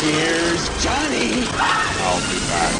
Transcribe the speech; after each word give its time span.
Here's 0.00 0.68
Johnny. 0.80 1.42
I'll 1.50 2.20
be 2.30 2.38
back. 2.46 2.72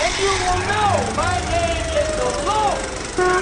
And 0.00 0.14
you 0.18 0.32
will 0.40 0.60
know 0.70 0.92
my 1.16 1.36
name 1.50 1.84
is 2.00 2.10
the 2.16 2.24
Lord. 2.48 2.80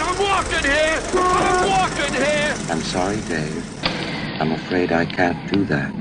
I'm 0.03 0.19
walking 0.19 0.65
here. 0.65 0.99
I'm 1.15 1.71
walking 1.71 2.13
here. 2.13 2.55
I'm 2.71 2.81
sorry, 2.81 3.21
Dave. 3.29 3.65
I'm 4.41 4.51
afraid 4.51 4.91
I 4.91 5.05
can't 5.05 5.53
do 5.53 5.65
that. 5.67 5.95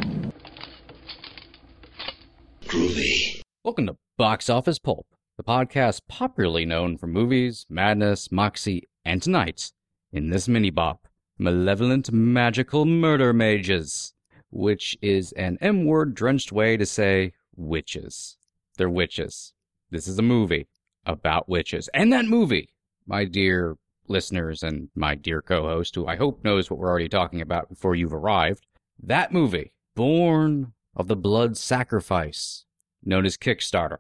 Groovy. 2.66 3.42
Welcome 3.64 3.86
to 3.86 3.98
Box 4.18 4.50
Office 4.50 4.80
Pulp, 4.80 5.06
the 5.38 5.44
podcast 5.44 6.02
popularly 6.10 6.66
known 6.66 6.98
for 6.98 7.06
movies, 7.06 7.68
madness, 7.70 8.32
moxie, 8.32 8.88
and 9.06 9.22
tonight, 9.22 9.72
in 10.12 10.32
this 10.32 10.48
mini 10.48 10.72
bop, 10.72 11.07
malevolent 11.38 12.12
magical 12.12 12.86
murder 12.86 13.34
mages, 13.34 14.14
which 14.50 14.98
is 15.02 15.32
an 15.34 15.58
M 15.62 15.86
word 15.86 16.16
drenched 16.16 16.52
way 16.52 16.78
to 16.78 16.86
say 16.86 17.34
witches. 17.56 18.38
They're 18.78 18.90
witches. 18.90 19.54
This 19.90 20.08
is 20.08 20.20
a 20.20 20.24
movie 20.24 20.68
about 21.06 21.50
witches. 21.50 21.90
And 21.94 22.12
that 22.14 22.26
movie, 22.26 22.70
my 23.06 23.26
dear 23.26 23.78
listeners 24.08 24.64
and 24.64 24.90
my 24.96 25.16
dear 25.16 25.42
co 25.42 25.64
host, 25.64 25.96
who 25.96 26.08
I 26.08 26.16
hope 26.16 26.44
knows 26.44 26.70
what 26.70 26.80
we're 26.80 26.90
already 26.90 27.10
talking 27.10 27.42
about 27.42 27.70
before 27.70 27.96
you've 27.96 28.14
arrived, 28.14 28.66
that 29.02 29.32
movie, 29.32 29.74
born 29.96 30.74
of 30.96 31.08
the 31.08 31.16
blood 31.16 31.58
sacrifice, 31.58 32.66
known 33.04 33.26
as 33.26 33.38
Kickstarter, 33.38 33.98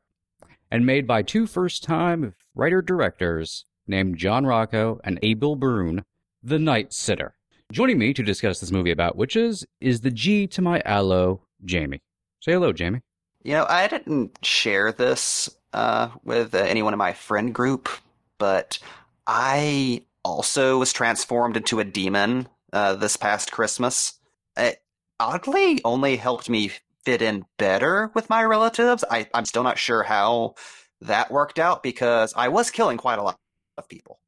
and 0.72 0.86
made 0.86 1.08
by 1.08 1.22
two 1.22 1.48
first 1.48 1.84
time 1.84 2.34
writer 2.56 2.82
directors 2.82 3.66
named 3.88 4.18
John 4.18 4.46
Rocco 4.46 5.00
and 5.04 5.20
Abiel 5.22 5.58
Bruhn, 5.58 6.04
The 6.44 6.60
Night 6.60 6.94
Sitter. 6.94 7.37
Joining 7.74 8.00
me 8.00 8.14
to 8.14 8.24
discuss 8.24 8.62
this 8.62 8.72
movie 8.72 8.92
about 8.92 9.18
witches 9.18 9.66
is 9.82 10.00
the 10.00 10.10
G 10.10 10.48
to 10.48 10.62
my 10.62 10.82
aloe, 10.86 11.42
Jamie. 11.66 12.02
Say 12.40 12.54
hello, 12.54 12.72
Jamie. 12.72 13.02
You 13.44 13.54
know, 13.54 13.66
I 13.68 13.88
didn't 13.88 14.40
share 14.42 14.94
this 14.94 15.50
uh, 15.74 16.10
with 16.24 16.56
uh, 16.56 16.60
anyone 16.60 16.94
in 16.94 16.98
my 16.98 17.12
friend 17.12 17.54
group, 17.54 17.90
but 18.38 18.80
I 19.28 20.04
also 20.24 20.80
was 20.80 20.94
transformed 20.94 21.58
into 21.58 21.82
a 21.82 21.84
demon 21.84 22.48
uh, 22.72 22.96
this 22.96 23.18
past 23.18 23.52
Christmas. 23.52 24.14
It 24.56 24.82
oddly 25.20 25.82
only 25.84 26.16
helped 26.16 26.50
me 26.50 26.72
fit 27.04 27.22
in 27.22 27.46
better 27.58 28.12
with 28.14 28.30
my 28.30 28.46
relatives. 28.46 29.04
I, 29.12 29.28
I'm 29.34 29.46
still 29.46 29.64
not 29.64 29.78
sure 29.78 30.04
how 30.04 30.56
that 31.02 31.32
worked 31.32 31.60
out 31.60 31.84
because 31.84 32.34
I 32.34 32.48
was 32.48 32.72
killing 32.72 32.98
quite 32.98 33.20
a 33.20 33.24
lot 33.24 33.38
of 33.78 33.90
people. 33.90 34.20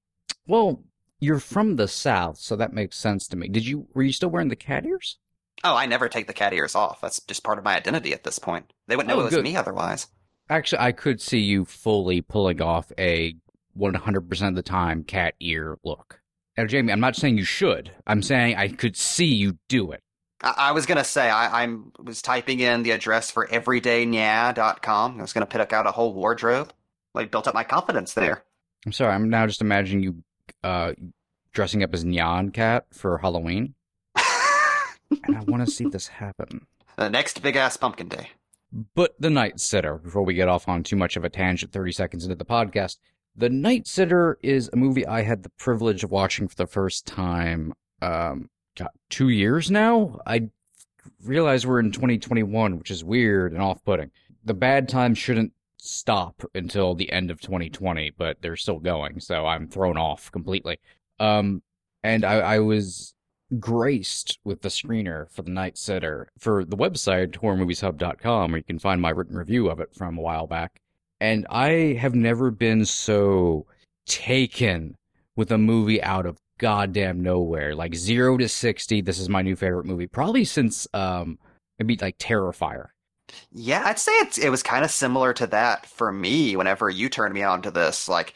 Well, 0.45 0.83
you're 1.19 1.39
from 1.39 1.75
the 1.75 1.87
South, 1.87 2.37
so 2.37 2.55
that 2.55 2.73
makes 2.73 2.97
sense 2.97 3.27
to 3.29 3.35
me. 3.37 3.47
Did 3.47 3.65
you 3.65 3.87
were 3.93 4.03
you 4.03 4.13
still 4.13 4.29
wearing 4.29 4.49
the 4.49 4.55
cat 4.55 4.85
ears? 4.85 5.17
Oh, 5.63 5.75
I 5.75 5.85
never 5.85 6.07
take 6.07 6.27
the 6.27 6.33
cat 6.33 6.53
ears 6.53 6.73
off. 6.75 7.01
That's 7.01 7.19
just 7.21 7.43
part 7.43 7.57
of 7.57 7.65
my 7.65 7.75
identity 7.75 8.13
at 8.13 8.23
this 8.23 8.39
point. 8.39 8.71
They 8.87 8.95
wouldn't 8.95 9.09
know 9.09 9.17
Oh, 9.17 9.21
it 9.21 9.25
was 9.25 9.33
good. 9.35 9.43
me 9.43 9.55
otherwise. 9.57 10.07
Actually, 10.49 10.79
I 10.79 10.91
could 10.93 11.19
see 11.21 11.39
you 11.39 11.65
fully 11.65 12.21
pulling 12.21 12.61
off 12.61 12.91
a 12.97 13.35
100% 13.77 14.47
of 14.47 14.55
the 14.55 14.63
time 14.63 15.03
cat 15.03 15.35
ear 15.41 15.77
look. 15.83 16.21
Now, 16.57 16.65
Jamie, 16.65 16.91
I'm 16.91 16.99
not 16.99 17.15
saying 17.15 17.37
you 17.37 17.43
should. 17.43 17.91
I'm 18.07 18.21
saying 18.21 18.55
I 18.55 18.69
could 18.69 18.95
see 18.97 19.25
you 19.33 19.57
do 19.67 19.91
it. 19.91 20.01
I, 20.41 20.53
I 20.57 20.71
was 20.71 20.85
gonna 20.85 21.03
say 21.03 21.29
I 21.29 21.63
I'm, 21.63 21.91
was 22.01 22.21
typing 22.21 22.61
in 22.61 22.83
the 22.83 22.91
address 22.91 23.29
for 23.29 23.45
everydaynya.com. 23.47 25.17
I 25.19 25.21
was 25.21 25.33
gonna 25.33 25.45
pick 25.45 25.73
out 25.73 25.87
a 25.87 25.91
whole 25.91 26.13
wardrobe. 26.13 26.73
Like 27.13 27.31
built 27.31 27.47
up 27.47 27.53
my 27.55 27.63
confidence 27.63 28.13
there. 28.13 28.43
I'm 28.85 28.91
sorry, 28.91 29.13
I'm 29.13 29.29
now 29.29 29.45
just 29.47 29.61
imagining 29.61 30.03
you 30.03 30.23
uh, 30.63 30.93
dressing 31.53 31.83
up 31.83 31.93
as 31.93 32.05
Nyan 32.05 32.53
Cat 32.53 32.85
for 32.91 33.17
Halloween. 33.19 33.75
and 34.15 35.35
I 35.37 35.41
want 35.47 35.65
to 35.65 35.71
see 35.71 35.85
this 35.85 36.07
happen. 36.07 36.67
the 36.97 37.09
next 37.09 37.41
big 37.41 37.55
ass 37.55 37.77
pumpkin 37.77 38.07
day. 38.07 38.29
But 38.93 39.15
The 39.19 39.31
Night 39.31 39.59
Sitter, 39.59 39.97
before 39.97 40.21
we 40.23 40.35
get 40.35 40.47
off 40.47 40.67
on 40.67 40.83
too 40.83 40.95
much 40.95 41.17
of 41.17 41.23
a 41.23 41.29
tangent 41.29 41.71
30 41.71 41.91
seconds 41.91 42.23
into 42.23 42.35
the 42.35 42.45
podcast, 42.45 42.97
The 43.35 43.49
Night 43.49 43.87
Sitter 43.87 44.37
is 44.43 44.69
a 44.71 44.75
movie 44.75 45.07
I 45.07 45.23
had 45.23 45.41
the 45.41 45.49
privilege 45.57 46.03
of 46.03 46.11
watching 46.11 46.47
for 46.47 46.55
the 46.55 46.67
first 46.67 47.07
time, 47.07 47.73
um, 48.01 48.49
got 48.77 48.91
two 49.09 49.29
years 49.29 49.71
now? 49.71 50.19
I 50.27 50.49
realize 51.23 51.65
we're 51.65 51.79
in 51.79 51.91
2021, 51.91 52.77
which 52.77 52.91
is 52.91 53.03
weird 53.03 53.53
and 53.53 53.61
off 53.61 53.83
putting. 53.83 54.11
The 54.45 54.53
bad 54.53 54.87
times 54.87 55.17
shouldn't 55.17 55.53
stop 55.79 56.43
until 56.53 56.93
the 56.93 57.11
end 57.11 57.31
of 57.31 57.41
2020, 57.41 58.11
but 58.17 58.41
they're 58.41 58.55
still 58.55 58.79
going, 58.79 59.19
so 59.19 59.45
I'm 59.45 59.67
thrown 59.67 59.97
off 59.97 60.31
completely. 60.31 60.79
Um, 61.19 61.61
and 62.03 62.23
I, 62.23 62.39
I 62.39 62.59
was 62.59 63.13
graced 63.59 64.37
with 64.43 64.61
the 64.61 64.69
screener 64.69 65.29
for 65.31 65.41
the 65.41 65.49
night 65.49 65.77
sitter 65.77 66.29
for 66.37 66.63
the 66.63 66.77
website 66.77 67.31
horrormovieshub.com 67.31 68.51
where 68.51 68.59
you 68.59 68.63
can 68.63 68.77
find 68.77 69.01
my 69.01 69.09
written 69.09 69.35
review 69.35 69.69
of 69.69 69.79
it 69.79 69.93
from 69.95 70.17
a 70.17 70.21
while 70.21 70.45
back. 70.45 70.81
And 71.19 71.47
i 71.49 71.97
have 71.99 72.13
never 72.13 72.51
been 72.51 72.85
so 72.85 73.65
taken 74.05 74.95
with 75.35 75.51
a 75.51 75.57
movie 75.57 76.01
out 76.03 76.25
of 76.25 76.37
goddamn 76.59 77.23
nowhere. 77.23 77.73
Like 77.73 77.95
0 77.95 78.37
to 78.37 78.47
60 78.47 79.01
this 79.01 79.17
is 79.17 79.29
my 79.29 79.41
new 79.41 79.55
favorite 79.55 79.85
movie 79.85 80.07
probably 80.07 80.45
since 80.45 80.87
um 80.93 81.39
maybe 81.79 81.97
like 81.99 82.17
terrifier 82.19 82.87
Yeah, 83.51 83.83
I'd 83.85 83.99
say 83.99 84.11
it's 84.13 84.37
it 84.37 84.49
was 84.49 84.63
kind 84.63 84.83
of 84.83 84.91
similar 84.91 85.33
to 85.33 85.47
that 85.47 85.85
for 85.85 86.11
me 86.11 86.55
whenever 86.55 86.89
you 86.89 87.09
turned 87.09 87.33
me 87.33 87.43
on 87.43 87.61
to 87.63 87.71
this. 87.71 88.07
Like 88.07 88.33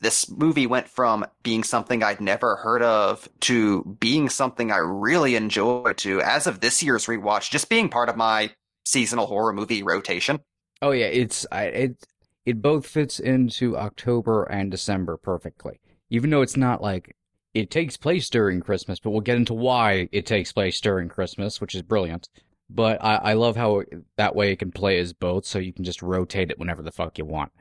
this 0.00 0.30
movie 0.30 0.66
went 0.66 0.88
from 0.88 1.26
being 1.42 1.64
something 1.64 2.02
I'd 2.02 2.20
never 2.20 2.56
heard 2.56 2.82
of 2.82 3.28
to 3.40 3.96
being 4.00 4.28
something 4.28 4.70
I 4.70 4.78
really 4.78 5.34
enjoyed 5.34 5.96
to 5.98 6.20
as 6.20 6.46
of 6.46 6.60
this 6.60 6.82
year's 6.82 7.06
rewatch, 7.06 7.50
just 7.50 7.68
being 7.68 7.88
part 7.88 8.08
of 8.08 8.16
my 8.16 8.50
seasonal 8.84 9.26
horror 9.26 9.52
movie 9.52 9.82
rotation. 9.82 10.40
Oh 10.80 10.92
yeah, 10.92 11.06
it's 11.06 11.46
I, 11.50 11.64
it 11.64 12.06
it 12.46 12.62
both 12.62 12.86
fits 12.86 13.18
into 13.20 13.76
October 13.76 14.44
and 14.44 14.70
December 14.70 15.16
perfectly. 15.16 15.80
Even 16.10 16.30
though 16.30 16.42
it's 16.42 16.56
not 16.56 16.80
like 16.80 17.14
it 17.54 17.70
takes 17.70 17.96
place 17.96 18.30
during 18.30 18.60
Christmas, 18.60 19.00
but 19.00 19.10
we'll 19.10 19.20
get 19.20 19.36
into 19.36 19.54
why 19.54 20.08
it 20.12 20.26
takes 20.26 20.52
place 20.52 20.80
during 20.80 21.08
Christmas, 21.08 21.60
which 21.60 21.74
is 21.74 21.82
brilliant. 21.82 22.28
But 22.70 23.02
I, 23.02 23.16
I 23.16 23.32
love 23.32 23.56
how 23.56 23.82
that 24.16 24.36
way 24.36 24.52
it 24.52 24.58
can 24.58 24.72
play 24.72 24.98
as 24.98 25.12
both, 25.12 25.46
so 25.46 25.58
you 25.58 25.72
can 25.72 25.84
just 25.84 26.02
rotate 26.02 26.50
it 26.50 26.58
whenever 26.58 26.82
the 26.82 26.92
fuck 26.92 27.18
you 27.18 27.24
want. 27.24 27.52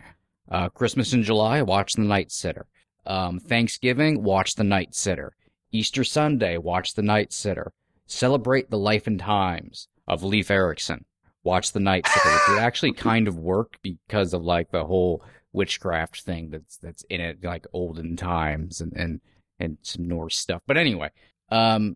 Uh, 0.49 0.69
Christmas 0.69 1.13
in 1.13 1.23
July, 1.23 1.61
watch 1.61 1.93
The 1.93 2.01
Night 2.01 2.31
Sitter. 2.31 2.65
Um, 3.05 3.39
Thanksgiving, 3.39 4.23
watch 4.23 4.55
The 4.55 4.63
Night 4.63 4.95
Sitter. 4.95 5.33
Easter 5.71 6.03
Sunday, 6.03 6.57
watch 6.57 6.93
The 6.93 7.01
Night 7.01 7.31
Sitter. 7.31 7.71
Celebrate 8.05 8.69
the 8.69 8.77
life 8.77 9.07
and 9.07 9.19
times 9.19 9.87
of 10.07 10.23
Leif 10.23 10.51
Erikson 10.51 11.05
watch 11.47 11.71
the 11.71 11.79
night 11.79 12.05
sitter 12.05 12.29
which 12.29 12.49
would 12.49 12.59
actually 12.59 12.91
kind 13.09 13.27
of 13.27 13.37
work 13.37 13.77
because 13.81 14.33
of 14.33 14.43
like 14.43 14.69
the 14.71 14.83
whole 14.83 15.23
witchcraft 15.53 16.21
thing 16.21 16.49
that's 16.49 16.77
that's 16.77 17.03
in 17.03 17.21
it 17.21 17.41
like 17.41 17.65
olden 17.71 18.17
times 18.17 18.81
and 18.81 18.91
and 18.93 19.21
and 19.57 19.77
some 19.81 20.05
norse 20.07 20.37
stuff 20.37 20.61
but 20.67 20.75
anyway 20.75 21.09
um 21.49 21.95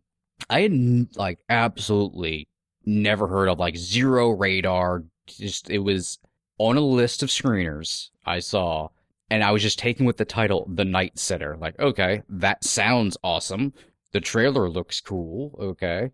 i 0.50 0.62
had 0.62 1.08
like 1.18 1.38
absolutely 1.50 2.48
never 2.86 3.28
heard 3.28 3.48
of 3.48 3.60
like 3.60 3.78
zero 3.78 4.30
radar 4.30 5.04
just 5.28 5.70
it 5.70 5.80
was 5.80 6.20
on 6.58 6.78
a 6.78 6.82
list 6.82 7.24
of 7.24 7.30
screeners 7.30 8.10
i 8.26 8.40
saw 8.40 8.88
and 9.30 9.44
i 9.44 9.52
was 9.52 9.62
just 9.62 9.80
taken 9.80 10.06
with 10.06 10.18
the 10.18 10.26
title 10.26 10.68
the 10.74 10.86
night 10.86 11.18
sitter 11.18 11.58
like 11.58 11.80
okay 11.80 12.22
that 12.30 12.64
sounds 12.64 13.18
awesome. 13.24 13.74
The 14.14 14.20
trailer 14.20 14.70
looks 14.70 15.00
cool 15.00 15.56
okay. 15.60 16.12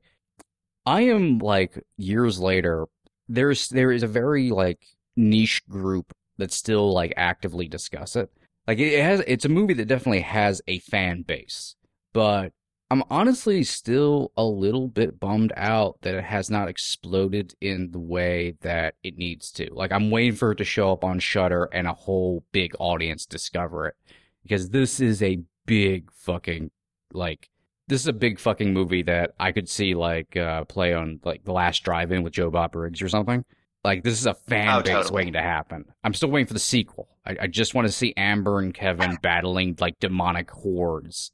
I 0.85 1.01
am 1.01 1.39
like 1.39 1.83
years 1.97 2.39
later 2.39 2.85
there's 3.27 3.69
there 3.69 3.91
is 3.91 4.03
a 4.03 4.07
very 4.07 4.51
like 4.51 4.79
niche 5.15 5.67
group 5.67 6.13
that 6.37 6.51
still 6.51 6.93
like 6.93 7.13
actively 7.17 7.67
discuss 7.67 8.15
it. 8.15 8.29
Like 8.67 8.79
it 8.79 9.01
has 9.01 9.21
it's 9.27 9.45
a 9.45 9.49
movie 9.49 9.73
that 9.73 9.87
definitely 9.87 10.21
has 10.21 10.61
a 10.67 10.79
fan 10.79 11.23
base, 11.23 11.75
but 12.13 12.53
I'm 12.89 13.03
honestly 13.09 13.63
still 13.63 14.31
a 14.37 14.43
little 14.45 14.87
bit 14.87 15.19
bummed 15.19 15.51
out 15.57 15.97
that 16.01 16.15
it 16.15 16.23
has 16.23 16.49
not 16.49 16.69
exploded 16.69 17.53
in 17.59 17.91
the 17.91 17.99
way 17.99 18.55
that 18.61 18.95
it 19.03 19.17
needs 19.17 19.51
to. 19.53 19.73
Like 19.73 19.91
I'm 19.91 20.09
waiting 20.09 20.35
for 20.35 20.51
it 20.51 20.55
to 20.57 20.63
show 20.63 20.93
up 20.93 21.03
on 21.03 21.19
Shudder 21.19 21.65
and 21.73 21.85
a 21.85 21.93
whole 21.93 22.45
big 22.53 22.73
audience 22.79 23.25
discover 23.25 23.87
it 23.87 23.95
because 24.43 24.69
this 24.69 25.01
is 25.01 25.21
a 25.21 25.39
big 25.65 26.09
fucking 26.13 26.71
like 27.13 27.49
this 27.89 28.01
is 28.01 28.07
a 28.07 28.13
big 28.13 28.39
fucking 28.39 28.73
movie 28.73 29.03
that 29.03 29.31
I 29.39 29.51
could 29.51 29.67
see 29.69 29.93
like 29.93 30.37
uh, 30.37 30.63
play 30.65 30.93
on 30.93 31.19
like 31.25 31.43
the 31.43 31.53
Last 31.53 31.83
Drive-In 31.83 32.23
with 32.23 32.33
Joe 32.33 32.49
Bob 32.49 32.71
Briggs 32.71 33.01
or 33.01 33.09
something. 33.09 33.43
Like 33.83 34.03
this 34.03 34.19
is 34.19 34.25
a 34.25 34.33
fan 34.33 34.69
Oh, 34.69 34.81
base 34.81 34.91
totally. 34.93 35.13
waiting 35.15 35.33
to 35.33 35.41
happen. 35.41 35.85
I'm 36.05 36.13
still 36.13 36.29
waiting 36.29 36.47
for 36.47 36.53
the 36.53 36.59
sequel. 36.59 37.09
I, 37.25 37.35
I 37.41 37.47
just 37.47 37.73
want 37.75 37.87
to 37.87 37.91
see 37.93 38.13
Amber 38.15 38.59
and 38.59 38.73
Kevin 38.73 39.17
battling 39.21 39.75
like 39.79 39.99
demonic 39.99 40.49
hordes 40.51 41.31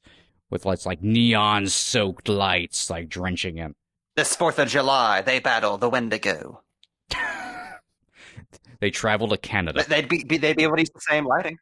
with 0.53 0.65
like, 0.65 0.85
like 0.85 1.01
neon 1.01 1.67
soaked 1.67 2.29
lights 2.29 2.89
like 2.89 3.09
drenching 3.09 3.57
him. 3.57 3.75
This 4.15 4.35
4th 4.37 4.59
of 4.59 4.69
July, 4.69 5.21
they 5.21 5.39
battle 5.39 5.77
the 5.77 5.89
Wendigo. 5.89 6.61
They 8.79 8.91
travel 8.91 9.29
to 9.29 9.37
Canada. 9.37 9.85
They'd 9.87 10.09
be, 10.09 10.25
be 10.25 10.37
they'd 10.37 10.57
be 10.57 10.63
able 10.63 10.75
to 10.75 10.81
use 10.81 10.89
the 10.93 10.99
same 10.99 11.25
lighting. 11.25 11.57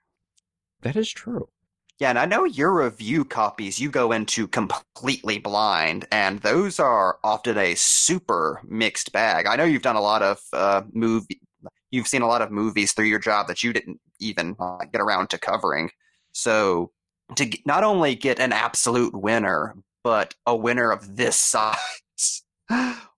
That 0.81 0.95
is 0.95 1.07
true. 1.11 1.49
Yeah, 1.99 2.09
and 2.09 2.17
I 2.17 2.25
know 2.25 2.45
your 2.45 2.73
review 2.83 3.25
copies 3.25 3.79
you 3.79 3.91
go 3.91 4.11
into 4.11 4.47
completely 4.47 5.37
blind, 5.37 6.07
and 6.11 6.39
those 6.39 6.79
are 6.79 7.19
often 7.23 7.59
a 7.59 7.75
super 7.75 8.59
mixed 8.67 9.11
bag. 9.11 9.45
I 9.45 9.55
know 9.55 9.65
you've 9.65 9.83
done 9.83 9.97
a 9.97 10.01
lot 10.01 10.23
of 10.23 10.39
uh, 10.51 10.81
movie, 10.93 11.39
you've 11.91 12.07
seen 12.07 12.23
a 12.23 12.27
lot 12.27 12.41
of 12.41 12.49
movies 12.49 12.93
through 12.93 13.05
your 13.05 13.19
job 13.19 13.45
that 13.49 13.63
you 13.63 13.71
didn't 13.71 13.99
even 14.19 14.55
uh, 14.59 14.79
get 14.91 14.99
around 14.99 15.29
to 15.29 15.37
covering. 15.37 15.91
So 16.31 16.91
to 17.35 17.49
not 17.65 17.83
only 17.83 18.15
get 18.15 18.39
an 18.39 18.53
absolute 18.53 19.15
winner, 19.15 19.75
but 20.03 20.35
a 20.45 20.55
winner 20.55 20.91
of 20.91 21.15
this 21.15 21.35
size 21.37 22.43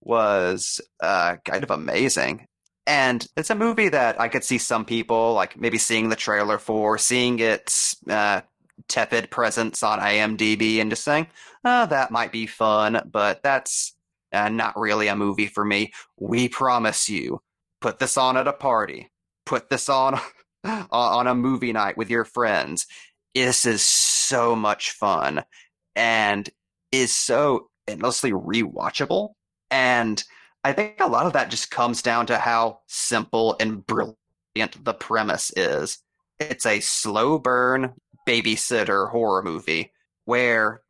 was 0.01 0.81
uh, 1.01 1.37
kind 1.45 1.63
of 1.63 1.71
amazing. 1.71 2.47
And 2.85 3.25
it's 3.37 3.49
a 3.49 3.55
movie 3.55 3.89
that 3.89 4.19
I 4.19 4.27
could 4.27 4.43
see 4.43 4.57
some 4.57 4.83
people 4.83 5.33
like 5.33 5.57
maybe 5.57 5.77
seeing 5.77 6.09
the 6.09 6.17
trailer 6.17 6.57
for, 6.57 6.97
seeing 6.97 7.39
its 7.39 7.95
uh, 8.09 8.41
tepid 8.87 9.29
presence 9.29 9.83
on 9.83 9.99
IMDb, 9.99 10.81
and 10.81 10.89
just 10.89 11.03
saying, 11.03 11.27
oh, 11.63 11.85
that 11.85 12.11
might 12.11 12.31
be 12.31 12.45
fun, 12.45 13.09
but 13.09 13.41
that's 13.41 13.95
uh, 14.33 14.49
not 14.49 14.77
really 14.77 15.07
a 15.07 15.15
movie 15.15 15.47
for 15.47 15.63
me. 15.63 15.93
We 16.19 16.49
promise 16.49 17.07
you, 17.07 17.41
put 17.79 17.99
this 17.99 18.17
on 18.17 18.35
at 18.35 18.47
a 18.47 18.53
party, 18.53 19.11
put 19.45 19.69
this 19.69 19.87
on 19.87 20.19
on 20.91 21.27
a 21.27 21.35
movie 21.35 21.73
night 21.73 21.97
with 21.97 22.09
your 22.09 22.25
friends. 22.25 22.87
This 23.35 23.65
is 23.65 23.83
so 23.83 24.55
much 24.55 24.91
fun 24.91 25.43
and 25.95 26.49
is 26.91 27.15
so 27.15 27.69
endlessly 27.87 28.31
rewatchable. 28.31 29.33
And 29.71 30.23
I 30.63 30.73
think 30.73 30.99
a 30.99 31.07
lot 31.07 31.25
of 31.25 31.33
that 31.33 31.49
just 31.49 31.71
comes 31.71 32.01
down 32.01 32.27
to 32.27 32.37
how 32.37 32.79
simple 32.87 33.55
and 33.59 33.85
brilliant 33.85 34.83
the 34.83 34.93
premise 34.93 35.51
is. 35.55 35.99
It's 36.39 36.65
a 36.65 36.79
slow 36.79 37.39
burn 37.39 37.93
babysitter 38.27 39.09
horror 39.09 39.43
movie 39.43 39.91
where 40.25 40.81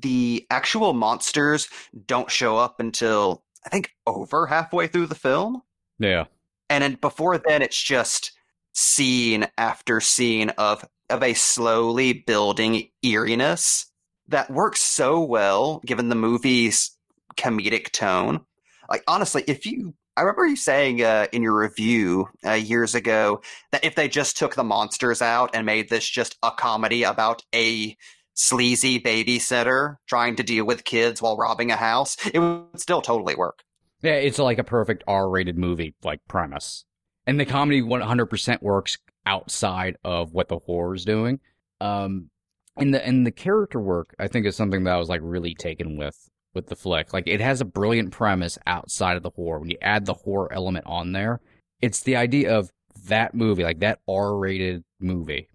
the 0.00 0.46
actual 0.50 0.92
monsters 0.92 1.68
don't 2.06 2.30
show 2.30 2.58
up 2.58 2.80
until 2.80 3.44
I 3.64 3.68
think 3.70 3.90
over 4.06 4.46
halfway 4.46 4.86
through 4.86 5.06
the 5.06 5.14
film. 5.14 5.62
Yeah. 5.98 6.24
And 6.68 6.82
then 6.82 6.94
before 7.00 7.38
then 7.38 7.62
it's 7.62 7.80
just 7.80 8.32
scene 8.72 9.46
after 9.58 10.00
scene 10.00 10.50
of 10.50 10.84
of 11.12 11.22
a 11.22 11.34
slowly 11.34 12.12
building 12.12 12.88
eeriness 13.04 13.86
that 14.28 14.50
works 14.50 14.80
so 14.80 15.22
well 15.22 15.80
given 15.84 16.08
the 16.08 16.14
movie's 16.14 16.96
comedic 17.36 17.92
tone. 17.92 18.40
Like 18.88 19.04
honestly, 19.06 19.44
if 19.46 19.66
you 19.66 19.94
I 20.16 20.22
remember 20.22 20.44
you 20.44 20.56
saying 20.56 21.02
uh, 21.02 21.26
in 21.32 21.42
your 21.42 21.58
review 21.58 22.28
uh, 22.46 22.52
years 22.52 22.94
ago 22.94 23.40
that 23.70 23.84
if 23.84 23.94
they 23.94 24.08
just 24.08 24.36
took 24.36 24.54
the 24.54 24.64
monsters 24.64 25.22
out 25.22 25.50
and 25.54 25.64
made 25.64 25.88
this 25.88 26.06
just 26.06 26.36
a 26.42 26.50
comedy 26.50 27.02
about 27.02 27.42
a 27.54 27.96
sleazy 28.34 29.00
babysitter 29.00 29.96
trying 30.06 30.36
to 30.36 30.42
deal 30.42 30.66
with 30.66 30.84
kids 30.84 31.22
while 31.22 31.36
robbing 31.36 31.70
a 31.70 31.76
house, 31.76 32.16
it 32.26 32.38
would 32.40 32.78
still 32.78 33.00
totally 33.00 33.34
work. 33.34 33.60
Yeah, 34.02 34.12
it's 34.12 34.38
like 34.38 34.58
a 34.58 34.64
perfect 34.64 35.02
R-rated 35.06 35.56
movie 35.56 35.94
like 36.02 36.20
premise, 36.28 36.84
and 37.26 37.40
the 37.40 37.46
comedy 37.46 37.80
100% 37.80 38.60
works 38.60 38.98
outside 39.26 39.96
of 40.04 40.32
what 40.32 40.48
the 40.48 40.58
horror 40.58 40.94
is 40.94 41.04
doing. 41.04 41.40
Um, 41.80 42.30
and 42.76 42.94
the 42.94 43.06
and 43.06 43.26
the 43.26 43.32
character 43.32 43.80
work, 43.80 44.14
I 44.18 44.28
think, 44.28 44.46
is 44.46 44.56
something 44.56 44.84
that 44.84 44.94
I 44.94 44.98
was 44.98 45.08
like 45.08 45.20
really 45.22 45.54
taken 45.54 45.96
with 45.96 46.28
with 46.54 46.66
the 46.66 46.76
flick. 46.76 47.12
Like 47.12 47.26
it 47.26 47.40
has 47.40 47.60
a 47.60 47.66
brilliant 47.66 48.12
premise 48.12 48.58
outside 48.66 49.16
of 49.16 49.22
the 49.22 49.30
horror. 49.30 49.58
When 49.58 49.70
you 49.70 49.78
add 49.82 50.06
the 50.06 50.14
horror 50.14 50.52
element 50.52 50.86
on 50.86 51.12
there, 51.12 51.40
it's 51.80 52.00
the 52.00 52.16
idea 52.16 52.56
of 52.56 52.70
that 53.06 53.34
movie, 53.34 53.64
like 53.64 53.80
that 53.80 54.00
R-rated 54.08 54.84
movie, 55.00 55.48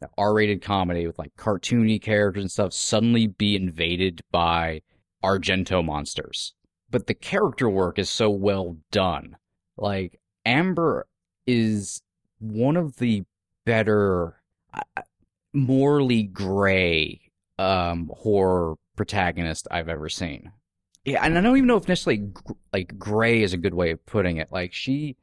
that 0.00 0.10
R-rated 0.18 0.62
comedy 0.62 1.06
with 1.06 1.18
like 1.18 1.34
cartoony 1.36 2.00
characters 2.00 2.42
and 2.42 2.50
stuff, 2.50 2.72
suddenly 2.72 3.26
be 3.26 3.56
invaded 3.56 4.20
by 4.30 4.82
Argento 5.24 5.84
monsters. 5.84 6.54
But 6.90 7.06
the 7.06 7.14
character 7.14 7.68
work 7.68 7.98
is 7.98 8.10
so 8.10 8.28
well 8.30 8.76
done. 8.90 9.36
Like 9.76 10.20
Amber 10.44 11.06
is 11.46 12.02
one 12.42 12.76
of 12.76 12.96
the 12.96 13.24
better, 13.64 14.42
morally 15.52 16.24
gray 16.24 17.20
um, 17.58 18.10
horror 18.14 18.74
protagonist 18.96 19.68
I've 19.70 19.88
ever 19.88 20.08
seen. 20.08 20.52
Yeah, 21.04 21.24
and 21.24 21.36
I 21.36 21.40
don't 21.40 21.56
even 21.56 21.66
know 21.66 21.76
if 21.76 21.88
necessarily 21.88 22.32
like 22.72 22.98
gray 22.98 23.42
is 23.42 23.52
a 23.52 23.58
good 23.58 23.74
way 23.74 23.90
of 23.90 24.04
putting 24.06 24.36
it. 24.36 24.48
Like 24.52 24.72
she 24.72 25.16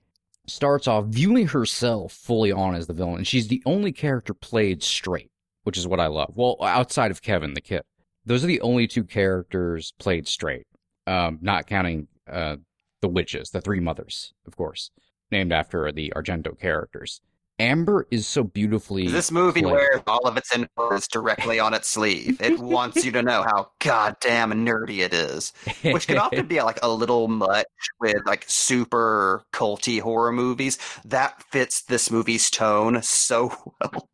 starts 0.47 0.87
off 0.87 1.05
viewing 1.05 1.47
herself 1.47 2.13
fully 2.13 2.51
on 2.51 2.75
as 2.75 2.87
the 2.87 2.93
villain, 2.93 3.17
and 3.17 3.27
she's 3.27 3.47
the 3.47 3.61
only 3.65 3.91
character 3.91 4.33
played 4.33 4.83
straight, 4.83 5.31
which 5.63 5.77
is 5.77 5.87
what 5.87 5.99
I 5.99 6.07
love. 6.07 6.33
Well, 6.35 6.57
outside 6.61 7.11
of 7.11 7.21
Kevin 7.21 7.53
the 7.53 7.61
kid, 7.61 7.83
those 8.25 8.43
are 8.43 8.47
the 8.47 8.61
only 8.61 8.87
two 8.87 9.03
characters 9.03 9.93
played 9.99 10.27
straight, 10.27 10.67
um, 11.07 11.39
not 11.41 11.67
counting 11.67 12.07
uh, 12.29 12.57
the 13.01 13.07
witches, 13.07 13.51
the 13.51 13.61
three 13.61 13.79
mothers, 13.79 14.33
of 14.45 14.57
course, 14.57 14.91
named 15.31 15.51
after 15.51 15.91
the 15.91 16.13
Argento 16.15 16.59
characters. 16.59 17.21
Amber 17.59 18.07
is 18.09 18.25
so 18.25 18.43
beautifully. 18.43 19.07
This 19.07 19.31
movie 19.31 19.61
played. 19.61 19.73
wears 19.73 20.01
all 20.07 20.25
of 20.25 20.37
its 20.37 20.55
influence 20.55 21.07
directly 21.09 21.59
on 21.59 21.73
its 21.73 21.89
sleeve. 21.89 22.39
It 22.41 22.57
wants 22.59 23.03
you 23.03 23.11
to 23.11 23.21
know 23.21 23.43
how 23.43 23.71
goddamn 23.79 24.53
nerdy 24.65 24.99
it 24.99 25.13
is, 25.13 25.51
which 25.81 26.07
can 26.07 26.17
often 26.17 26.47
be 26.47 26.61
like 26.61 26.79
a 26.81 26.89
little 26.89 27.27
much 27.27 27.65
with 27.99 28.25
like 28.25 28.45
super 28.47 29.43
culty 29.51 29.99
horror 29.99 30.31
movies. 30.31 30.77
That 31.03 31.43
fits 31.51 31.81
this 31.81 32.09
movie's 32.09 32.49
tone 32.49 33.01
so 33.01 33.49
well. 33.81 34.09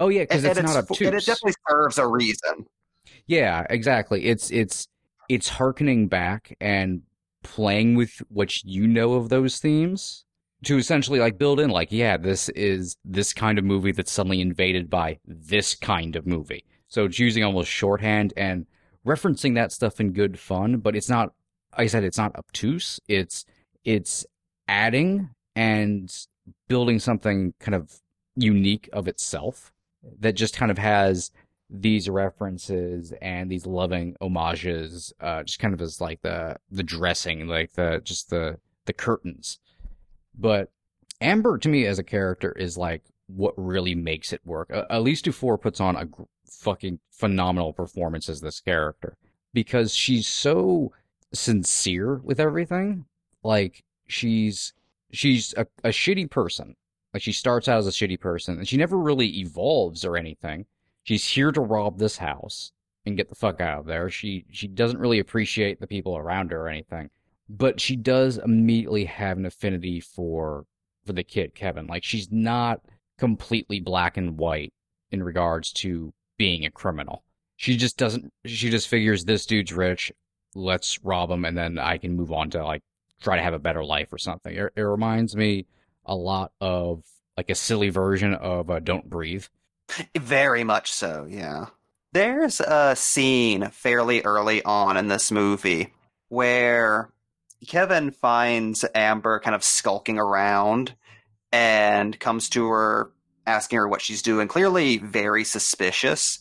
Oh 0.00 0.08
yeah, 0.08 0.22
because 0.22 0.44
it's, 0.44 0.58
it's 0.58 0.66
not 0.66 0.76
obtuse. 0.76 1.06
And 1.06 1.16
it 1.16 1.26
definitely 1.26 1.54
serves 1.68 1.98
a 1.98 2.06
reason. 2.06 2.66
Yeah, 3.26 3.66
exactly. 3.68 4.24
It's 4.24 4.50
it's 4.50 4.88
it's 5.28 5.48
harkening 5.48 6.08
back 6.08 6.56
and 6.60 7.02
playing 7.42 7.94
with 7.94 8.22
what 8.28 8.64
you 8.64 8.86
know 8.86 9.14
of 9.14 9.28
those 9.28 9.58
themes 9.58 10.25
to 10.64 10.78
essentially 10.78 11.18
like 11.18 11.38
build 11.38 11.60
in 11.60 11.70
like 11.70 11.92
yeah 11.92 12.16
this 12.16 12.48
is 12.50 12.96
this 13.04 13.32
kind 13.32 13.58
of 13.58 13.64
movie 13.64 13.92
that's 13.92 14.12
suddenly 14.12 14.40
invaded 14.40 14.88
by 14.90 15.18
this 15.26 15.74
kind 15.74 16.16
of 16.16 16.26
movie. 16.26 16.64
So 16.88 17.04
it's 17.04 17.18
using 17.18 17.44
almost 17.44 17.70
shorthand 17.70 18.32
and 18.36 18.66
referencing 19.06 19.54
that 19.54 19.72
stuff 19.72 20.00
in 20.00 20.12
good 20.12 20.38
fun 20.38 20.78
but 20.78 20.96
it's 20.96 21.08
not 21.08 21.32
like 21.72 21.84
i 21.84 21.86
said 21.86 22.04
it's 22.04 22.18
not 22.18 22.34
obtuse. 22.36 23.00
It's 23.08 23.44
it's 23.84 24.26
adding 24.68 25.30
and 25.54 26.12
building 26.68 26.98
something 26.98 27.54
kind 27.60 27.74
of 27.74 28.00
unique 28.34 28.88
of 28.92 29.08
itself 29.08 29.72
that 30.20 30.34
just 30.34 30.56
kind 30.56 30.70
of 30.70 30.78
has 30.78 31.30
these 31.68 32.08
references 32.08 33.12
and 33.20 33.50
these 33.50 33.66
loving 33.66 34.14
homages 34.20 35.12
uh 35.20 35.42
just 35.42 35.58
kind 35.58 35.74
of 35.74 35.80
as 35.80 36.00
like 36.00 36.22
the 36.22 36.56
the 36.70 36.82
dressing 36.82 37.48
like 37.48 37.72
the 37.72 38.00
just 38.04 38.30
the 38.30 38.56
the 38.84 38.92
curtains 38.92 39.58
but 40.36 40.70
Amber, 41.20 41.58
to 41.58 41.68
me, 41.68 41.86
as 41.86 41.98
a 41.98 42.04
character, 42.04 42.52
is 42.52 42.76
like 42.76 43.02
what 43.26 43.54
really 43.56 43.94
makes 43.94 44.32
it 44.32 44.40
work. 44.44 44.70
Uh, 44.72 44.84
Elyse 44.90 45.22
Dufour 45.22 45.58
puts 45.58 45.80
on 45.80 45.96
a 45.96 46.08
fucking 46.46 47.00
phenomenal 47.10 47.72
performance 47.72 48.28
as 48.28 48.40
this 48.40 48.60
character 48.60 49.16
because 49.52 49.94
she's 49.94 50.26
so 50.26 50.92
sincere 51.32 52.16
with 52.16 52.38
everything. 52.38 53.06
Like 53.42 53.84
she's 54.06 54.74
she's 55.10 55.54
a, 55.56 55.66
a 55.82 55.88
shitty 55.88 56.30
person. 56.30 56.76
Like 57.12 57.22
she 57.22 57.32
starts 57.32 57.68
out 57.68 57.78
as 57.78 57.86
a 57.86 57.90
shitty 57.90 58.20
person 58.20 58.58
and 58.58 58.68
she 58.68 58.76
never 58.76 58.98
really 58.98 59.38
evolves 59.38 60.04
or 60.04 60.16
anything. 60.16 60.66
She's 61.02 61.26
here 61.26 61.52
to 61.52 61.60
rob 61.60 61.98
this 61.98 62.18
house 62.18 62.72
and 63.04 63.16
get 63.16 63.28
the 63.28 63.34
fuck 63.34 63.60
out 63.60 63.80
of 63.80 63.86
there. 63.86 64.10
She 64.10 64.44
she 64.50 64.68
doesn't 64.68 65.00
really 65.00 65.18
appreciate 65.18 65.80
the 65.80 65.86
people 65.86 66.16
around 66.16 66.50
her 66.50 66.62
or 66.62 66.68
anything 66.68 67.10
but 67.48 67.80
she 67.80 67.96
does 67.96 68.38
immediately 68.38 69.04
have 69.04 69.38
an 69.38 69.46
affinity 69.46 70.00
for 70.00 70.66
for 71.04 71.12
the 71.12 71.24
kid 71.24 71.54
Kevin. 71.54 71.86
Like 71.86 72.04
she's 72.04 72.30
not 72.30 72.80
completely 73.18 73.80
black 73.80 74.16
and 74.16 74.38
white 74.38 74.72
in 75.10 75.22
regards 75.22 75.72
to 75.72 76.12
being 76.36 76.64
a 76.64 76.70
criminal. 76.70 77.22
She 77.56 77.76
just 77.76 77.96
doesn't. 77.96 78.32
She 78.44 78.70
just 78.70 78.88
figures 78.88 79.24
this 79.24 79.46
dude's 79.46 79.72
rich. 79.72 80.12
Let's 80.54 81.02
rob 81.04 81.30
him, 81.30 81.44
and 81.44 81.56
then 81.56 81.78
I 81.78 81.98
can 81.98 82.16
move 82.16 82.32
on 82.32 82.50
to 82.50 82.64
like 82.64 82.82
try 83.22 83.36
to 83.36 83.42
have 83.42 83.54
a 83.54 83.58
better 83.58 83.84
life 83.84 84.12
or 84.12 84.18
something. 84.18 84.54
It, 84.54 84.72
it 84.76 84.82
reminds 84.82 85.34
me 85.34 85.66
a 86.04 86.14
lot 86.14 86.52
of 86.60 87.02
like 87.36 87.50
a 87.50 87.54
silly 87.54 87.88
version 87.88 88.34
of 88.34 88.70
uh, 88.70 88.80
Don't 88.80 89.08
Breathe. 89.08 89.46
Very 90.18 90.64
much 90.64 90.92
so, 90.92 91.26
yeah. 91.28 91.66
There's 92.12 92.60
a 92.60 92.96
scene 92.96 93.68
fairly 93.70 94.22
early 94.22 94.62
on 94.64 94.96
in 94.96 95.08
this 95.08 95.30
movie 95.30 95.92
where 96.28 97.10
Kevin 97.66 98.10
finds 98.10 98.84
Amber 98.94 99.40
kind 99.40 99.54
of 99.54 99.64
skulking 99.64 100.18
around 100.18 100.94
and 101.52 102.18
comes 102.18 102.48
to 102.50 102.66
her 102.68 103.12
asking 103.46 103.78
her 103.78 103.88
what 103.88 104.02
she's 104.02 104.22
doing, 104.22 104.48
clearly 104.48 104.98
very 104.98 105.44
suspicious. 105.44 106.40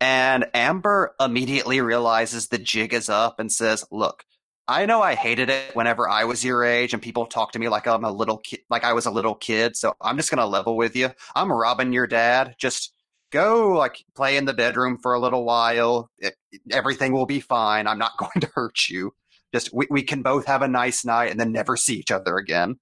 And 0.00 0.46
Amber 0.54 1.14
immediately 1.20 1.80
realizes 1.80 2.48
the 2.48 2.58
jig 2.58 2.94
is 2.94 3.08
up 3.08 3.38
and 3.38 3.52
says, 3.52 3.84
"Look, 3.90 4.24
I 4.66 4.86
know 4.86 5.02
I 5.02 5.14
hated 5.14 5.50
it 5.50 5.74
whenever 5.74 6.08
I 6.08 6.24
was 6.24 6.44
your 6.44 6.64
age 6.64 6.92
and 6.94 7.02
people 7.02 7.26
talk 7.26 7.52
to 7.52 7.58
me 7.58 7.68
like 7.68 7.86
I'm 7.86 8.04
a 8.04 8.12
little 8.12 8.38
kid, 8.38 8.60
like 8.70 8.84
I 8.84 8.92
was 8.92 9.06
a 9.06 9.10
little 9.10 9.34
kid. 9.34 9.76
So 9.76 9.94
I'm 10.00 10.16
just 10.16 10.30
gonna 10.30 10.46
level 10.46 10.76
with 10.76 10.96
you. 10.96 11.10
I'm 11.34 11.52
robbing 11.52 11.92
your 11.92 12.06
dad. 12.06 12.54
Just 12.58 12.94
go 13.30 13.72
like 13.72 14.04
play 14.14 14.36
in 14.36 14.44
the 14.44 14.54
bedroom 14.54 14.98
for 15.02 15.14
a 15.14 15.20
little 15.20 15.44
while. 15.44 16.10
It, 16.18 16.34
everything 16.70 17.12
will 17.12 17.26
be 17.26 17.40
fine. 17.40 17.86
I'm 17.86 17.98
not 17.98 18.16
going 18.18 18.40
to 18.40 18.50
hurt 18.54 18.88
you. 18.88 19.12
Just 19.52 19.70
we, 19.72 19.86
we 19.90 20.02
can 20.02 20.22
both 20.22 20.46
have 20.46 20.62
a 20.62 20.68
nice 20.68 21.04
night 21.04 21.30
and 21.30 21.40
then 21.40 21.52
never 21.52 21.76
see 21.76 21.94
each 21.94 22.10
other 22.10 22.36
again. 22.36 22.76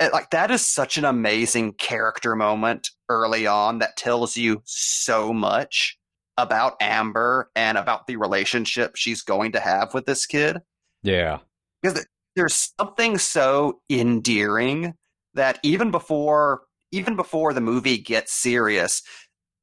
And, 0.00 0.12
like 0.12 0.30
that 0.30 0.50
is 0.50 0.66
such 0.66 0.96
an 0.96 1.04
amazing 1.04 1.74
character 1.74 2.34
moment 2.34 2.90
early 3.08 3.46
on 3.46 3.78
that 3.78 3.96
tells 3.96 4.36
you 4.36 4.62
so 4.64 5.32
much 5.32 5.98
about 6.38 6.76
Amber 6.80 7.50
and 7.54 7.76
about 7.76 8.06
the 8.06 8.16
relationship 8.16 8.96
she's 8.96 9.22
going 9.22 9.52
to 9.52 9.60
have 9.60 9.94
with 9.94 10.06
this 10.06 10.26
kid. 10.26 10.58
Yeah. 11.02 11.38
Because 11.82 12.06
there's 12.36 12.72
something 12.78 13.18
so 13.18 13.80
endearing 13.90 14.94
that 15.34 15.58
even 15.62 15.90
before 15.90 16.62
even 16.92 17.16
before 17.16 17.54
the 17.54 17.60
movie 17.60 17.98
gets 17.98 18.32
serious, 18.32 19.02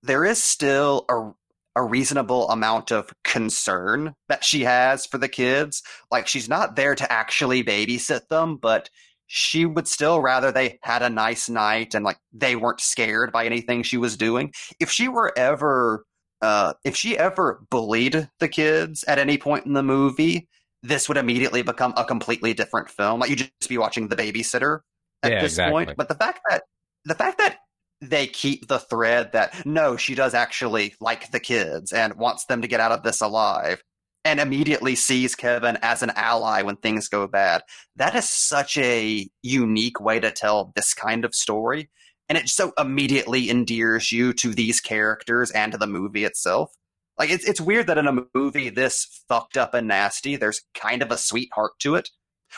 there 0.02 0.26
is 0.26 0.44
still 0.44 1.06
a 1.10 1.32
a 1.80 1.84
reasonable 1.84 2.50
amount 2.50 2.92
of 2.92 3.10
concern 3.24 4.14
that 4.28 4.44
she 4.44 4.64
has 4.64 5.06
for 5.06 5.18
the 5.18 5.30
kids. 5.30 5.82
Like 6.12 6.28
she's 6.28 6.50
not 6.50 6.76
there 6.76 6.94
to 6.96 7.12
actually 7.12 7.64
babysit 7.64 8.28
them, 8.28 8.58
but 8.58 8.90
she 9.28 9.66
would 9.66 9.88
still 9.88 10.20
rather 10.22 10.52
they 10.52 10.80
had 10.84 11.02
a 11.04 11.10
nice 11.10 11.50
night 11.50 11.96
and 11.96 12.04
like 12.04 12.18
they 12.34 12.56
weren't 12.56 12.82
scared 12.82 13.32
by 13.32 13.46
anything 13.46 13.84
she 13.84 13.98
was 13.98 14.18
doing. 14.18 14.52
If 14.80 14.92
she 14.92 15.08
were 15.08 15.32
ever 15.38 16.06
uh 16.42 16.74
if 16.84 16.96
she 16.96 17.18
ever 17.18 17.62
bullied 17.70 18.30
the 18.40 18.48
kids 18.50 19.04
at 19.06 19.20
any 19.20 19.38
point 19.38 19.66
in 19.66 19.74
the 19.74 19.84
movie, 19.84 20.48
this 20.84 21.08
would 21.08 21.18
immediately 21.18 21.62
become 21.62 21.94
a 21.96 22.06
completely 22.06 22.54
different 22.54 22.90
film. 22.90 23.20
Like 23.22 23.30
you 23.30 23.36
just 23.38 23.70
be 23.70 23.78
watching 23.78 24.08
The 24.08 24.16
Babysitter 24.18 24.80
at 25.24 25.32
Yeah, 25.32 25.40
this 25.40 25.60
exactly. 25.60 25.86
point. 25.86 25.98
But 25.98 26.10
the 26.10 26.16
fact 26.16 26.40
that 26.50 26.64
the 27.06 27.16
fact 27.16 27.38
that 27.38 27.59
they 28.02 28.28
keep 28.28 28.68
the 28.68 28.80
thread 28.80 29.32
that 29.34 29.66
no, 29.66 29.98
she 29.98 30.16
does 30.16 30.34
actually 30.34 30.96
like 31.00 31.32
the 31.32 31.40
kids 31.40 31.92
and 31.92 32.16
wants 32.16 32.46
them 32.46 32.62
to 32.62 32.68
get 32.68 32.80
out 32.80 32.92
of 32.92 33.04
this 33.04 33.22
alive, 33.22 33.84
and 34.26 34.40
immediately 34.40 34.96
sees 34.96 35.36
Kevin 35.36 35.78
as 35.82 36.02
an 36.04 36.12
ally 36.16 36.62
when 36.62 36.76
things 36.78 37.08
go 37.08 37.28
bad. 37.28 37.62
That 37.96 38.16
is 38.16 38.30
such 38.30 38.78
a 38.78 39.30
unique 39.42 40.00
way 40.00 40.20
to 40.20 40.32
tell 40.32 40.72
this 40.76 40.94
kind 40.94 41.26
of 41.26 41.36
story. 41.36 41.90
And 42.28 42.38
it 42.38 42.48
so 42.48 42.74
immediately 42.78 43.50
endears 43.50 44.12
you 44.12 44.34
to 44.34 44.54
these 44.54 44.80
characters 44.80 45.50
and 45.52 45.72
to 45.72 45.78
the 45.78 45.88
movie 45.88 46.26
itself. 46.26 46.72
Like 47.18 47.32
it's 47.32 47.44
it's 47.44 47.60
weird 47.60 47.88
that 47.88 47.98
in 47.98 48.08
a 48.08 48.24
movie 48.34 48.70
this 48.70 49.24
fucked 49.28 49.58
up 49.58 49.74
and 49.74 49.88
nasty, 49.88 50.36
there's 50.36 50.62
kind 50.74 51.02
of 51.02 51.12
a 51.12 51.18
sweetheart 51.18 51.74
to 51.80 51.96
it, 51.96 52.10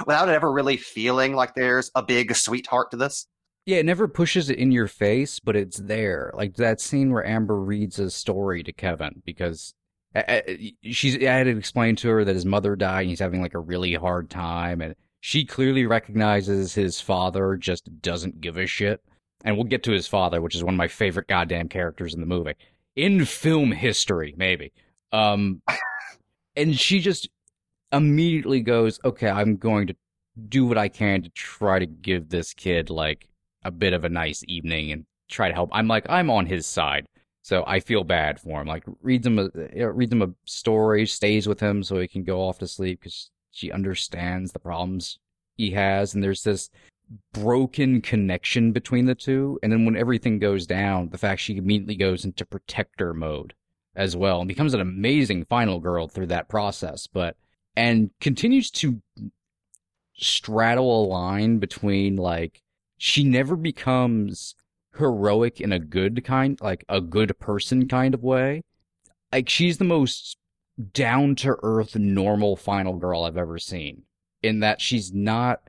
without 0.05 0.29
it 0.29 0.33
ever 0.33 0.51
really 0.51 0.77
feeling 0.77 1.35
like 1.35 1.55
there's 1.55 1.89
a 1.95 2.03
big 2.03 2.35
sweetheart 2.35 2.91
to 2.91 2.97
this. 2.97 3.27
Yeah, 3.65 3.77
it 3.77 3.85
never 3.85 4.07
pushes 4.07 4.49
it 4.49 4.57
in 4.57 4.71
your 4.71 4.87
face, 4.87 5.39
but 5.39 5.55
it's 5.55 5.77
there. 5.77 6.31
Like 6.33 6.55
that 6.55 6.81
scene 6.81 7.11
where 7.11 7.25
Amber 7.25 7.59
reads 7.59 7.99
a 7.99 8.09
story 8.09 8.63
to 8.63 8.73
Kevin 8.73 9.21
because 9.23 9.73
she's 10.83 11.15
I 11.15 11.31
had 11.31 11.43
to 11.43 11.57
explain 11.57 11.95
to 11.97 12.09
her 12.09 12.25
that 12.25 12.35
his 12.35 12.45
mother 12.45 12.75
died 12.75 13.01
and 13.01 13.09
he's 13.09 13.19
having 13.19 13.41
like 13.41 13.53
a 13.53 13.59
really 13.59 13.93
hard 13.93 14.29
time 14.29 14.81
and 14.81 14.95
she 15.21 15.45
clearly 15.45 15.85
recognizes 15.85 16.73
his 16.73 16.99
father 16.99 17.55
just 17.55 18.01
doesn't 18.01 18.41
give 18.41 18.57
a 18.57 18.65
shit. 18.65 19.01
And 19.43 19.55
we'll 19.55 19.65
get 19.65 19.83
to 19.83 19.91
his 19.91 20.07
father, 20.07 20.41
which 20.41 20.55
is 20.55 20.63
one 20.63 20.73
of 20.73 20.77
my 20.77 20.87
favorite 20.87 21.27
goddamn 21.27 21.69
characters 21.69 22.13
in 22.13 22.19
the 22.19 22.25
movie. 22.25 22.53
In 22.95 23.25
film 23.25 23.71
history, 23.71 24.33
maybe. 24.37 24.73
Um 25.11 25.61
and 26.55 26.77
she 26.77 26.99
just 26.99 27.29
immediately 27.93 28.61
goes, 28.61 28.99
"Okay, 29.05 29.29
I'm 29.29 29.57
going 29.57 29.87
to 29.87 29.95
do 30.49 30.65
what 30.65 30.77
I 30.77 30.89
can 30.89 31.21
to 31.23 31.29
try 31.29 31.79
to 31.79 31.85
give 31.85 32.29
this 32.29 32.53
kid 32.53 32.89
like 32.89 33.27
a 33.63 33.71
bit 33.71 33.93
of 33.93 34.03
a 34.03 34.09
nice 34.09 34.43
evening 34.47 34.91
and 34.91 35.05
try 35.29 35.47
to 35.47 35.53
help. 35.53 35.69
I'm 35.73 35.87
like 35.87 36.05
I'm 36.09 36.29
on 36.29 36.45
his 36.45 36.65
side, 36.65 37.07
so 37.41 37.63
I 37.67 37.79
feel 37.79 38.03
bad 38.03 38.39
for 38.39 38.61
him. 38.61 38.67
Like 38.67 38.83
reads 39.01 39.25
him 39.25 39.39
a 39.39 39.45
uh, 39.45 39.87
reads 39.87 40.11
him 40.11 40.21
a 40.21 40.33
story, 40.45 41.05
stays 41.05 41.47
with 41.47 41.59
him 41.59 41.83
so 41.83 41.99
he 41.99 42.07
can 42.07 42.23
go 42.23 42.41
off 42.41 42.59
to 42.59 42.67
sleep 42.67 43.01
because 43.01 43.29
she 43.51 43.71
understands 43.71 44.51
the 44.51 44.59
problems 44.59 45.19
he 45.57 45.71
has, 45.71 46.13
and 46.13 46.23
there's 46.23 46.43
this 46.43 46.69
broken 47.33 48.01
connection 48.01 48.71
between 48.71 49.05
the 49.05 49.15
two. 49.15 49.59
And 49.61 49.71
then 49.71 49.85
when 49.85 49.97
everything 49.97 50.39
goes 50.39 50.65
down, 50.65 51.09
the 51.09 51.17
fact 51.17 51.41
she 51.41 51.57
immediately 51.57 51.95
goes 51.95 52.23
into 52.23 52.45
protector 52.45 53.13
mode 53.13 53.53
as 53.95 54.15
well 54.15 54.39
and 54.39 54.47
becomes 54.47 54.73
an 54.73 54.79
amazing 54.81 55.45
final 55.45 55.79
girl 55.79 56.07
through 56.07 56.27
that 56.27 56.47
process, 56.47 57.07
but 57.07 57.35
and 57.75 58.11
continues 58.19 58.71
to 58.71 59.01
straddle 60.13 61.03
a 61.03 61.07
line 61.07 61.57
between 61.57 62.15
like 62.15 62.61
she 63.03 63.23
never 63.23 63.55
becomes 63.55 64.53
heroic 64.95 65.59
in 65.59 65.71
a 65.71 65.79
good 65.79 66.23
kind 66.23 66.61
like 66.61 66.85
a 66.87 67.01
good 67.01 67.39
person 67.39 67.87
kind 67.87 68.13
of 68.13 68.21
way. 68.21 68.61
Like 69.31 69.49
she's 69.49 69.79
the 69.79 69.85
most 69.85 70.37
down 70.93 71.33
to 71.35 71.57
earth 71.63 71.95
normal 71.95 72.55
final 72.55 72.95
girl 72.95 73.23
i've 73.23 73.37
ever 73.37 73.59
seen 73.59 74.03
in 74.41 74.61
that 74.61 74.79
she's 74.81 75.13
not 75.13 75.61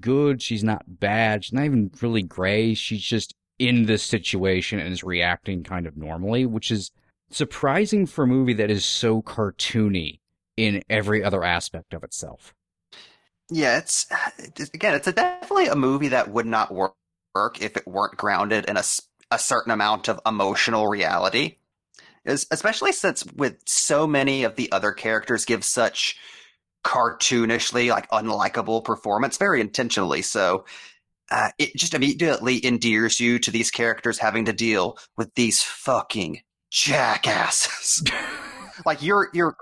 good 0.00 0.40
she's 0.40 0.62
not 0.62 0.84
bad 0.86 1.44
she's 1.44 1.52
not 1.52 1.64
even 1.64 1.90
really 2.00 2.22
gray 2.22 2.72
she's 2.72 3.02
just 3.02 3.34
in 3.58 3.86
this 3.86 4.02
situation 4.02 4.78
and 4.78 4.92
is 4.92 5.02
reacting 5.02 5.62
kind 5.62 5.86
of 5.86 5.96
normally 5.96 6.46
which 6.46 6.70
is 6.70 6.90
surprising 7.28 8.06
for 8.06 8.24
a 8.24 8.28
movie 8.28 8.54
that 8.54 8.70
is 8.70 8.84
so 8.84 9.20
cartoony 9.20 10.20
in 10.56 10.82
every 10.88 11.22
other 11.22 11.42
aspect 11.42 11.92
of 11.92 12.04
itself 12.04 12.54
Yeah, 13.50 13.78
it's 13.78 14.06
it's- 14.38 14.70
again, 14.74 14.94
it's 14.94 15.06
a, 15.06 15.12
definitely 15.12 15.66
a 15.66 15.76
movie 15.76 16.08
that 16.08 16.30
would 16.30 16.46
not 16.46 16.72
work 16.72 16.94
if 17.60 17.76
it 17.76 17.86
weren't 17.86 18.16
grounded 18.16 18.64
in 18.66 18.76
a, 18.76 18.82
a 19.30 19.38
certain 19.38 19.72
amount 19.72 20.08
of 20.08 20.20
emotional 20.26 20.88
reality. 20.88 21.56
Is 22.24 22.46
especially 22.50 22.92
since 22.92 23.24
with 23.36 23.56
so 23.66 24.06
many 24.06 24.42
of 24.42 24.56
the 24.56 24.70
other 24.72 24.92
characters 24.92 25.44
give 25.44 25.64
such 25.64 26.16
cartoonishly 26.84 27.90
like 27.90 28.10
unlikable 28.10 28.84
performance, 28.84 29.36
very 29.38 29.60
intentionally 29.60 30.22
so. 30.22 30.64
Uh, 31.30 31.50
it 31.58 31.74
just 31.76 31.94
immediately 31.94 32.64
endears 32.64 33.18
you 33.20 33.38
to 33.40 33.50
these 33.50 33.70
characters 33.70 34.18
having 34.18 34.44
to 34.46 34.52
deal 34.52 34.98
with 35.16 35.34
these 35.34 35.62
fucking 35.62 36.40
jackasses. 36.70 38.02
like 38.86 39.02
you're 39.02 39.28
you're 39.32 39.56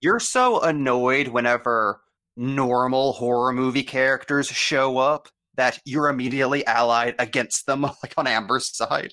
you're 0.00 0.20
so 0.20 0.60
annoyed 0.60 1.28
whenever 1.28 2.00
normal 2.38 3.12
horror 3.14 3.52
movie 3.52 3.82
characters 3.82 4.46
show 4.46 4.96
up 4.98 5.28
that 5.56 5.78
you're 5.84 6.08
immediately 6.08 6.64
allied 6.66 7.16
against 7.18 7.66
them 7.66 7.82
like 8.02 8.14
on 8.16 8.26
Amber's 8.26 8.74
side. 8.74 9.12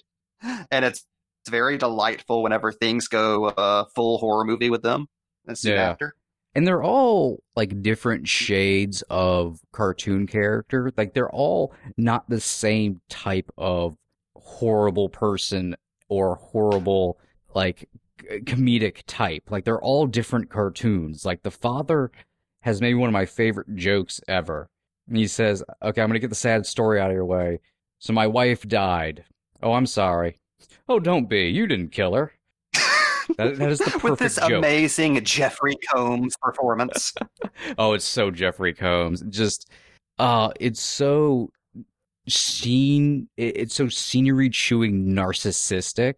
And 0.72 0.86
it's 0.86 1.04
it's 1.42 1.50
very 1.50 1.78
delightful 1.78 2.42
whenever 2.44 2.72
things 2.72 3.08
go 3.08 3.46
uh, 3.46 3.86
full 3.96 4.18
horror 4.20 4.46
movie 4.46 4.70
with 4.70 4.82
them. 4.84 5.08
And 5.48 5.58
soon 5.58 5.74
Yeah. 5.74 5.90
after. 5.90 6.16
and 6.56 6.66
they're 6.68 6.84
all 6.84 7.44
like 7.56 7.82
different 7.82 8.28
shades 8.28 9.04
of 9.10 9.60
cartoon 9.72 10.26
character 10.28 10.92
like 10.98 11.14
they're 11.14 11.30
all 11.32 11.74
not 11.98 12.30
the 12.30 12.40
same 12.40 13.02
type 13.10 13.52
of 13.58 13.96
horrible 14.36 15.10
person 15.10 15.76
or 16.10 16.36
horrible 16.36 17.20
like 17.54 17.88
comedic 18.44 19.04
type 19.06 19.44
like 19.52 19.66
they're 19.66 19.82
all 19.82 20.08
different 20.08 20.50
cartoons 20.50 21.26
like 21.26 21.44
the 21.44 21.52
father 21.52 22.10
has 22.66 22.82
maybe 22.82 22.96
one 22.96 23.08
of 23.08 23.14
my 23.14 23.26
favorite 23.26 23.74
jokes 23.76 24.20
ever 24.28 24.68
and 25.08 25.18
he 25.18 25.28
says 25.28 25.64
okay 25.82 26.02
i'm 26.02 26.10
gonna 26.10 26.20
get 26.20 26.30
the 26.30 26.36
sad 26.36 26.66
story 26.66 27.00
out 27.00 27.10
of 27.10 27.16
your 27.16 27.26
way 27.26 27.60
so 28.00 28.12
my 28.12 28.28
wife 28.28 28.68
died 28.68 29.24
oh 29.64 29.74
i'm 29.74 29.86
sorry 29.86 30.38
oh 30.90 31.00
don't 31.00 31.30
be 31.30 31.48
you 31.48 31.68
didn't 31.68 31.92
kill 31.92 32.14
her 32.14 32.34
that, 33.38 33.58
that 33.58 33.72
is 33.72 33.80
the 33.80 33.86
perfect 33.86 34.04
With 34.04 34.20
this 34.20 34.36
joke 34.36 34.52
amazing 34.52 35.24
Jeffrey 35.24 35.76
Combs 35.90 36.36
performance. 36.42 37.14
Oh, 37.78 37.94
it's 37.94 38.06
so 38.06 38.30
Jeffrey 38.30 38.74
Combs. 38.74 39.22
Just, 39.30 39.70
uh, 40.20 40.52
it's 40.60 40.80
so 40.80 41.50
scene. 42.28 43.28
It's 43.38 43.76
so 43.76 43.88
scenery 43.88 44.50
chewing, 44.50 45.08
narcissistic, 45.08 46.16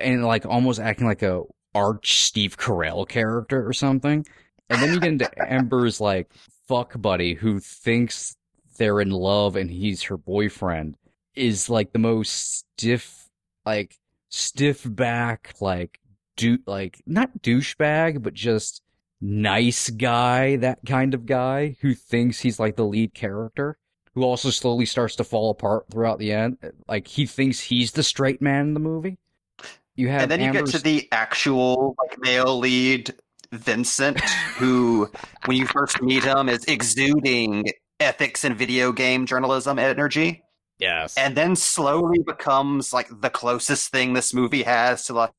and 0.00 0.24
like 0.24 0.46
almost 0.46 0.80
acting 0.80 1.06
like 1.06 1.22
a 1.22 1.42
arch 1.74 2.24
Steve 2.24 2.56
Carell 2.56 3.08
character 3.08 3.66
or 3.66 3.72
something. 3.72 4.24
And 4.74 4.82
then 4.82 4.94
you 4.94 5.00
get 5.00 5.08
into 5.08 5.48
Ember's 5.48 6.00
like 6.00 6.30
fuck 6.68 7.00
buddy 7.00 7.34
who 7.34 7.60
thinks 7.60 8.36
they're 8.76 9.00
in 9.00 9.10
love 9.10 9.56
and 9.56 9.70
he's 9.70 10.02
her 10.02 10.16
boyfriend 10.16 10.96
is 11.34 11.68
like 11.68 11.92
the 11.92 11.98
most 11.98 12.58
stiff, 12.58 13.28
like 13.64 13.96
stiff 14.28 14.82
back, 14.84 15.54
like 15.60 15.98
do 16.36 16.58
like 16.66 17.02
not 17.06 17.42
douchebag, 17.42 18.22
but 18.22 18.34
just 18.34 18.82
nice 19.20 19.90
guy, 19.90 20.56
that 20.56 20.80
kind 20.86 21.14
of 21.14 21.26
guy 21.26 21.76
who 21.80 21.94
thinks 21.94 22.40
he's 22.40 22.58
like 22.58 22.76
the 22.76 22.84
lead 22.84 23.14
character, 23.14 23.78
who 24.14 24.22
also 24.22 24.50
slowly 24.50 24.86
starts 24.86 25.16
to 25.16 25.24
fall 25.24 25.50
apart 25.50 25.86
throughout 25.90 26.18
the 26.18 26.32
end. 26.32 26.58
Like 26.88 27.06
he 27.08 27.26
thinks 27.26 27.60
he's 27.60 27.92
the 27.92 28.02
straight 28.02 28.42
man 28.42 28.68
in 28.68 28.74
the 28.74 28.80
movie. 28.80 29.18
You 29.96 30.08
have 30.08 30.22
and 30.22 30.30
then 30.30 30.40
you 30.40 30.52
get 30.52 30.66
to 30.66 30.82
the 30.82 31.08
actual 31.12 31.94
like 32.00 32.18
male 32.20 32.58
lead 32.58 33.14
Vincent, 33.52 34.20
who 34.56 35.10
when 35.46 35.56
you 35.56 35.66
first 35.66 36.00
meet 36.02 36.24
him 36.24 36.48
is 36.48 36.64
exuding 36.64 37.70
ethics 38.00 38.44
and 38.44 38.56
video 38.56 38.92
game 38.92 39.26
journalism 39.26 39.78
energy. 39.78 40.42
Yes. 40.80 41.16
and 41.16 41.36
then 41.36 41.54
slowly 41.54 42.18
becomes 42.26 42.92
like 42.92 43.08
the 43.20 43.30
closest 43.30 43.92
thing 43.92 44.12
this 44.12 44.34
movie 44.34 44.64
has 44.64 45.06
to 45.06 45.12
like 45.12 45.30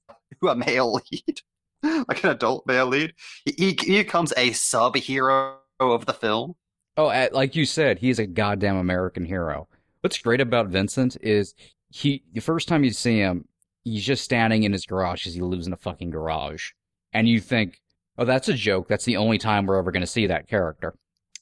to 0.42 0.50
a 0.50 0.56
male 0.56 0.94
lead, 1.12 1.42
like 2.08 2.24
an 2.24 2.30
adult 2.32 2.66
male 2.66 2.88
lead. 2.88 3.14
He, 3.46 3.78
he 3.82 3.98
becomes 3.98 4.34
a 4.38 4.52
sub 4.54 4.96
hero 4.96 5.58
of 5.80 6.06
the 6.06 6.14
film. 6.14 6.56
Oh, 6.98 7.28
like 7.34 7.56
you 7.56 7.66
said, 7.66 8.00
he's 8.00 8.20
a 8.20 8.26
goddamn 8.26 8.78
American 8.78 9.26
hero. 9.26 9.68
What's 10.02 10.18
great 10.18 10.40
about 10.40 10.68
Vincent 10.68 11.18
is 11.22 11.54
he 11.90 12.24
the 12.34 12.42
first 12.42 12.68
time 12.68 12.84
you 12.84 12.92
see 12.92 13.18
him, 13.18 13.48
he's 13.84 14.04
just 14.04 14.24
standing 14.24 14.64
in 14.64 14.72
his 14.72 14.86
garage 14.86 15.24
because 15.24 15.34
he 15.34 15.42
lives 15.42 15.68
in 15.68 15.74
a 15.74 15.78
fucking 15.78 16.12
garage, 16.12 16.72
and 17.12 17.28
you 17.28 17.40
think, 17.40 17.82
oh, 18.18 18.26
that's 18.26 18.50
a 18.50 18.54
joke. 18.54 18.88
That's 18.88 19.06
the 19.06 19.18
only 19.18 19.38
time 19.38 19.66
we're 19.66 19.78
ever 19.78 19.92
going 19.92 20.02
to 20.02 20.08
see 20.08 20.28
that 20.28 20.48
character. 20.48 20.96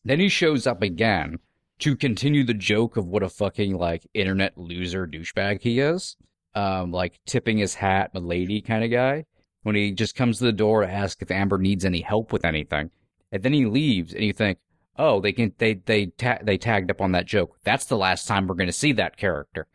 Then 0.06 0.20
he 0.20 0.30
shows 0.30 0.68
up 0.68 0.82
again 0.82 1.39
to 1.80 1.96
continue 1.96 2.44
the 2.44 2.53
joke 2.53 2.98
of 2.98 3.08
what 3.08 3.24
a 3.24 3.30
fucking 3.30 3.77
like 3.77 4.08
internet 4.13 4.58
loser 4.58 5.08
douchebag 5.08 5.62
he 5.62 5.80
is, 5.80 6.15
um, 6.56 6.92
like 6.92 7.20
tipping 7.25 7.58
his 7.58 7.75
hat, 7.75 8.12
a 8.13 8.20
lady 8.20 8.62
kind 8.62 8.84
of 8.84 8.92
guy. 8.92 9.25
When 9.63 9.75
he 9.75 9.92
just 9.94 10.15
comes 10.15 10.39
to 10.39 10.44
the 10.44 10.51
door 10.51 10.82
to 10.82 10.92
ask 10.92 11.22
if 11.22 11.32
Amber 11.32 11.58
needs 11.58 11.86
any 11.86 12.01
help 12.01 12.34
with 12.34 12.44
anything, 12.44 12.89
and 13.32 13.44
then 13.44 13.53
he 13.53 13.65
leaves, 13.65 14.13
and 14.13 14.24
you 14.24 14.34
think, 14.34 14.58
oh, 14.98 15.22
they 15.22 15.32
can 15.32 15.53
they 15.58 15.75
they 15.75 16.08
ta- 16.08 16.39
they 16.42 16.58
tagged 16.58 16.92
up 16.92 17.00
on 17.00 17.13
that 17.13 17.25
joke. 17.25 17.58
That's 17.63 17.86
the 17.86 17.98
last 17.98 18.27
time 18.27 18.46
we're 18.46 18.56
going 18.56 18.68
to 18.68 18.74
see 18.74 18.92
that 18.94 19.15
character. 19.15 19.68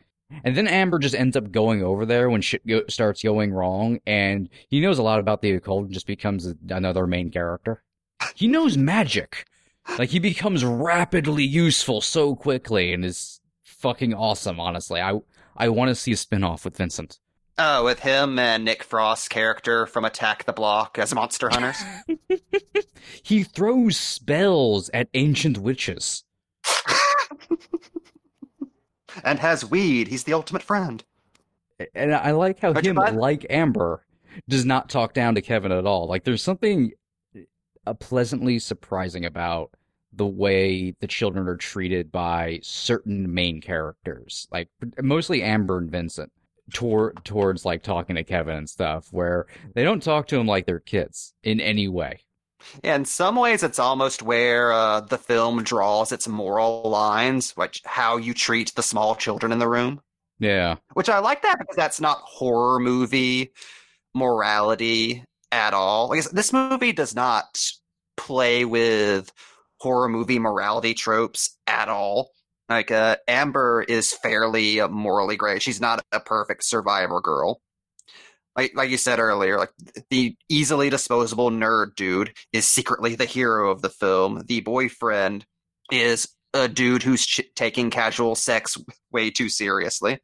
And 0.45 0.57
then 0.57 0.69
Amber 0.69 0.99
just 0.99 1.15
ends 1.15 1.37
up 1.37 1.51
going 1.51 1.83
over 1.83 2.05
there 2.05 2.29
when 2.29 2.41
shit 2.43 2.67
go- 2.67 2.85
starts 2.89 3.23
going 3.23 3.53
wrong, 3.53 3.99
and 4.07 4.49
he 4.69 4.81
knows 4.81 4.99
a 4.99 5.03
lot 5.03 5.21
about 5.21 5.43
the 5.43 5.53
occult 5.53 5.85
and 5.85 5.93
just 5.93 6.07
becomes 6.07 6.47
another 6.69 7.07
main 7.07 7.31
character. 7.31 7.83
He 8.35 8.47
knows 8.49 8.77
magic. 8.77 9.47
Like 9.99 10.11
he 10.11 10.19
becomes 10.19 10.65
rapidly 10.65 11.45
useful 11.45 12.01
so 12.03 12.35
quickly 12.37 12.93
and 12.93 13.05
is 13.05 13.41
fucking 13.65 14.13
awesome, 14.13 14.61
honestly. 14.61 15.01
I 15.01 15.19
I 15.57 15.71
want 15.71 15.89
to 15.89 15.95
see 15.95 16.13
a 16.13 16.17
spin-off 16.17 16.65
with 16.65 16.77
Vincent. 16.77 17.19
Oh, 17.57 17.85
with 17.85 18.01
him 18.01 18.39
and 18.39 18.65
Nick 18.65 18.85
Frost's 18.85 19.29
character 19.29 19.87
from 19.87 20.05
Attack 20.05 20.45
the 20.45 20.53
Block 20.53 20.99
as 20.99 21.15
monster 21.15 21.49
hunters. 21.49 21.83
He 23.23 23.43
throws 23.43 23.97
spells 23.97 24.91
at 24.93 25.09
ancient 25.15 25.59
witches. 25.59 26.25
And 29.25 29.39
has 29.39 29.65
weed. 29.65 30.09
He's 30.09 30.25
the 30.25 30.35
ultimate 30.35 30.63
friend. 30.63 31.05
And 31.95 32.15
I 32.15 32.33
like 32.33 32.59
how 32.61 32.73
Don't 32.73 32.85
him, 32.85 33.17
like 33.17 33.47
Amber, 33.51 34.05
does 34.49 34.65
not 34.65 34.89
talk 34.89 35.15
down 35.15 35.35
to 35.37 35.43
Kevin 35.43 35.73
at 35.73 35.87
all. 35.87 36.09
Like 36.09 36.25
there's 36.25 36.43
something 36.43 36.93
uh, 37.87 37.95
pleasantly 37.95 38.59
surprising 38.59 39.25
about 39.25 39.71
the 40.13 40.27
way 40.27 40.95
the 41.01 41.07
children 41.07 41.47
are 41.49 41.57
treated 41.57 42.11
by 42.11 42.59
certain 42.63 43.33
main 43.33 43.61
characters, 43.61 44.49
like 44.51 44.69
mostly 45.01 45.43
Amber 45.43 45.79
and 45.79 45.91
Vincent, 45.91 46.33
toward 46.73 47.25
towards 47.25 47.65
like 47.65 47.83
talking 47.83 48.17
to 48.17 48.25
Kevin 48.25 48.57
and 48.57 48.69
stuff, 48.69 49.09
where 49.13 49.47
they 49.75 49.85
don't 49.85 50.03
talk 50.03 50.27
to 50.29 50.39
him 50.39 50.47
like 50.47 50.67
they're 50.67 50.81
kids 50.81 51.35
in 51.43 51.61
any 51.61 51.89
way. 51.89 52.21
Yeah, 52.83 52.97
in 52.97 53.05
some 53.05 53.37
ways, 53.37 53.63
it's 53.63 53.79
almost 53.79 54.23
where 54.23 54.73
uh, 54.73 55.01
the 55.01 55.19
film 55.19 55.63
draws 55.63 56.13
its 56.13 56.29
moral 56.29 56.83
lines, 56.91 57.53
which 57.53 57.83
how 57.85 58.17
you 58.17 58.35
treat 58.35 58.75
the 58.75 58.83
small 58.83 59.15
children 59.15 59.53
in 59.53 59.59
the 59.59 59.69
room. 59.69 60.01
Yeah, 60.41 60.77
Which 60.95 61.09
I 61.09 61.19
like 61.19 61.43
that 61.43 61.59
because 61.59 61.77
that's 61.77 62.01
not 62.01 62.19
horror 62.23 62.79
movie 62.79 63.53
morality 64.15 65.25
at 65.51 65.75
all. 65.75 66.09
Like 66.09 66.25
this 66.31 66.53
movie 66.53 66.93
does 66.93 67.15
not 67.15 67.61
play 68.17 68.65
with 68.65 69.33
horror 69.81 70.09
movie 70.09 70.39
morality 70.39 70.95
tropes 70.95 71.57
at 71.67 71.89
all. 71.89 72.31
Like 72.69 72.91
uh, 72.91 73.17
Amber 73.27 73.83
is 73.83 74.13
fairly 74.13 74.81
morally 74.89 75.37
gray. 75.37 75.59
She's 75.59 75.81
not 75.81 76.05
a 76.13 76.21
perfect 76.21 76.65
survivor 76.65 77.21
girl. 77.21 77.61
Like 78.59 78.73
like 78.75 78.91
you 78.91 78.97
said 78.97 79.21
earlier, 79.21 79.57
like 79.57 79.71
the 80.11 80.37
easily 80.49 80.91
disposable 80.91 81.49
nerd 81.51 81.95
dude 81.95 82.33
is 82.53 82.69
secretly 82.69 83.15
the 83.15 83.25
hero 83.25 83.71
of 83.71 83.83
the 83.83 83.89
film. 83.89 84.43
The 84.47 84.61
boyfriend 84.63 85.47
is 85.93 86.29
a 86.53 86.67
dude 86.67 87.05
who's 87.05 87.25
ch- 87.25 87.43
taking 87.55 87.89
casual 87.91 88.35
sex 88.35 88.77
way 89.13 89.31
too 89.31 89.49
seriously. 89.49 90.19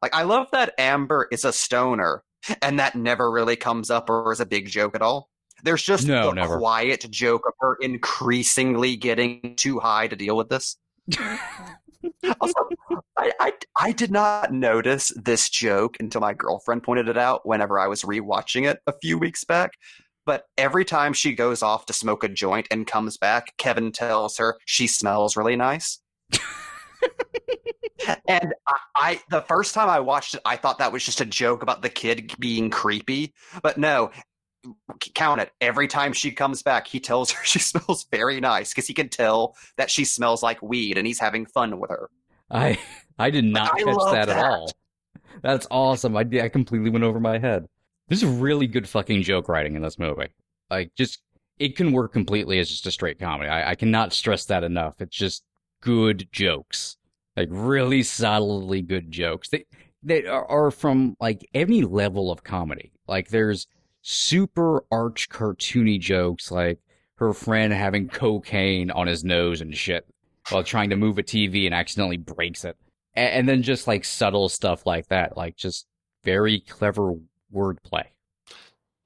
Like 0.00 0.14
I 0.14 0.22
love 0.22 0.46
that 0.52 0.74
Amber 0.78 1.26
is 1.32 1.44
a 1.44 1.52
stoner, 1.52 2.22
and 2.62 2.78
that 2.78 2.94
never 2.94 3.28
really 3.28 3.56
comes 3.56 3.90
up 3.90 4.08
or 4.10 4.30
is 4.32 4.38
a 4.38 4.46
big 4.46 4.68
joke 4.68 4.94
at 4.94 5.02
all. 5.02 5.28
There's 5.64 5.82
just 5.82 6.06
No, 6.06 6.28
the 6.28 6.34
never. 6.34 6.58
quiet 6.58 7.04
joke 7.10 7.42
of 7.48 7.54
her 7.58 7.76
increasingly 7.80 8.94
getting 8.94 9.56
too 9.56 9.80
high 9.80 10.06
to 10.06 10.14
deal 10.14 10.36
with 10.36 10.50
this. 10.50 10.76
also, 12.40 12.68
I, 13.16 13.32
I 13.40 13.52
I 13.78 13.92
did 13.92 14.10
not 14.10 14.52
notice 14.52 15.12
this 15.16 15.48
joke 15.48 15.96
until 16.00 16.20
my 16.20 16.34
girlfriend 16.34 16.82
pointed 16.82 17.08
it 17.08 17.16
out 17.18 17.46
whenever 17.46 17.78
I 17.78 17.86
was 17.86 18.02
rewatching 18.02 18.68
it 18.68 18.80
a 18.86 18.92
few 19.00 19.18
weeks 19.18 19.44
back. 19.44 19.72
But 20.24 20.44
every 20.58 20.84
time 20.84 21.12
she 21.12 21.34
goes 21.34 21.62
off 21.62 21.86
to 21.86 21.92
smoke 21.92 22.24
a 22.24 22.28
joint 22.28 22.66
and 22.70 22.86
comes 22.86 23.16
back, 23.16 23.56
Kevin 23.58 23.92
tells 23.92 24.36
her 24.38 24.58
she 24.64 24.88
smells 24.88 25.36
really 25.36 25.54
nice. 25.54 26.00
and 28.26 28.52
I, 28.66 28.74
I, 28.96 29.20
the 29.30 29.42
first 29.42 29.72
time 29.72 29.88
I 29.88 30.00
watched 30.00 30.34
it, 30.34 30.40
I 30.44 30.56
thought 30.56 30.78
that 30.78 30.92
was 30.92 31.04
just 31.04 31.20
a 31.20 31.24
joke 31.24 31.62
about 31.62 31.82
the 31.82 31.88
kid 31.88 32.34
being 32.40 32.70
creepy. 32.70 33.34
But 33.62 33.78
no, 33.78 34.10
count 35.14 35.40
it. 35.40 35.52
Every 35.60 35.88
time 35.88 36.12
she 36.12 36.30
comes 36.30 36.62
back, 36.62 36.86
he 36.86 37.00
tells 37.00 37.30
her 37.30 37.40
she 37.44 37.58
smells 37.58 38.06
very 38.10 38.40
nice 38.40 38.72
because 38.72 38.86
he 38.86 38.94
can 38.94 39.08
tell 39.08 39.56
that 39.76 39.90
she 39.90 40.04
smells 40.04 40.42
like 40.42 40.60
weed 40.62 40.98
and 40.98 41.06
he's 41.06 41.18
having 41.18 41.46
fun 41.46 41.78
with 41.80 41.90
her. 41.90 42.10
I 42.50 42.78
I 43.18 43.30
did 43.30 43.44
not 43.44 43.74
I 43.74 43.82
catch 43.82 43.96
love 43.96 44.14
that, 44.14 44.28
at 44.28 44.44
all. 44.44 44.72
That's 45.42 45.66
awesome. 45.70 46.16
I 46.16 46.20
I 46.42 46.48
completely 46.48 46.90
went 46.90 47.04
over 47.04 47.20
my 47.20 47.38
head. 47.38 47.66
There's 48.08 48.24
really 48.24 48.66
good 48.66 48.88
fucking 48.88 49.22
joke 49.22 49.48
writing 49.48 49.74
in 49.74 49.82
this 49.82 49.98
movie. 49.98 50.28
Like 50.70 50.92
just 50.96 51.20
it 51.58 51.76
can 51.76 51.92
work 51.92 52.12
completely 52.12 52.58
as 52.58 52.68
just 52.68 52.86
a 52.86 52.90
straight 52.90 53.18
comedy. 53.18 53.48
I, 53.48 53.70
I 53.70 53.74
cannot 53.74 54.12
stress 54.12 54.44
that 54.46 54.62
enough. 54.62 55.00
It's 55.00 55.16
just 55.16 55.42
good 55.80 56.28
jokes. 56.30 56.96
Like 57.36 57.48
really 57.50 58.02
solidly 58.02 58.82
good 58.82 59.10
jokes. 59.10 59.48
that 59.50 59.66
they 60.02 60.24
are, 60.26 60.46
are 60.46 60.70
from 60.70 61.16
like 61.20 61.48
any 61.52 61.82
level 61.82 62.30
of 62.30 62.44
comedy. 62.44 62.92
Like 63.08 63.28
there's 63.28 63.66
super 64.08 64.84
arch 64.92 65.28
cartoony 65.28 65.98
jokes 65.98 66.52
like 66.52 66.78
her 67.16 67.32
friend 67.32 67.72
having 67.72 68.08
cocaine 68.08 68.88
on 68.92 69.08
his 69.08 69.24
nose 69.24 69.60
and 69.60 69.76
shit 69.76 70.06
while 70.50 70.62
trying 70.62 70.90
to 70.90 70.96
move 70.96 71.18
a 71.18 71.24
TV 71.24 71.66
and 71.66 71.74
accidentally 71.74 72.16
breaks 72.16 72.64
it. 72.64 72.76
A- 73.16 73.18
And, 73.18 73.48
then 73.48 73.62
just 73.62 73.88
like 73.88 74.04
subtle 74.04 74.48
stuff 74.48 74.86
like 74.86 75.08
that, 75.08 75.36
like 75.36 75.56
just 75.56 75.88
very 76.22 76.60
clever 76.60 77.14
wordplay. 77.52 78.04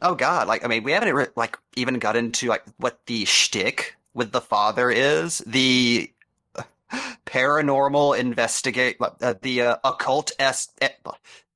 Oh 0.02 0.14
God! 0.14 0.48
Like 0.48 0.64
I 0.66 0.68
mean, 0.68 0.82
we 0.82 0.92
haven't 0.92 1.14
re- 1.14 1.26
like 1.34 1.58
even 1.76 1.98
got 1.98 2.16
into 2.16 2.48
like 2.48 2.64
what 2.76 3.00
the 3.06 3.24
shtick 3.24 3.96
with 4.12 4.32
the 4.32 4.40
father 4.42 4.90
is. 4.90 5.38
The 5.46 6.12
paranormal 7.26 8.18
investigate, 8.18 8.96
uh, 9.00 9.34
the 9.40 9.62
uh, 9.62 9.76
occult 9.84 10.32
es- 10.38 10.68
eh, 10.82 10.88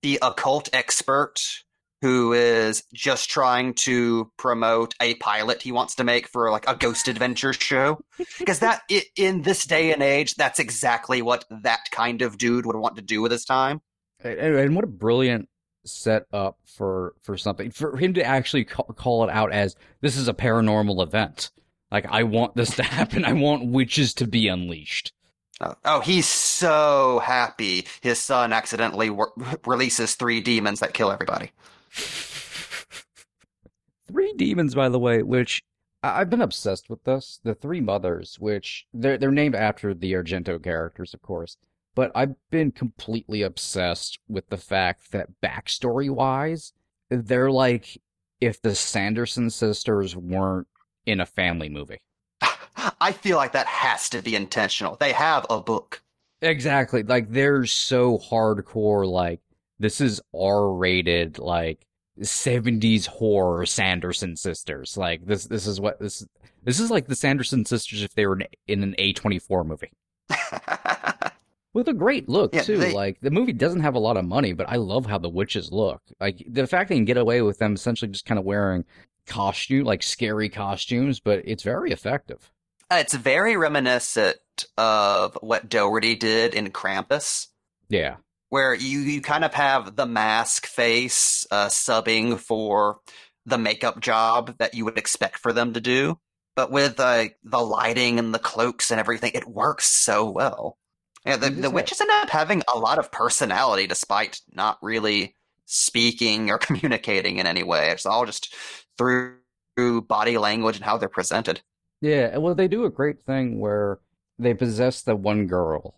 the 0.03 0.19
occult 0.23 0.69
expert 0.73 1.64
who 2.05 2.35
is 2.35 2.83
just 2.93 3.31
trying 3.31 3.73
to 3.73 4.31
promote 4.37 4.95
a 5.01 5.15
pilot 5.15 5.63
he 5.63 5.73
wants 5.73 5.95
to 5.95 6.05
make 6.05 6.29
for 6.29 6.51
like 6.51 6.69
a 6.69 6.77
ghost 6.77 7.09
adventure 7.09 7.55
show. 7.55 7.99
Because 8.39 8.59
that 8.59 8.83
in 9.17 9.41
this 9.41 9.65
day 9.65 9.91
and 9.91 10.03
age, 10.03 10.35
that's 10.35 10.59
exactly 10.59 11.23
what 11.23 11.47
that 11.63 11.91
kind 11.91 12.21
of 12.21 12.37
dude 12.37 12.67
would 12.67 12.77
want 12.77 12.97
to 12.97 13.03
do 13.03 13.23
with 13.23 13.33
his 13.33 13.47
time. 13.47 13.81
And, 14.23 14.39
and 14.39 14.75
what 14.75 14.85
a 14.85 14.89
brilliant 14.89 15.49
setup 15.87 16.59
for 16.67 17.15
for 17.23 17.39
something 17.39 17.71
for 17.71 17.97
him 17.97 18.13
to 18.15 18.23
actually 18.23 18.67
call, 18.67 18.85
call 18.95 19.25
it 19.25 19.31
out 19.31 19.51
as 19.51 19.75
this 20.03 20.19
is 20.19 20.29
a 20.29 20.35
paranormal 20.35 21.03
event. 21.03 21.53
Like 21.91 22.05
I 22.11 22.25
want 22.25 22.55
this 22.55 22.77
to 22.77 22.83
happen. 22.99 23.25
I 23.25 23.33
want 23.33 23.67
witches 23.67 24.13
to 24.15 24.27
be 24.27 24.49
unleashed. 24.49 25.15
Oh, 25.63 25.75
oh, 25.87 26.01
he's 26.01 26.27
so 26.27 27.23
happy 27.25 27.87
his 28.03 28.21
son 28.21 28.53
accidentally 28.53 29.09
wor- 29.09 29.33
releases 29.67 30.17
three 30.17 30.43
demons 30.43 30.81
that 30.81 30.93
kill 30.93 31.11
everybody. 31.11 31.51
Three 34.07 34.33
demons, 34.35 34.75
by 34.75 34.89
the 34.89 34.99
way, 34.99 35.23
which 35.23 35.63
I've 36.03 36.29
been 36.29 36.43
obsessed 36.43 36.91
with 36.91 37.05
this. 37.05 37.41
The 37.45 37.55
three 37.55 37.81
mothers, 37.81 38.37
which 38.39 38.87
they're 38.93 39.17
they're 39.17 39.31
named 39.31 39.55
after 39.55 39.95
the 39.95 40.13
Argento 40.13 40.63
characters, 40.63 41.15
of 41.15 41.23
course. 41.23 41.57
But 41.95 42.11
I've 42.15 42.35
been 42.51 42.73
completely 42.73 43.43
obsessed 43.43 44.19
with 44.29 44.49
the 44.51 44.57
fact 44.57 45.13
that 45.13 45.41
backstory 45.43 46.11
wise, 46.11 46.73
they're 47.09 47.51
like 47.51 47.99
if 48.41 48.61
the 48.61 48.75
Sanderson 48.75 49.49
sisters 49.49 50.17
weren't 50.17 50.67
in 51.07 51.21
a 51.21 51.27
family 51.27 51.69
movie. 51.69 52.03
I 53.01 53.13
feel 53.13 53.37
like 53.37 53.53
that 53.53 53.67
has 53.67 54.09
to 54.11 54.21
be 54.21 54.37
intentional. 54.37 54.97
They 54.97 55.13
have 55.13 55.47
a 55.49 55.61
book. 55.61 56.03
Exactly. 56.43 57.03
Like 57.03 57.31
they're 57.31 57.65
so 57.65 58.19
hardcore 58.19 59.09
like 59.09 59.41
this 59.79 60.01
is 60.01 60.21
R-rated 60.35 61.39
like 61.39 61.87
70s 62.21 63.07
horror 63.07 63.67
Sanderson 63.67 64.37
sisters. 64.37 64.97
Like 64.97 65.27
this 65.27 65.47
this 65.47 65.67
is 65.67 65.81
what 65.81 65.99
this 66.01 66.27
this 66.63 66.81
is 66.81 66.91
like 66.91 67.07
the 67.09 67.17
Sanderson 67.17 67.65
sisters 67.65 68.03
if 68.03 68.15
they 68.15 68.27
were 68.27 68.39
in, 68.41 68.47
in 68.69 68.83
an 68.83 68.95
A24 68.99 69.67
movie. 69.67 69.93
With 71.73 71.89
a 71.89 71.93
great 71.93 72.29
look 72.29 72.55
Yeah, 72.55 72.63
too. 72.63 72.79
they- 72.79 72.93
Like 72.93 73.21
the 73.21 73.33
movie 73.33 73.53
doesn't 73.53 73.81
have 73.81 73.97
a 73.97 73.99
lot 74.01 74.17
of 74.17 74.25
money, 74.25 74.53
but 74.53 74.69
I 74.69 74.77
love 74.77 75.07
how 75.07 75.19
the 75.19 75.29
witches 75.29 75.73
look. 75.73 76.01
Like 76.21 76.45
the 76.49 76.67
fact 76.69 76.89
they 76.89 76.95
can 76.95 77.05
get 77.05 77.17
away 77.17 77.43
with 77.43 77.59
them 77.59 77.75
essentially 77.75 78.13
just 78.13 78.27
kind 78.27 78.39
of 78.39 78.45
wearing 78.45 78.85
costume, 79.27 79.85
like 79.85 80.03
scary 80.05 80.49
costumes, 80.49 81.19
but 81.19 81.43
it's 81.45 81.65
very 81.65 81.91
effective. 81.91 82.51
Uh, 82.91 82.97
It's 83.01 83.15
very 83.15 83.57
reminiscent 83.57 84.37
of 84.79 85.37
what 85.41 85.69
Dougherty 85.69 86.15
did 86.15 86.55
in 86.55 86.71
Krampus, 86.71 87.49
Yeah. 87.89 88.17
Where 88.55 88.73
you, 88.73 89.01
you 89.01 89.21
kind 89.21 89.45
of 89.45 89.53
have 89.53 89.97
the 89.97 90.07
mask 90.07 90.67
face 90.67 91.45
uh, 91.51 91.67
subbing 91.67 92.39
for 92.39 93.01
the 93.45 93.59
makeup 93.59 93.99
job 93.99 94.55
that 94.59 94.75
you 94.75 94.85
would 94.85 94.97
expect 94.97 95.41
for 95.41 95.53
them 95.53 95.73
to 95.73 95.81
do. 95.81 96.17
But 96.55 96.71
with 96.71 97.01
uh, 97.01 97.31
the 97.43 97.59
lighting 97.59 98.21
and 98.21 98.33
the 98.33 98.39
cloaks 98.39 98.93
and 98.93 99.01
everything, 99.01 99.33
it 99.35 99.49
works 99.49 99.87
so 99.87 100.31
well. 100.31 100.79
Yeah, 101.27 101.37
the, 101.37 101.51
the 101.51 101.69
witches 101.69 102.01
end 102.01 102.13
up 102.13 102.31
having 102.31 102.63
a 102.73 102.79
lot 102.79 103.01
of 103.01 103.11
personality 103.11 103.89
despite 103.89 104.41
not 104.53 104.79
really 104.81 105.35
speaking 105.67 106.49
or 106.49 106.59
communicating 106.59 107.39
in 107.39 107.49
any 107.49 107.65
way. 107.65 107.91
It's 107.91 108.07
all 108.07 108.25
just 108.25 108.55
through, 108.97 109.35
through 109.75 110.03
body 110.03 110.39
language 110.39 110.77
and 110.77 110.85
how 110.85 110.97
they're 110.97 111.09
presented. 111.09 111.61
Yeah, 112.01 112.31
and 112.33 112.41
well, 112.41 112.55
they 112.55 112.69
do 112.69 112.85
a 112.85 112.91
great 112.91 113.25
thing 113.27 113.59
where 113.59 113.99
they 114.39 114.55
possess 114.55 115.03
the 115.03 115.17
one 115.17 115.49
girl 115.49 115.97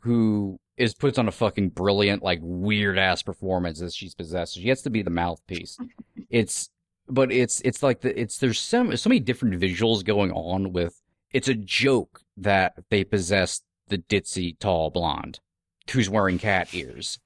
who 0.00 0.58
is 0.76 0.94
puts 0.94 1.18
on 1.18 1.28
a 1.28 1.32
fucking 1.32 1.70
brilliant, 1.70 2.22
like 2.22 2.38
weird 2.42 2.98
ass 2.98 3.22
performance 3.22 3.80
as 3.82 3.94
she's 3.94 4.14
possessed. 4.14 4.54
She 4.54 4.68
has 4.68 4.82
to 4.82 4.90
be 4.90 5.02
the 5.02 5.10
mouthpiece. 5.10 5.76
It's, 6.30 6.70
but 7.08 7.32
it's 7.32 7.60
it's 7.62 7.82
like 7.82 8.02
the 8.02 8.18
it's 8.20 8.38
there's 8.38 8.60
so 8.60 8.94
so 8.94 9.08
many 9.10 9.18
different 9.18 9.60
visuals 9.60 10.04
going 10.04 10.30
on 10.30 10.72
with. 10.72 11.00
It's 11.32 11.48
a 11.48 11.54
joke 11.54 12.20
that 12.36 12.74
they 12.88 13.02
possess 13.02 13.62
the 13.88 13.98
ditzy 13.98 14.56
tall 14.60 14.90
blonde 14.90 15.40
who's 15.90 16.08
wearing 16.08 16.38
cat 16.38 16.72
ears, 16.72 17.18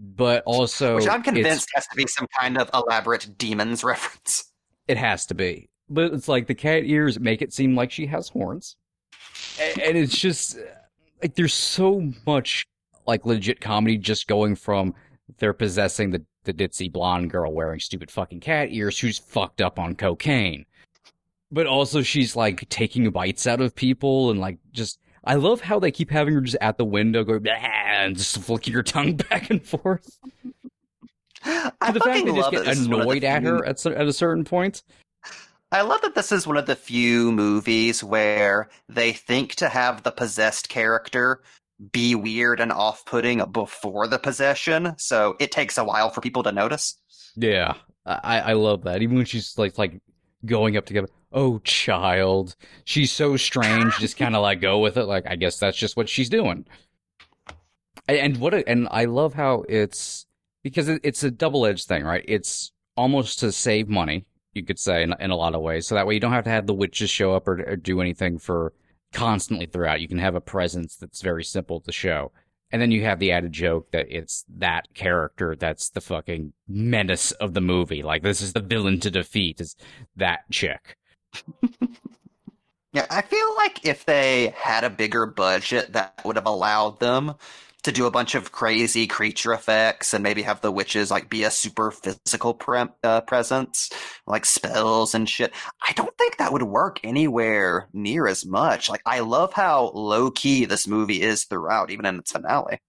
but 0.00 0.42
also 0.46 0.94
Which 0.96 1.06
I'm 1.08 1.22
convinced 1.22 1.68
has 1.74 1.86
to 1.88 1.96
be 1.96 2.06
some 2.06 2.26
kind 2.40 2.56
of 2.56 2.70
elaborate 2.72 3.36
demons 3.36 3.84
reference. 3.84 4.50
It 4.88 4.96
has 4.96 5.26
to 5.26 5.34
be. 5.34 5.68
But 5.90 6.14
it's 6.14 6.28
like 6.28 6.46
the 6.46 6.54
cat 6.54 6.84
ears 6.84 7.20
make 7.20 7.42
it 7.42 7.52
seem 7.52 7.76
like 7.76 7.90
she 7.90 8.06
has 8.06 8.30
horns. 8.30 8.76
A- 9.60 9.86
And 9.88 9.98
it's 9.98 10.16
just 10.16 10.56
like 11.22 11.34
there's 11.34 11.54
so 11.54 12.12
much 12.26 12.66
like 13.06 13.24
legit 13.24 13.60
comedy 13.60 13.96
just 13.96 14.26
going 14.26 14.56
from 14.56 14.94
they're 15.38 15.52
possessing 15.52 16.10
the, 16.10 16.24
the 16.44 16.52
ditzy 16.52 16.90
blonde 16.90 17.30
girl 17.30 17.52
wearing 17.52 17.80
stupid 17.80 18.10
fucking 18.10 18.40
cat 18.40 18.68
ears 18.70 18.98
who's 18.98 19.18
fucked 19.18 19.60
up 19.60 19.78
on 19.78 19.94
cocaine. 19.94 20.64
But 21.50 21.66
also 21.66 22.02
she's 22.02 22.36
like 22.36 22.68
taking 22.68 23.10
bites 23.10 23.46
out 23.46 23.60
of 23.60 23.74
people 23.74 24.30
and 24.30 24.40
like 24.40 24.58
just 24.72 24.98
I 25.24 25.34
love 25.34 25.60
how 25.60 25.80
they 25.80 25.90
keep 25.90 26.10
having 26.10 26.34
her 26.34 26.40
just 26.40 26.56
at 26.60 26.78
the 26.78 26.84
window 26.84 27.24
going 27.24 27.46
and 27.48 28.16
just 28.16 28.38
flicking 28.38 28.74
her 28.74 28.82
tongue 28.82 29.16
back 29.30 29.50
and 29.50 29.64
forth. 29.64 30.18
I 31.44 31.92
the 31.92 32.00
fact 32.00 32.26
they 32.26 32.32
just 32.32 32.50
get 32.50 32.64
that 32.64 32.70
this 32.70 32.78
is 32.78 32.88
one 32.88 33.00
of 33.00 33.06
the 33.06 33.12
annoyed 33.12 33.24
at 33.24 33.42
her 33.42 33.64
at, 33.64 33.84
at 33.86 34.06
a 34.06 34.12
certain 34.12 34.44
point. 34.44 34.82
I 35.76 35.82
love 35.82 36.00
that 36.00 36.14
this 36.14 36.32
is 36.32 36.46
one 36.46 36.56
of 36.56 36.64
the 36.64 36.74
few 36.74 37.30
movies 37.30 38.02
where 38.02 38.70
they 38.88 39.12
think 39.12 39.56
to 39.56 39.68
have 39.68 40.02
the 40.02 40.10
possessed 40.10 40.70
character 40.70 41.42
be 41.92 42.14
weird 42.14 42.60
and 42.60 42.72
off-putting 42.72 43.44
before 43.52 44.08
the 44.08 44.18
possession, 44.18 44.94
so 44.96 45.36
it 45.38 45.52
takes 45.52 45.76
a 45.76 45.84
while 45.84 46.08
for 46.08 46.22
people 46.22 46.42
to 46.44 46.50
notice. 46.50 46.98
Yeah, 47.36 47.74
I 48.06 48.40
I 48.40 48.52
love 48.54 48.84
that. 48.84 49.02
Even 49.02 49.16
when 49.16 49.26
she's 49.26 49.58
like 49.58 49.76
like 49.76 50.00
going 50.46 50.78
up 50.78 50.86
together. 50.86 51.08
Oh, 51.30 51.58
child, 51.58 52.56
she's 52.84 53.12
so 53.12 53.36
strange. 53.36 53.98
just 53.98 54.16
kind 54.18 54.34
of 54.34 54.40
like 54.40 54.62
go 54.62 54.78
with 54.78 54.96
it. 54.96 55.04
Like 55.04 55.26
I 55.26 55.36
guess 55.36 55.58
that's 55.58 55.76
just 55.76 55.94
what 55.94 56.08
she's 56.08 56.30
doing. 56.30 56.64
And, 58.08 58.38
what 58.38 58.54
a, 58.54 58.66
and 58.66 58.88
I 58.90 59.04
love 59.04 59.34
how 59.34 59.64
it's 59.68 60.24
because 60.62 60.88
it, 60.88 61.02
it's 61.04 61.22
a 61.22 61.30
double 61.30 61.66
edged 61.66 61.86
thing, 61.86 62.02
right? 62.02 62.24
It's 62.26 62.72
almost 62.96 63.40
to 63.40 63.52
save 63.52 63.90
money, 63.90 64.24
you 64.56 64.64
could 64.64 64.78
say, 64.78 65.02
in, 65.02 65.14
in 65.20 65.30
a 65.30 65.36
lot 65.36 65.54
of 65.54 65.62
ways. 65.62 65.86
So 65.86 65.94
that 65.94 66.06
way 66.06 66.14
you 66.14 66.20
don't 66.20 66.32
have 66.32 66.44
to 66.44 66.50
have 66.50 66.66
the 66.66 66.74
witches 66.74 67.10
show 67.10 67.34
up 67.34 67.46
or, 67.46 67.62
or 67.62 67.76
do 67.76 68.00
anything 68.00 68.38
for 68.38 68.72
constantly 69.12 69.66
throughout. 69.66 70.00
You 70.00 70.08
can 70.08 70.18
have 70.18 70.34
a 70.34 70.40
presence 70.40 70.96
that's 70.96 71.22
very 71.22 71.44
simple 71.44 71.80
to 71.80 71.92
show. 71.92 72.32
And 72.72 72.82
then 72.82 72.90
you 72.90 73.04
have 73.04 73.20
the 73.20 73.30
added 73.30 73.52
joke 73.52 73.92
that 73.92 74.06
it's 74.08 74.44
that 74.56 74.92
character 74.94 75.54
that's 75.54 75.90
the 75.90 76.00
fucking 76.00 76.52
menace 76.66 77.30
of 77.32 77.54
the 77.54 77.60
movie. 77.60 78.02
Like 78.02 78.22
this 78.22 78.40
is 78.40 78.52
the 78.52 78.60
villain 78.60 78.98
to 79.00 79.10
defeat 79.10 79.60
is 79.60 79.76
that 80.16 80.40
chick. 80.50 80.96
Yeah, 82.96 83.04
I 83.10 83.20
feel 83.20 83.54
like 83.56 83.84
if 83.84 84.06
they 84.06 84.54
had 84.56 84.82
a 84.82 84.88
bigger 84.88 85.26
budget, 85.26 85.92
that 85.92 86.18
would 86.24 86.36
have 86.36 86.46
allowed 86.46 86.98
them 86.98 87.34
to 87.86 87.92
do 87.92 88.06
a 88.06 88.10
bunch 88.10 88.34
of 88.34 88.50
crazy 88.50 89.06
creature 89.06 89.52
effects 89.52 90.12
and 90.12 90.20
maybe 90.20 90.42
have 90.42 90.60
the 90.60 90.72
witches 90.72 91.08
like 91.08 91.30
be 91.30 91.44
a 91.44 91.50
super 91.52 91.92
physical 91.92 92.52
pre- 92.52 92.86
uh, 93.04 93.20
presence, 93.20 93.90
like 94.26 94.44
spells 94.44 95.14
and 95.14 95.28
shit. 95.28 95.52
I 95.86 95.92
don't 95.92 96.16
think 96.18 96.36
that 96.36 96.52
would 96.52 96.64
work 96.64 96.98
anywhere 97.04 97.88
near 97.92 98.26
as 98.26 98.44
much. 98.44 98.90
Like, 98.90 99.02
I 99.06 99.20
love 99.20 99.52
how 99.52 99.92
low 99.94 100.32
key 100.32 100.64
this 100.64 100.88
movie 100.88 101.22
is 101.22 101.44
throughout, 101.44 101.92
even 101.92 102.06
in 102.06 102.18
its 102.18 102.32
finale. 102.32 102.80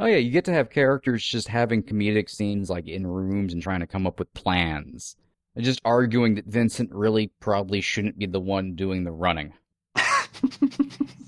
Oh 0.00 0.06
yeah, 0.06 0.16
you 0.16 0.30
get 0.30 0.46
to 0.46 0.54
have 0.54 0.70
characters 0.70 1.22
just 1.22 1.48
having 1.48 1.82
comedic 1.82 2.30
scenes 2.30 2.70
like 2.70 2.88
in 2.88 3.06
rooms 3.06 3.52
and 3.52 3.62
trying 3.62 3.80
to 3.80 3.86
come 3.86 4.06
up 4.06 4.18
with 4.18 4.32
plans. 4.32 5.14
And 5.56 5.64
just 5.64 5.82
arguing 5.84 6.36
that 6.36 6.46
Vincent 6.46 6.90
really 6.90 7.32
probably 7.38 7.82
shouldn't 7.82 8.18
be 8.18 8.24
the 8.24 8.40
one 8.40 8.76
doing 8.76 9.04
the 9.04 9.12
running. 9.12 9.52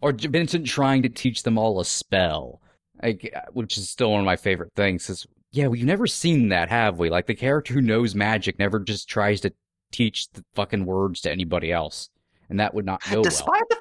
or 0.00 0.12
Vincent 0.12 0.66
trying 0.66 1.02
to 1.02 1.08
teach 1.08 1.42
them 1.42 1.58
all 1.58 1.80
a 1.80 1.84
spell. 1.84 2.60
Like, 3.02 3.30
uh, 3.34 3.42
which 3.52 3.78
is 3.78 3.88
still 3.88 4.10
one 4.10 4.20
of 4.20 4.26
my 4.26 4.36
favorite 4.36 4.72
things 4.74 5.08
is 5.08 5.26
yeah, 5.50 5.68
we've 5.68 5.84
never 5.84 6.06
seen 6.06 6.48
that, 6.50 6.68
have 6.68 6.98
we? 6.98 7.10
Like 7.10 7.26
the 7.26 7.34
character 7.34 7.74
who 7.74 7.80
knows 7.80 8.14
magic 8.14 8.58
never 8.58 8.78
just 8.80 9.08
tries 9.08 9.40
to 9.42 9.52
teach 9.92 10.30
the 10.32 10.44
fucking 10.54 10.84
words 10.84 11.22
to 11.22 11.30
anybody 11.30 11.72
else. 11.72 12.10
And 12.50 12.60
that 12.60 12.74
would 12.74 12.84
not 12.84 13.02
go 13.10 13.16
well. 13.16 13.22
despite 13.22 13.68
the 13.70 13.76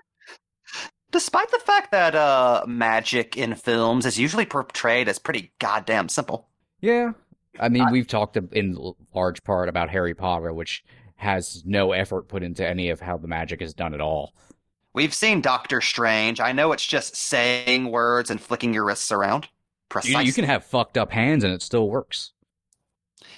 despite 1.11 1.51
the 1.51 1.59
fact 1.59 1.91
that 1.91 2.15
uh, 2.15 2.63
magic 2.67 3.37
in 3.37 3.55
films 3.55 4.05
is 4.05 4.19
usually 4.19 4.45
portrayed 4.45 5.07
as 5.07 5.19
pretty 5.19 5.51
goddamn 5.59 6.09
simple. 6.09 6.47
Yeah. 6.81 7.13
I 7.59 7.69
mean, 7.69 7.89
we've 7.91 8.07
talked 8.07 8.37
in 8.37 8.93
large 9.15 9.43
part 9.43 9.67
about 9.67 9.89
Harry 9.89 10.13
Potter, 10.13 10.53
which 10.53 10.83
has 11.15 11.63
no 11.65 11.91
effort 11.91 12.27
put 12.27 12.43
into 12.43 12.67
any 12.67 12.89
of 12.89 12.99
how 12.99 13.17
the 13.17 13.27
magic 13.27 13.61
is 13.61 13.73
done 13.73 13.95
at 13.95 14.01
all. 14.01 14.33
We've 14.97 15.13
seen 15.13 15.41
Doctor 15.41 15.79
Strange. 15.79 16.39
I 16.39 16.53
know 16.53 16.71
it's 16.71 16.83
just 16.83 17.15
saying 17.15 17.91
words 17.91 18.31
and 18.31 18.41
flicking 18.41 18.73
your 18.73 18.83
wrists 18.83 19.11
around. 19.11 19.43
You, 19.43 19.49
Precisely. 19.89 20.25
you 20.25 20.33
can 20.33 20.45
have 20.45 20.65
fucked 20.65 20.97
up 20.97 21.11
hands 21.11 21.43
and 21.43 21.53
it 21.53 21.61
still 21.61 21.87
works. 21.87 22.31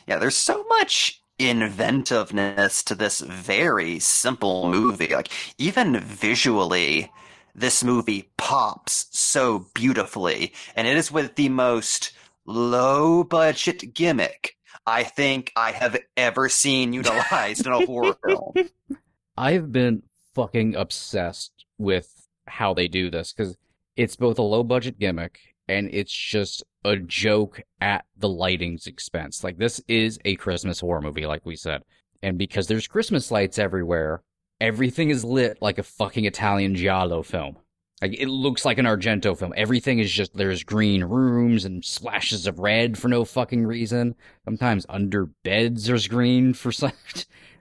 Yeah, 0.08 0.20
there's 0.20 0.38
so 0.38 0.64
much 0.70 1.22
inventiveness 1.38 2.82
to 2.84 2.96
this 2.96 3.20
very 3.20 4.00
simple 4.00 4.72
movie. 4.72 5.14
Like, 5.14 5.34
even 5.58 6.00
visually, 6.00 7.12
this 7.54 7.84
movie 7.84 8.32
pops 8.38 9.08
so 9.12 9.68
beautifully, 9.74 10.54
and 10.78 10.88
it 10.88 10.96
is 10.96 11.12
with 11.12 11.36
the 11.36 11.50
most 11.50 12.14
low 12.46 13.26
budget 13.26 13.94
gimmick 13.94 14.56
I 14.88 15.04
think 15.04 15.52
I 15.58 15.74
have 15.74 15.98
ever 16.16 16.48
seen 16.48 16.94
utilized 16.94 17.68
in 17.68 17.74
a 17.74 17.86
horror 17.86 18.16
film. 18.26 18.54
I've 19.38 19.74
been 19.74 20.04
fucking 20.40 20.74
obsessed 20.76 21.66
with 21.78 22.28
how 22.48 22.74
they 22.74 22.88
do 22.88 23.10
this 23.10 23.34
because 23.34 23.58
it's 23.98 24.16
both 24.16 24.40
a 24.40 24.44
low 24.44 24.64
budget 24.64 24.98
gimmick 24.98 25.40
and 25.68 25.90
it's 25.92 26.14
just 26.14 26.64
a 26.86 26.96
joke 26.96 27.62
at 27.82 28.06
the 28.18 28.30
lighting's 28.30 28.88
expense. 28.88 29.44
Like, 29.44 29.58
this 29.58 29.82
is 29.90 30.18
a 30.24 30.36
Christmas 30.36 30.80
horror 30.80 31.02
movie, 31.02 31.26
like 31.26 31.46
we 31.46 31.58
said. 31.58 31.84
And 32.24 32.38
because 32.38 32.68
there's 32.68 32.88
Christmas 32.88 33.32
lights 33.32 33.60
everywhere, 33.60 34.24
everything 34.62 35.10
is 35.10 35.26
lit 35.26 35.62
like 35.62 35.78
a 35.78 35.84
fucking 35.84 36.24
Italian 36.24 36.74
Giallo 36.74 37.22
film. 37.22 37.58
Like, 38.02 38.14
it 38.18 38.30
looks 38.30 38.64
like 38.64 38.78
an 38.78 38.86
Argento 38.86 39.38
film. 39.38 39.54
Everything 39.58 40.00
is 40.00 40.10
just, 40.10 40.34
there's 40.34 40.64
green 40.64 41.04
rooms 41.04 41.66
and 41.66 41.84
splashes 41.84 42.48
of 42.48 42.60
red 42.60 42.98
for 42.98 43.10
no 43.10 43.26
fucking 43.26 43.68
reason. 43.68 44.16
Sometimes 44.46 44.86
under 44.88 45.26
beds 45.44 45.86
there's 45.86 46.08
green 46.08 46.54
for 46.54 46.72
some. 46.72 46.94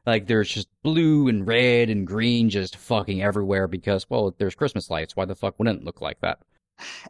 Like 0.08 0.26
there's 0.26 0.48
just 0.48 0.68
blue 0.82 1.28
and 1.28 1.46
red 1.46 1.90
and 1.90 2.06
green 2.06 2.48
just 2.48 2.76
fucking 2.76 3.22
everywhere 3.22 3.68
because, 3.68 4.08
well, 4.08 4.34
there's 4.38 4.54
Christmas 4.54 4.88
lights. 4.88 5.14
Why 5.14 5.26
the 5.26 5.34
fuck 5.34 5.58
wouldn't 5.58 5.82
it 5.82 5.84
look 5.84 6.00
like 6.00 6.18
that? 6.22 6.38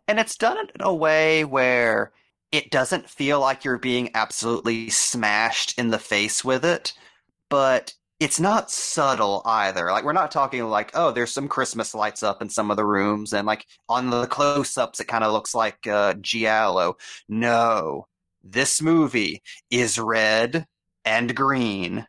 And 0.08 0.18
it's 0.18 0.36
done 0.36 0.58
in 0.58 0.80
a 0.80 0.92
way 0.92 1.44
where 1.44 2.10
it 2.50 2.72
doesn't 2.72 3.08
feel 3.08 3.38
like 3.38 3.64
you're 3.64 3.78
being 3.78 4.10
absolutely 4.14 4.90
smashed 4.90 5.78
in 5.78 5.90
the 5.90 5.98
face 6.00 6.44
with 6.44 6.64
it, 6.64 6.92
but 7.48 7.94
it's 8.18 8.40
not 8.40 8.68
subtle 8.68 9.42
either. 9.44 9.92
Like 9.92 10.02
we're 10.02 10.12
not 10.12 10.32
talking 10.32 10.64
like, 10.64 10.90
oh, 10.94 11.12
there's 11.12 11.32
some 11.32 11.46
Christmas 11.46 11.94
lights 11.94 12.24
up 12.24 12.42
in 12.42 12.48
some 12.48 12.68
of 12.68 12.76
the 12.76 12.84
rooms, 12.84 13.32
and 13.32 13.46
like 13.46 13.64
on 13.88 14.10
the 14.10 14.26
close-ups, 14.26 14.98
it 14.98 15.06
kind 15.06 15.22
of 15.22 15.32
looks 15.32 15.54
like 15.54 15.86
uh, 15.86 16.14
giallo. 16.14 16.96
No, 17.28 18.08
this 18.42 18.82
movie 18.82 19.40
is 19.70 20.00
red 20.00 20.66
and 21.04 21.36
green 21.36 22.08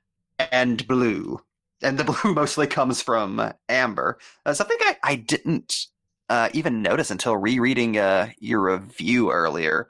and 0.52 0.86
blue, 0.88 1.40
and 1.82 1.98
the 1.98 2.04
blue 2.24 2.34
mostly 2.34 2.68
comes 2.68 3.02
from 3.02 3.54
amber. 3.68 4.20
Uh, 4.46 4.54
something 4.54 4.78
I, 4.82 4.98
I 5.04 5.16
didn't 5.16 5.88
uh, 6.30 6.50
even 6.54 6.82
notice 6.82 7.12
until 7.12 7.36
rereading 7.38 7.98
uh, 7.98 8.30
your 8.40 8.62
review 8.62 9.32
earlier 9.32 9.90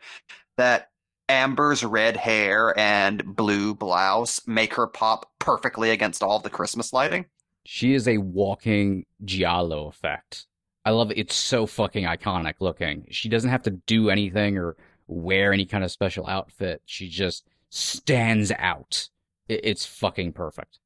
that 0.57 0.89
Amber's 1.27 1.83
red 1.83 2.17
hair 2.17 2.77
and 2.77 3.35
blue 3.35 3.75
blouse 3.75 4.41
make 4.47 4.73
her 4.73 4.87
pop 4.87 5.29
perfectly 5.37 5.91
against 5.91 6.23
all 6.23 6.39
the 6.39 6.49
Christmas 6.49 6.91
lighting. 6.91 7.25
She 7.65 7.93
is 7.93 8.07
a 8.07 8.17
walking 8.17 9.05
giallo 9.23 9.87
effect. 9.87 10.47
I 10.85 10.91
love 10.91 11.11
it. 11.11 11.19
It's 11.19 11.35
so 11.35 11.67
fucking 11.67 12.05
iconic 12.05 12.55
looking. 12.59 13.05
She 13.11 13.29
doesn't 13.29 13.49
have 13.49 13.63
to 13.63 13.71
do 13.71 14.09
anything 14.09 14.57
or 14.57 14.75
wear 15.07 15.53
any 15.53 15.65
kind 15.65 15.83
of 15.83 15.91
special 15.91 16.25
outfit. 16.25 16.81
She 16.85 17.09
just 17.09 17.45
stands 17.69 18.51
out. 18.57 19.09
It's 19.49 19.85
fucking 19.85 20.33
perfect. 20.33 20.79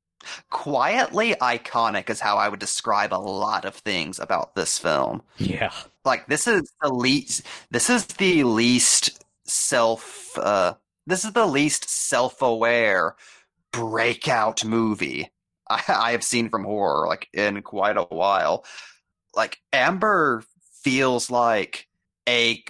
Quietly 0.49 1.35
iconic 1.41 2.09
is 2.09 2.21
how 2.21 2.37
I 2.37 2.47
would 2.47 2.59
describe 2.59 3.13
a 3.13 3.15
lot 3.15 3.65
of 3.65 3.75
things 3.75 4.19
about 4.19 4.55
this 4.55 4.79
film. 4.79 5.21
Yeah. 5.37 5.73
Like 6.05 6.27
this 6.27 6.47
is 6.47 6.71
the 6.81 6.93
least 6.93 7.43
this 7.71 7.89
is 7.89 8.05
the 8.05 8.43
least 8.43 9.23
self 9.45 10.37
uh 10.37 10.75
this 11.05 11.25
is 11.25 11.33
the 11.33 11.45
least 11.45 11.89
self-aware 11.89 13.17
breakout 13.73 14.63
movie 14.63 15.29
I, 15.69 15.83
I 15.87 16.11
have 16.11 16.23
seen 16.23 16.49
from 16.49 16.63
horror 16.63 17.07
like 17.07 17.27
in 17.33 17.61
quite 17.61 17.97
a 17.97 18.03
while. 18.03 18.65
Like 19.35 19.59
Amber 19.71 20.43
feels 20.83 21.29
like 21.29 21.87
a 22.27 22.63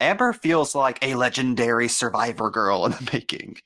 Amber 0.00 0.32
feels 0.32 0.74
like 0.74 0.98
a 1.02 1.14
legendary 1.14 1.88
survivor 1.88 2.50
girl 2.50 2.84
in 2.86 2.92
the 2.92 3.08
making, 3.12 3.56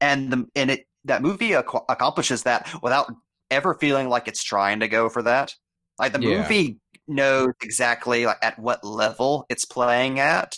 and 0.00 0.32
the 0.32 0.46
and 0.54 0.70
it 0.70 0.86
that 1.04 1.22
movie 1.22 1.54
ac- 1.54 1.64
accomplishes 1.88 2.42
that 2.44 2.68
without 2.82 3.12
ever 3.50 3.74
feeling 3.74 4.08
like 4.08 4.28
it's 4.28 4.42
trying 4.44 4.80
to 4.80 4.88
go 4.88 5.08
for 5.08 5.22
that. 5.22 5.54
Like 5.98 6.12
the 6.12 6.18
Yeah. 6.18 6.38
movie 6.38 6.78
knows 7.08 7.52
exactly 7.62 8.26
like 8.26 8.38
at 8.42 8.58
what 8.58 8.84
level 8.84 9.46
it's 9.48 9.64
playing 9.64 10.20
at, 10.20 10.56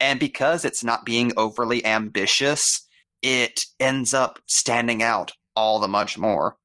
and 0.00 0.18
because 0.18 0.64
it's 0.64 0.82
not 0.84 1.04
being 1.04 1.32
overly 1.36 1.84
ambitious, 1.84 2.86
it 3.22 3.64
ends 3.78 4.12
up 4.14 4.38
standing 4.46 5.02
out 5.02 5.32
all 5.54 5.78
the 5.78 5.88
much 5.88 6.18
more. 6.18 6.56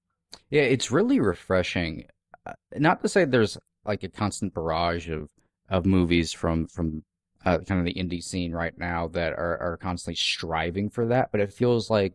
Yeah, 0.50 0.64
it's 0.64 0.92
really 0.92 1.20
refreshing. 1.20 2.06
Uh, 2.46 2.54
Not 2.78 3.02
to 3.02 3.10
say 3.10 3.26
there's 3.26 3.58
like 3.86 4.04
a 4.04 4.10
constant 4.10 4.54
barrage 4.54 5.10
of 5.10 5.30
of 5.70 5.86
movies 5.86 6.32
from 6.32 6.68
from 6.68 7.04
uh, 7.46 7.60
kind 7.60 7.80
of 7.80 7.86
the 7.86 7.94
indie 8.02 8.24
scene 8.24 8.52
right 8.54 8.78
now 8.78 9.08
that 9.10 9.34
are 9.34 9.58
are 9.60 9.78
constantly 9.78 10.16
striving 10.16 10.90
for 10.90 11.06
that, 11.08 11.32
but 11.32 11.42
it 11.42 11.54
feels 11.54 11.90
like 11.90 12.14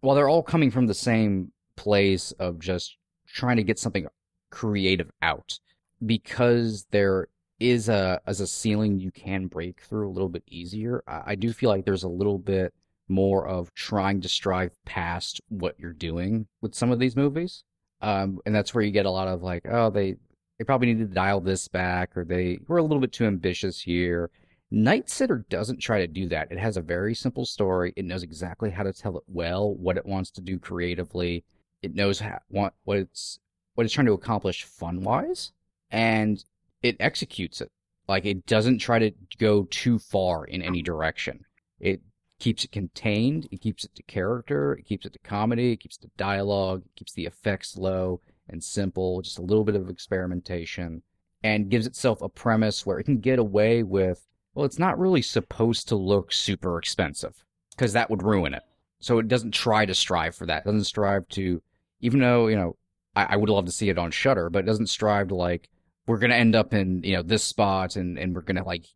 while 0.00 0.16
they're 0.16 0.28
all 0.28 0.42
coming 0.42 0.70
from 0.70 0.86
the 0.86 0.94
same 0.94 1.52
place 1.76 2.32
of 2.32 2.58
just 2.58 2.96
trying 3.26 3.56
to 3.56 3.62
get 3.62 3.78
something 3.78 4.06
creative 4.50 5.10
out, 5.22 5.58
because 6.04 6.86
there 6.90 7.28
is 7.58 7.88
a 7.88 8.20
as 8.26 8.40
a 8.40 8.46
ceiling 8.46 8.98
you 8.98 9.10
can 9.10 9.46
break 9.46 9.80
through 9.80 10.08
a 10.08 10.12
little 10.12 10.28
bit 10.28 10.42
easier. 10.46 11.02
I, 11.06 11.22
I 11.26 11.34
do 11.34 11.52
feel 11.52 11.70
like 11.70 11.84
there's 11.84 12.04
a 12.04 12.08
little 12.08 12.38
bit 12.38 12.72
more 13.08 13.46
of 13.46 13.72
trying 13.74 14.20
to 14.20 14.28
strive 14.28 14.72
past 14.84 15.40
what 15.48 15.78
you're 15.78 15.92
doing 15.92 16.46
with 16.60 16.74
some 16.74 16.90
of 16.90 16.98
these 16.98 17.16
movies. 17.16 17.64
Um, 18.02 18.40
and 18.44 18.54
that's 18.54 18.74
where 18.74 18.84
you 18.84 18.90
get 18.90 19.06
a 19.06 19.10
lot 19.10 19.28
of 19.28 19.42
like, 19.42 19.66
oh, 19.70 19.90
they 19.90 20.16
they 20.58 20.64
probably 20.64 20.88
need 20.88 20.98
to 20.98 21.14
dial 21.14 21.40
this 21.40 21.68
back, 21.68 22.16
or 22.16 22.24
they 22.24 22.58
were 22.66 22.78
a 22.78 22.82
little 22.82 23.00
bit 23.00 23.12
too 23.12 23.26
ambitious 23.26 23.80
here. 23.80 24.30
Night 24.70 25.08
Sitter 25.08 25.46
doesn't 25.48 25.78
try 25.78 26.00
to 26.00 26.08
do 26.08 26.28
that. 26.28 26.50
It 26.50 26.58
has 26.58 26.76
a 26.76 26.82
very 26.82 27.14
simple 27.14 27.46
story. 27.46 27.92
It 27.94 28.04
knows 28.04 28.24
exactly 28.24 28.70
how 28.70 28.82
to 28.82 28.92
tell 28.92 29.16
it 29.16 29.22
well, 29.28 29.72
what 29.72 29.96
it 29.96 30.04
wants 30.04 30.32
to 30.32 30.40
do 30.40 30.58
creatively. 30.58 31.44
It 31.82 31.94
knows 31.94 32.18
how, 32.18 32.40
what 32.48 32.74
what 32.82 32.98
it's 32.98 33.38
what 33.74 33.84
it's 33.84 33.94
trying 33.94 34.06
to 34.06 34.12
accomplish 34.12 34.64
fun 34.64 35.02
wise, 35.02 35.52
and 35.90 36.44
it 36.82 36.96
executes 36.98 37.60
it. 37.60 37.70
Like 38.08 38.24
it 38.24 38.44
doesn't 38.46 38.78
try 38.78 38.98
to 38.98 39.12
go 39.38 39.64
too 39.70 40.00
far 40.00 40.44
in 40.44 40.62
any 40.62 40.82
direction. 40.82 41.44
It 41.78 42.00
keeps 42.40 42.64
it 42.64 42.72
contained. 42.72 43.46
It 43.52 43.60
keeps 43.60 43.84
it 43.84 43.94
to 43.94 44.02
character. 44.02 44.72
It 44.72 44.84
keeps 44.84 45.06
it 45.06 45.12
to 45.12 45.18
comedy. 45.20 45.72
It 45.72 45.80
keeps 45.80 45.96
to 45.98 46.10
dialogue. 46.16 46.82
It 46.86 46.96
keeps 46.96 47.12
the 47.12 47.26
effects 47.26 47.76
low 47.76 48.20
and 48.48 48.64
simple. 48.64 49.22
Just 49.22 49.38
a 49.38 49.42
little 49.42 49.64
bit 49.64 49.76
of 49.76 49.88
experimentation, 49.88 51.02
and 51.44 51.70
gives 51.70 51.86
itself 51.86 52.20
a 52.20 52.28
premise 52.28 52.84
where 52.84 52.98
it 52.98 53.04
can 53.04 53.20
get 53.20 53.38
away 53.38 53.84
with. 53.84 54.26
Well, 54.56 54.64
it's 54.64 54.78
not 54.78 54.98
really 54.98 55.20
supposed 55.20 55.86
to 55.88 55.96
look 55.96 56.32
super 56.32 56.78
expensive 56.78 57.44
because 57.72 57.92
that 57.92 58.08
would 58.08 58.22
ruin 58.22 58.54
it. 58.54 58.62
So 59.00 59.18
it 59.18 59.28
doesn't 59.28 59.52
try 59.52 59.84
to 59.84 59.94
strive 59.94 60.34
for 60.34 60.46
that. 60.46 60.62
It 60.62 60.64
doesn't 60.64 60.84
strive 60.84 61.28
to, 61.28 61.62
even 62.00 62.20
though 62.20 62.46
you 62.46 62.56
know, 62.56 62.76
I, 63.14 63.26
I 63.30 63.36
would 63.36 63.50
love 63.50 63.66
to 63.66 63.72
see 63.72 63.90
it 63.90 63.98
on 63.98 64.10
Shudder, 64.10 64.48
but 64.48 64.60
it 64.60 64.66
doesn't 64.66 64.86
strive 64.86 65.28
to 65.28 65.34
like 65.34 65.68
we're 66.06 66.16
gonna 66.16 66.36
end 66.36 66.56
up 66.56 66.72
in 66.72 67.02
you 67.04 67.14
know 67.16 67.22
this 67.22 67.44
spot 67.44 67.96
and 67.96 68.18
and 68.18 68.34
we're 68.34 68.40
gonna 68.40 68.64
like 68.64 68.86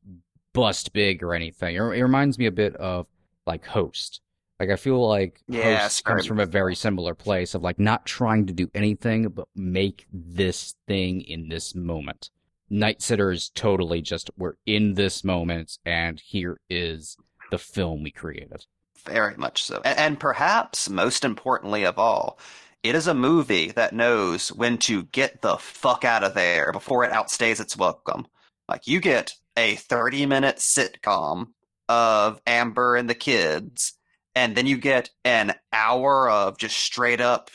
bust 0.55 0.94
big 0.94 1.23
or 1.23 1.35
anything. 1.35 1.77
It, 1.77 1.83
it 1.83 2.03
reminds 2.03 2.38
me 2.38 2.46
a 2.46 2.51
bit 2.51 2.75
of 2.77 3.07
like 3.46 3.66
Host. 3.66 4.23
Like 4.59 4.70
I 4.70 4.77
feel 4.77 5.07
like 5.07 5.42
Yeah, 5.46 5.83
Host 5.83 6.05
comes 6.07 6.25
from 6.25 6.40
a 6.40 6.46
very 6.46 6.75
similar 6.75 7.14
place 7.14 7.55
of 7.55 7.62
like 7.62 7.79
not 7.79 8.07
trying 8.07 8.46
to 8.46 8.55
do 8.55 8.70
anything 8.75 9.29
but 9.29 9.46
make 9.55 10.07
this 10.11 10.75
thing 10.88 11.20
in 11.20 11.51
this 11.51 11.75
moment. 11.75 12.31
Night 12.71 13.03
Sitter 13.03 13.33
is 13.33 13.51
totally 13.51 14.01
just 14.01 14.31
we're 14.37 14.55
in 14.65 14.95
this 14.95 15.25
moment 15.25 15.79
and 15.85 16.21
here 16.21 16.61
is 16.71 17.17
the 17.51 17.59
film 17.59 18.05
we 18.05 18.13
created. 18.13 18.65
Very 19.05 19.37
much 19.37 19.65
so. 19.65 19.81
And, 19.85 19.99
and 19.99 20.21
perhaps 20.21 20.89
most 20.89 21.25
importantly 21.25 21.85
of 21.85 21.99
all, 21.99 22.39
it 22.83 22.95
is 22.95 23.07
a 23.07 23.15
movie 23.15 23.73
that 23.73 23.93
knows 23.93 24.53
when 24.53 24.79
to 24.79 25.03
get 25.05 25.43
the 25.43 25.57
fuck 25.57 26.05
out 26.05 26.23
of 26.23 26.35
there 26.35 26.73
before 26.73 27.05
it 27.05 27.13
outstays 27.13 27.61
its 27.61 27.77
welcome. 27.77 28.27
Like, 28.69 28.87
you 28.87 29.01
get 29.01 29.35
a 29.57 29.75
30 29.75 30.27
minute 30.27 30.57
sitcom 30.57 31.49
of 31.89 32.41
Amber 32.47 32.95
and 32.97 33.11
the 33.11 33.15
kids, 33.15 33.95
and 34.35 34.57
then 34.57 34.67
you 34.67 34.79
get 34.79 35.11
an 35.25 35.55
hour 35.73 36.31
of 36.31 36.57
just 36.57 36.79
straight 36.79 37.21
up 37.21 37.51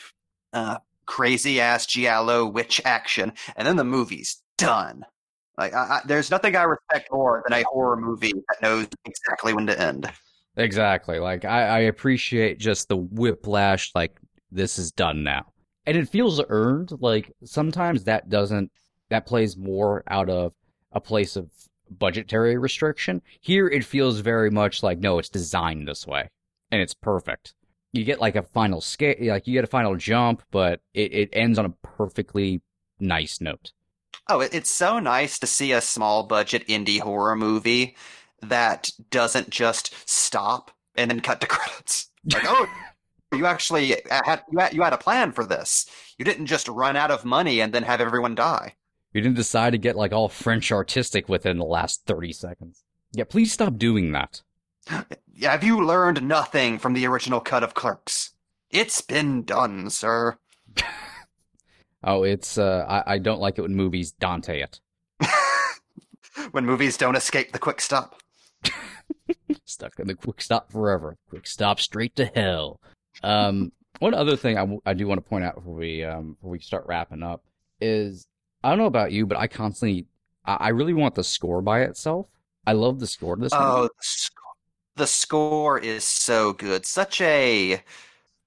uh, 0.52 0.78
crazy 1.06 1.60
ass 1.60 1.86
Giallo 1.86 2.46
witch 2.46 2.80
action, 2.84 3.32
and 3.56 3.66
then 3.66 3.76
the 3.76 3.84
movie's 3.84 4.42
done. 4.56 5.04
Like, 5.58 5.74
I, 5.74 5.78
I, 5.78 6.00
there's 6.04 6.30
nothing 6.30 6.54
I 6.56 6.64
respect 6.64 7.08
more 7.10 7.42
than 7.46 7.58
a 7.58 7.64
horror 7.64 7.96
movie 7.96 8.32
that 8.32 8.62
knows 8.62 8.88
exactly 9.04 9.54
when 9.54 9.66
to 9.66 9.80
end. 9.80 10.10
Exactly. 10.56 11.18
Like 11.18 11.44
I, 11.44 11.62
I 11.62 11.78
appreciate 11.80 12.58
just 12.58 12.88
the 12.88 12.96
whiplash, 12.96 13.92
like 13.94 14.16
this 14.50 14.78
is 14.78 14.90
done 14.90 15.22
now. 15.22 15.52
And 15.86 15.96
it 15.96 16.08
feels 16.08 16.40
earned. 16.48 16.92
Like 17.00 17.32
sometimes 17.44 18.04
that 18.04 18.28
doesn't 18.28 18.70
that 19.10 19.26
plays 19.26 19.56
more 19.56 20.02
out 20.08 20.28
of 20.30 20.52
a 20.92 21.00
place 21.00 21.36
of 21.36 21.50
budgetary 21.90 22.56
restriction. 22.56 23.22
Here 23.40 23.68
it 23.68 23.84
feels 23.84 24.20
very 24.20 24.50
much 24.50 24.82
like 24.82 24.98
no, 24.98 25.18
it's 25.18 25.28
designed 25.28 25.86
this 25.86 26.06
way. 26.06 26.30
And 26.70 26.80
it's 26.80 26.94
perfect. 26.94 27.54
You 27.92 28.04
get 28.04 28.20
like 28.20 28.36
a 28.36 28.42
final 28.42 28.80
scale 28.80 29.16
like 29.20 29.46
you 29.46 29.52
get 29.52 29.64
a 29.64 29.68
final 29.68 29.94
jump, 29.96 30.42
but 30.50 30.80
it, 30.94 31.12
it 31.12 31.28
ends 31.32 31.58
on 31.58 31.66
a 31.66 31.86
perfectly 31.86 32.62
nice 32.98 33.40
note. 33.40 33.72
Oh, 34.28 34.40
it's 34.40 34.70
so 34.70 34.98
nice 34.98 35.38
to 35.38 35.46
see 35.46 35.72
a 35.72 35.80
small 35.80 36.24
budget 36.24 36.66
indie 36.66 37.00
horror 37.00 37.36
movie 37.36 37.96
that 38.42 38.90
doesn't 39.10 39.50
just 39.50 39.94
stop 40.08 40.70
and 40.96 41.10
then 41.10 41.20
cut 41.20 41.40
to 41.40 41.46
credits. 41.46 42.08
Like, 42.32 42.44
oh, 42.46 42.66
you 43.32 43.46
actually 43.46 43.96
had 44.10 44.42
you 44.50 44.58
had, 44.58 44.74
you 44.74 44.82
had 44.82 44.92
a 44.92 44.98
plan 44.98 45.32
for 45.32 45.44
this. 45.44 45.86
You 46.18 46.24
didn't 46.24 46.46
just 46.46 46.68
run 46.68 46.96
out 46.96 47.10
of 47.10 47.24
money 47.24 47.60
and 47.60 47.72
then 47.72 47.84
have 47.84 48.00
everyone 48.00 48.34
die. 48.34 48.74
You 49.12 49.20
didn't 49.20 49.36
decide 49.36 49.70
to 49.70 49.78
get 49.78 49.96
like 49.96 50.12
all 50.12 50.28
French 50.28 50.72
artistic 50.72 51.28
within 51.28 51.58
the 51.58 51.64
last 51.64 52.04
30 52.06 52.32
seconds. 52.32 52.82
Yeah, 53.12 53.24
please 53.24 53.52
stop 53.52 53.78
doing 53.78 54.12
that. 54.12 54.42
Have 55.42 55.64
you 55.64 55.84
learned 55.84 56.22
nothing 56.22 56.78
from 56.78 56.94
the 56.94 57.06
original 57.06 57.40
cut 57.40 57.62
of 57.62 57.74
Clerks? 57.74 58.32
It's 58.70 59.00
been 59.00 59.42
done, 59.42 59.90
sir. 59.90 60.38
Oh, 62.04 62.22
it's 62.22 62.58
uh 62.58 62.84
I, 62.88 63.14
I 63.14 63.18
don't 63.18 63.40
like 63.40 63.58
it 63.58 63.62
when 63.62 63.74
movies 63.74 64.12
Dante 64.12 64.60
it. 64.60 64.80
when 66.52 66.64
movies 66.64 66.96
don't 66.96 67.16
escape 67.16 67.52
the 67.52 67.58
quick 67.58 67.80
stop. 67.80 68.20
Stuck 69.64 69.98
in 69.98 70.06
the 70.06 70.14
quick 70.14 70.40
stop 70.40 70.70
forever. 70.70 71.16
Quick 71.28 71.46
stop 71.46 71.80
straight 71.80 72.14
to 72.16 72.26
hell. 72.26 72.80
Um 73.22 73.72
one 73.98 74.14
other 74.14 74.36
thing 74.36 74.56
I, 74.56 74.60
w- 74.60 74.80
I 74.84 74.94
do 74.94 75.06
want 75.06 75.22
to 75.24 75.28
point 75.28 75.44
out 75.44 75.54
before 75.56 75.74
we 75.74 76.04
um 76.04 76.34
before 76.34 76.50
we 76.50 76.58
start 76.60 76.84
wrapping 76.86 77.22
up 77.22 77.42
is 77.80 78.26
I 78.62 78.70
don't 78.70 78.78
know 78.78 78.86
about 78.86 79.12
you, 79.12 79.26
but 79.26 79.38
I 79.38 79.46
constantly 79.46 80.06
I, 80.44 80.54
I 80.56 80.68
really 80.68 80.94
want 80.94 81.14
the 81.14 81.24
score 81.24 81.62
by 81.62 81.82
itself. 81.82 82.26
I 82.66 82.72
love 82.72 83.00
the 83.00 83.06
score 83.06 83.36
this 83.36 83.58
Oh, 83.58 83.58
movie. 83.58 83.88
the 83.88 83.88
score, 84.00 84.52
the 84.96 85.06
score 85.06 85.78
is 85.78 86.04
so 86.04 86.52
good. 86.52 86.86
Such 86.86 87.20
a 87.20 87.82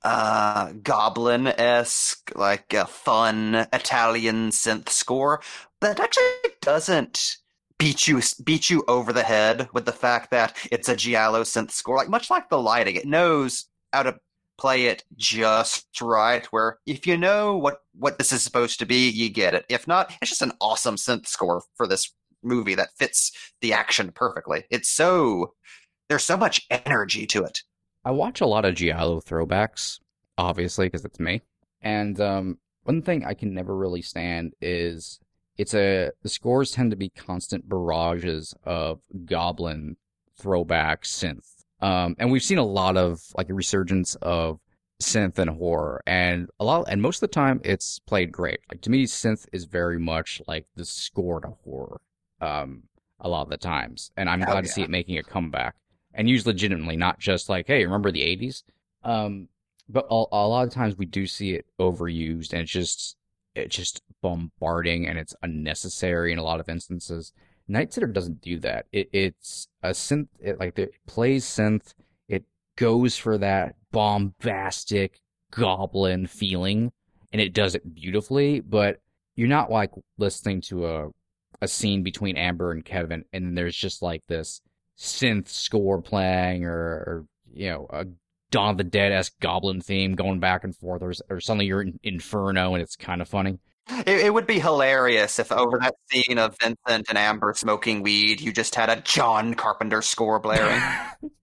uh, 0.03 0.71
goblin 0.83 1.47
esque, 1.47 2.31
like 2.35 2.73
a 2.73 2.85
fun 2.85 3.67
Italian 3.73 4.49
synth 4.49 4.89
score 4.89 5.41
that 5.81 5.99
actually 5.99 6.53
doesn't 6.61 7.37
beat 7.77 8.07
you 8.07 8.21
beat 8.43 8.69
you 8.69 8.83
over 8.87 9.13
the 9.13 9.23
head 9.23 9.69
with 9.73 9.85
the 9.85 9.91
fact 9.91 10.31
that 10.31 10.55
it's 10.71 10.89
a 10.89 10.95
giallo 10.95 11.43
synth 11.43 11.71
score. 11.71 11.97
Like 11.97 12.09
much 12.09 12.29
like 12.29 12.49
the 12.49 12.59
lighting, 12.59 12.95
it 12.95 13.05
knows 13.05 13.65
how 13.93 14.03
to 14.03 14.19
play 14.57 14.85
it 14.85 15.03
just 15.15 15.85
right. 16.01 16.45
Where 16.47 16.77
if 16.85 17.07
you 17.07 17.17
know 17.17 17.57
what 17.57 17.79
what 17.97 18.17
this 18.17 18.31
is 18.31 18.41
supposed 18.41 18.79
to 18.79 18.85
be, 18.85 19.09
you 19.09 19.29
get 19.29 19.53
it. 19.53 19.65
If 19.69 19.87
not, 19.87 20.13
it's 20.21 20.29
just 20.29 20.41
an 20.41 20.53
awesome 20.61 20.95
synth 20.95 21.27
score 21.27 21.63
for 21.75 21.87
this 21.87 22.13
movie 22.43 22.75
that 22.75 22.89
fits 22.97 23.31
the 23.61 23.73
action 23.73 24.11
perfectly. 24.13 24.65
It's 24.69 24.89
so 24.89 25.53
there's 26.09 26.25
so 26.25 26.37
much 26.37 26.65
energy 26.69 27.25
to 27.27 27.43
it. 27.43 27.59
I 28.05 28.11
watch 28.11 28.41
a 28.41 28.45
lot 28.45 28.65
of 28.65 28.75
Giallo 28.75 29.19
throwbacks, 29.21 29.99
obviously, 30.37 30.87
because 30.87 31.05
it's 31.05 31.19
me. 31.19 31.41
And 31.81 32.19
um, 32.19 32.57
one 32.83 33.01
thing 33.01 33.25
I 33.25 33.33
can 33.33 33.53
never 33.53 33.75
really 33.75 34.01
stand 34.01 34.53
is 34.61 35.19
it's 35.57 35.73
a 35.73 36.11
the 36.23 36.29
scores 36.29 36.71
tend 36.71 36.91
to 36.91 36.97
be 36.97 37.09
constant 37.09 37.67
barrages 37.67 38.53
of 38.63 38.99
goblin 39.25 39.97
throwback 40.37 41.03
synth. 41.03 41.65
Um, 41.81 42.15
and 42.19 42.31
we've 42.31 42.43
seen 42.43 42.57
a 42.57 42.65
lot 42.65 42.97
of 42.97 43.21
like 43.37 43.49
a 43.49 43.53
resurgence 43.53 44.15
of 44.15 44.59
synth 45.01 45.37
and 45.37 45.49
horror, 45.49 46.01
and 46.05 46.49
a 46.59 46.65
lot, 46.65 46.85
and 46.89 47.01
most 47.01 47.17
of 47.17 47.29
the 47.29 47.33
time 47.33 47.61
it's 47.63 47.99
played 47.99 48.31
great. 48.31 48.59
Like 48.69 48.81
to 48.81 48.89
me, 48.89 49.05
synth 49.05 49.45
is 49.53 49.65
very 49.65 49.99
much 49.99 50.41
like 50.47 50.65
the 50.75 50.85
score 50.85 51.39
to 51.41 51.49
horror. 51.63 52.01
Um, 52.41 52.83
a 53.21 53.27
lot 53.27 53.41
of 53.43 53.49
the 53.49 53.57
times, 53.57 54.11
and 54.15 54.29
I'm 54.29 54.41
Oh, 54.43 54.45
glad 54.45 54.63
to 54.63 54.69
see 54.69 54.81
it 54.81 54.89
making 54.89 55.17
a 55.17 55.23
comeback 55.23 55.75
and 56.13 56.29
used 56.29 56.47
legitimately, 56.47 56.97
not 56.97 57.19
just 57.19 57.49
like, 57.49 57.67
hey, 57.67 57.83
remember 57.83 58.11
the 58.11 58.21
'80s? 58.21 58.63
Um, 59.03 59.47
but 59.87 60.05
a, 60.09 60.13
a 60.31 60.47
lot 60.47 60.67
of 60.67 60.73
times 60.73 60.97
we 60.97 61.05
do 61.05 61.25
see 61.25 61.53
it 61.53 61.65
overused, 61.79 62.53
and 62.53 62.61
it's 62.61 62.71
just 62.71 63.17
it's 63.55 63.75
just 63.75 64.01
bombarding, 64.21 65.07
and 65.07 65.17
it's 65.17 65.35
unnecessary 65.41 66.31
in 66.31 66.39
a 66.39 66.43
lot 66.43 66.59
of 66.59 66.69
instances. 66.69 67.33
Night 67.67 67.93
Sitter 67.93 68.07
doesn't 68.07 68.41
do 68.41 68.59
that. 68.59 68.85
It, 68.91 69.09
it's 69.13 69.67
a 69.83 69.89
synth, 69.89 70.27
it, 70.39 70.59
like 70.59 70.77
it 70.79 70.93
plays 71.05 71.45
synth. 71.45 71.93
It 72.27 72.43
goes 72.75 73.15
for 73.15 73.37
that 73.37 73.75
bombastic 73.91 75.21
goblin 75.51 76.27
feeling, 76.27 76.91
and 77.31 77.41
it 77.41 77.53
does 77.53 77.75
it 77.75 77.93
beautifully. 77.93 78.59
But 78.59 79.01
you're 79.35 79.47
not 79.47 79.71
like 79.71 79.91
listening 80.17 80.61
to 80.61 80.87
a 80.87 81.09
a 81.61 81.67
scene 81.67 82.03
between 82.03 82.37
Amber 82.37 82.71
and 82.71 82.85
Kevin, 82.85 83.25
and 83.33 83.57
there's 83.57 83.75
just 83.75 84.01
like 84.01 84.23
this 84.27 84.61
synth 84.99 85.47
score 85.47 86.01
playing, 86.01 86.65
or, 86.65 86.75
or 86.75 87.25
you 87.53 87.69
know, 87.69 87.87
a 87.89 88.05
Dawn 88.51 88.71
of 88.71 88.77
the 88.77 88.83
Dead 88.83 89.11
esque 89.11 89.39
goblin 89.39 89.81
theme 89.81 90.15
going 90.15 90.39
back 90.39 90.63
and 90.63 90.75
forth, 90.75 91.01
or, 91.01 91.13
or 91.29 91.39
suddenly 91.39 91.65
you're 91.65 91.81
in 91.81 91.99
Inferno, 92.03 92.73
and 92.73 92.83
it's 92.83 92.95
kind 92.95 93.21
of 93.21 93.27
funny. 93.27 93.59
It, 94.05 94.25
it 94.25 94.33
would 94.33 94.45
be 94.45 94.59
hilarious 94.59 95.39
if 95.39 95.51
over 95.51 95.79
that 95.79 95.95
scene 96.11 96.37
of 96.37 96.55
Vincent 96.61 97.07
and 97.09 97.17
Amber 97.17 97.53
smoking 97.55 98.03
weed, 98.03 98.39
you 98.39 98.51
just 98.51 98.75
had 98.75 98.89
a 98.89 99.01
John 99.01 99.55
Carpenter 99.55 100.01
score 100.01 100.39
blaring. 100.39 100.81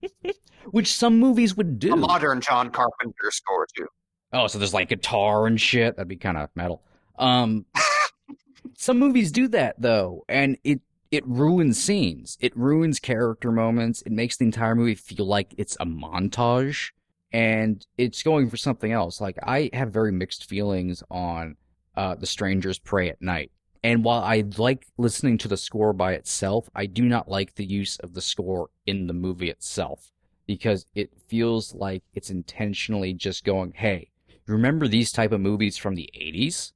Which 0.71 0.93
some 0.93 1.19
movies 1.19 1.55
would 1.55 1.79
do. 1.79 1.93
a 1.93 1.95
modern 1.95 2.41
John 2.41 2.69
Carpenter 2.71 3.31
score 3.31 3.67
too. 3.75 3.87
Oh, 4.33 4.47
so 4.47 4.59
there's 4.59 4.73
like 4.73 4.89
guitar 4.89 5.47
and 5.47 5.59
shit. 5.59 5.95
That'd 5.95 6.09
be 6.09 6.17
kind 6.17 6.37
of 6.37 6.49
metal. 6.55 6.83
Um, 7.17 7.65
some 8.77 8.99
movies 8.99 9.31
do 9.31 9.47
that 9.49 9.75
though, 9.81 10.23
and 10.27 10.57
it 10.63 10.81
it 11.11 11.25
ruins 11.27 11.81
scenes. 11.81 12.37
It 12.41 12.55
ruins 12.57 12.99
character 12.99 13.51
moments. 13.51 14.01
It 14.01 14.11
makes 14.11 14.37
the 14.37 14.45
entire 14.45 14.75
movie 14.75 14.95
feel 14.95 15.25
like 15.25 15.53
it's 15.57 15.77
a 15.79 15.85
montage, 15.85 16.91
and 17.31 17.85
it's 17.97 18.23
going 18.23 18.49
for 18.49 18.57
something 18.57 18.91
else. 18.91 19.21
Like 19.21 19.37
I 19.43 19.69
have 19.73 19.91
very 19.91 20.11
mixed 20.11 20.45
feelings 20.45 21.03
on 21.09 21.55
uh, 21.95 22.15
"The 22.15 22.25
Strangers 22.25 22.79
Prey 22.79 23.09
at 23.09 23.21
Night." 23.21 23.51
And 23.83 24.03
while 24.03 24.21
I 24.21 24.43
like 24.57 24.87
listening 24.97 25.37
to 25.39 25.47
the 25.47 25.57
score 25.57 25.93
by 25.93 26.13
itself, 26.13 26.69
I 26.75 26.87
do 26.87 27.03
not 27.03 27.29
like 27.29 27.55
the 27.55 27.65
use 27.65 27.97
of 27.99 28.13
the 28.13 28.21
score 28.21 28.69
in 28.85 29.07
the 29.07 29.13
movie 29.13 29.49
itself 29.49 30.11
because 30.45 30.85
it 30.95 31.11
feels 31.27 31.73
like 31.73 32.03
it's 32.13 32.29
intentionally 32.29 33.13
just 33.13 33.43
going, 33.43 33.73
"Hey, 33.75 34.09
remember 34.45 34.87
these 34.87 35.11
type 35.11 35.31
of 35.31 35.41
movies 35.41 35.77
from 35.77 35.95
the 35.95 36.09
80s?" 36.13 36.73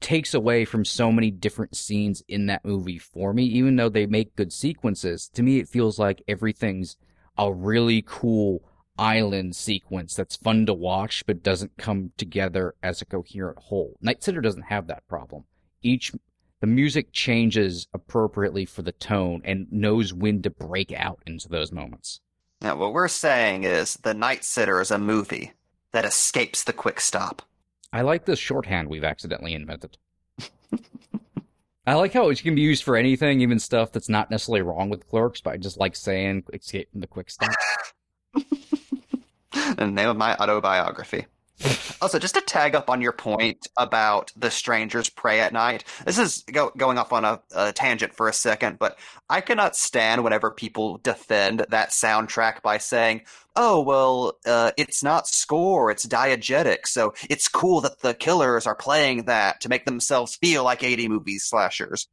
Takes 0.00 0.34
away 0.34 0.64
from 0.64 0.84
so 0.84 1.10
many 1.10 1.30
different 1.30 1.76
scenes 1.76 2.22
in 2.28 2.46
that 2.46 2.64
movie 2.64 2.98
for 2.98 3.32
me 3.32 3.44
even 3.44 3.76
though 3.76 3.88
they 3.88 4.06
make 4.06 4.36
good 4.36 4.52
sequences. 4.52 5.28
To 5.34 5.42
me 5.42 5.58
it 5.58 5.68
feels 5.68 5.98
like 5.98 6.22
everything's 6.28 6.96
a 7.38 7.52
really 7.52 8.02
cool 8.06 8.62
island 8.98 9.54
sequence 9.54 10.14
that's 10.14 10.36
fun 10.36 10.64
to 10.66 10.74
watch 10.74 11.24
but 11.26 11.42
doesn't 11.42 11.76
come 11.76 12.12
together 12.16 12.74
as 12.82 13.02
a 13.02 13.06
coherent 13.06 13.58
whole. 13.58 13.96
Night 14.00 14.22
Sitter 14.22 14.40
doesn't 14.40 14.62
have 14.62 14.86
that 14.86 15.06
problem. 15.08 15.44
Each 15.82 16.12
the 16.60 16.66
music 16.66 17.12
changes 17.12 17.86
appropriately 17.92 18.64
for 18.64 18.82
the 18.82 18.92
tone 18.92 19.42
and 19.44 19.70
knows 19.70 20.14
when 20.14 20.40
to 20.42 20.50
break 20.50 20.90
out 20.92 21.22
into 21.26 21.48
those 21.48 21.70
moments. 21.70 22.20
Now, 22.62 22.76
what 22.76 22.94
we're 22.94 23.08
saying 23.08 23.64
is 23.64 23.94
The 23.94 24.14
Night 24.14 24.42
Sitter 24.42 24.80
is 24.80 24.90
a 24.90 24.98
movie 24.98 25.52
that 25.92 26.06
escapes 26.06 26.64
the 26.64 26.72
quick 26.72 27.00
stop. 27.00 27.42
I 27.92 28.02
like 28.02 28.24
this 28.24 28.38
shorthand 28.38 28.88
we've 28.88 29.04
accidentally 29.04 29.54
invented. 29.54 29.96
I 31.86 31.94
like 31.94 32.12
how 32.12 32.28
it 32.30 32.42
can 32.42 32.56
be 32.56 32.62
used 32.62 32.82
for 32.82 32.96
anything, 32.96 33.40
even 33.40 33.60
stuff 33.60 33.92
that's 33.92 34.08
not 34.08 34.28
necessarily 34.28 34.62
wrong 34.62 34.88
with 34.88 35.08
clerks, 35.08 35.40
but 35.40 35.52
I 35.52 35.56
just 35.56 35.78
like 35.78 35.94
saying 35.94 36.42
escape 36.52 36.90
from 36.90 37.00
the 37.00 37.06
quick 37.06 37.30
stop. 37.30 37.52
the 38.34 39.86
name 39.86 40.08
of 40.08 40.16
my 40.16 40.34
autobiography. 40.36 41.26
Also, 42.02 42.18
just 42.18 42.34
to 42.34 42.42
tag 42.42 42.74
up 42.74 42.90
on 42.90 43.00
your 43.00 43.12
point 43.12 43.66
about 43.78 44.30
the 44.36 44.50
strangers 44.50 45.08
prey 45.08 45.40
at 45.40 45.52
night, 45.52 45.84
this 46.04 46.18
is 46.18 46.44
go, 46.52 46.70
going 46.76 46.98
off 46.98 47.12
on 47.12 47.24
a, 47.24 47.40
a 47.54 47.72
tangent 47.72 48.14
for 48.14 48.28
a 48.28 48.32
second, 48.32 48.78
but 48.78 48.98
I 49.30 49.40
cannot 49.40 49.74
stand 49.74 50.22
whenever 50.22 50.50
people 50.50 50.98
defend 50.98 51.64
that 51.70 51.90
soundtrack 51.90 52.60
by 52.60 52.76
saying, 52.76 53.22
"Oh, 53.56 53.80
well, 53.80 54.36
uh, 54.44 54.72
it's 54.76 55.02
not 55.02 55.26
score; 55.26 55.90
it's 55.90 56.06
diegetic, 56.06 56.86
so 56.86 57.14
it's 57.30 57.48
cool 57.48 57.80
that 57.80 58.00
the 58.00 58.12
killers 58.12 58.66
are 58.66 58.76
playing 58.76 59.24
that 59.24 59.62
to 59.62 59.70
make 59.70 59.86
themselves 59.86 60.36
feel 60.36 60.62
like 60.62 60.82
80 60.82 61.08
movies 61.08 61.44
slashers." 61.44 62.08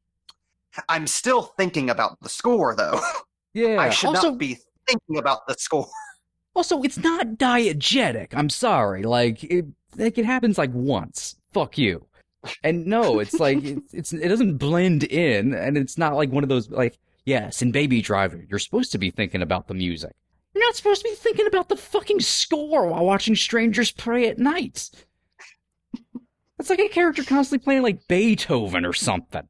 I'm 0.87 1.05
still 1.05 1.43
thinking 1.43 1.89
about 1.89 2.19
the 2.21 2.29
score, 2.29 2.75
though. 2.75 3.01
Yeah. 3.55 3.79
I 3.79 3.91
should 3.91 4.07
also, 4.07 4.31
not 4.31 4.39
be 4.39 4.57
thinking 4.87 5.17
about 5.19 5.45
the 5.47 5.53
score. 5.59 5.87
Also, 6.55 6.81
it's 6.83 6.97
not 6.97 7.37
diegetic. 7.37 8.27
I'm 8.33 8.49
sorry. 8.49 9.03
Like 9.03 9.43
it, 9.43 9.65
like 9.95 10.17
it 10.17 10.25
happens 10.25 10.57
like 10.57 10.71
once. 10.73 11.35
Fuck 11.51 11.77
you. 11.77 12.05
And 12.63 12.85
no, 12.85 13.19
it's 13.19 13.39
like 13.39 13.63
it's, 13.63 13.93
it's 13.93 14.13
it 14.13 14.27
doesn't 14.27 14.57
blend 14.57 15.03
in, 15.03 15.53
and 15.53 15.77
it's 15.77 15.97
not 15.97 16.15
like 16.15 16.31
one 16.31 16.43
of 16.43 16.49
those 16.49 16.69
like 16.69 16.99
yes, 17.25 17.61
in 17.61 17.71
Baby 17.71 18.01
Driver, 18.01 18.43
you're 18.49 18.59
supposed 18.59 18.91
to 18.91 18.97
be 18.97 19.09
thinking 19.09 19.41
about 19.41 19.67
the 19.67 19.73
music. 19.73 20.13
You're 20.53 20.63
not 20.63 20.75
supposed 20.75 21.01
to 21.01 21.09
be 21.09 21.15
thinking 21.15 21.47
about 21.47 21.69
the 21.69 21.75
fucking 21.75 22.19
score 22.19 22.87
while 22.87 23.05
watching 23.05 23.35
Strangers 23.35 23.91
Prey 23.91 24.27
at 24.27 24.37
Night. 24.37 24.91
It's 26.59 26.69
like 26.69 26.79
a 26.79 26.87
character 26.87 27.23
constantly 27.23 27.63
playing 27.63 27.81
like 27.81 28.07
Beethoven 28.07 28.85
or 28.85 28.93
something. 28.93 29.47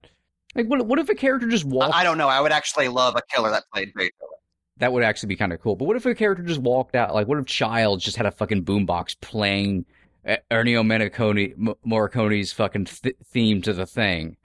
Like 0.56 0.68
what? 0.68 0.86
What 0.86 1.00
if 1.00 1.10
a 1.10 1.16
character 1.16 1.48
just 1.48 1.66
walked? 1.66 1.94
I 1.94 2.02
I 2.02 2.04
don't 2.04 2.18
know. 2.18 2.30
I 2.30 2.40
would 2.40 2.52
actually 2.52 2.88
love 2.88 3.16
a 3.16 3.22
killer 3.30 3.50
that 3.52 3.64
played 3.74 3.94
Beethoven. 3.94 4.33
That 4.84 4.92
would 4.92 5.04
actually 5.04 5.28
be 5.28 5.38
kind 5.38 5.54
of 5.54 5.62
cool. 5.62 5.78
But 5.78 5.86
what 5.86 5.96
if 5.96 6.06
a 6.06 6.14
character 6.14 6.44
just 6.44 6.60
walked 6.60 6.94
out? 6.94 7.14
Like, 7.14 7.30
what 7.30 7.38
if 7.38 7.46
Childs 7.46 8.04
just 8.04 8.18
had 8.18 8.26
a 8.26 8.32
fucking 8.32 8.66
boombox 8.66 9.16
playing 9.22 9.86
uh, 10.28 10.36
Ennio 10.52 10.84
Morricone, 10.84 11.56
Morricone's 11.86 12.52
fucking 12.52 12.86
th- 12.86 13.16
theme 13.24 13.62
to 13.62 13.72
the 13.72 13.86
thing, 13.86 14.36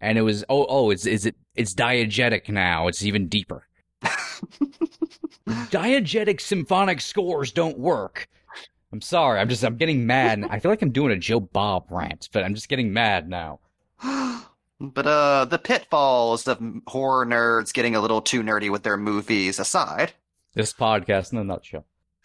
and 0.00 0.16
it 0.16 0.22
was 0.22 0.44
oh 0.48 0.64
oh 0.66 0.90
it's 0.90 1.04
is 1.04 1.26
it 1.26 1.36
it's 1.54 1.74
diegetic 1.74 2.48
now. 2.48 2.88
It's 2.88 3.04
even 3.04 3.28
deeper. 3.28 3.66
diegetic 5.46 6.40
symphonic 6.40 7.02
scores 7.02 7.52
don't 7.52 7.78
work. 7.78 8.28
I'm 8.94 9.02
sorry. 9.02 9.40
I'm 9.40 9.50
just 9.50 9.62
I'm 9.62 9.76
getting 9.76 10.06
mad. 10.06 10.42
I 10.48 10.58
feel 10.58 10.70
like 10.70 10.80
I'm 10.80 10.92
doing 10.92 11.12
a 11.12 11.18
Joe 11.18 11.40
Bob 11.40 11.84
rant, 11.90 12.30
but 12.32 12.44
I'm 12.44 12.54
just 12.54 12.70
getting 12.70 12.94
mad 12.94 13.28
now. 13.28 13.60
But 14.82 15.06
uh, 15.06 15.44
the 15.44 15.60
pitfalls 15.60 16.48
of 16.48 16.60
horror 16.88 17.24
nerds 17.24 17.72
getting 17.72 17.94
a 17.94 18.00
little 18.00 18.20
too 18.20 18.42
nerdy 18.42 18.68
with 18.68 18.82
their 18.82 18.96
movies 18.96 19.60
aside, 19.60 20.12
This 20.54 20.72
podcast 20.72 21.30
in 21.30 21.38
a 21.38 21.44
nutshell. 21.44 21.86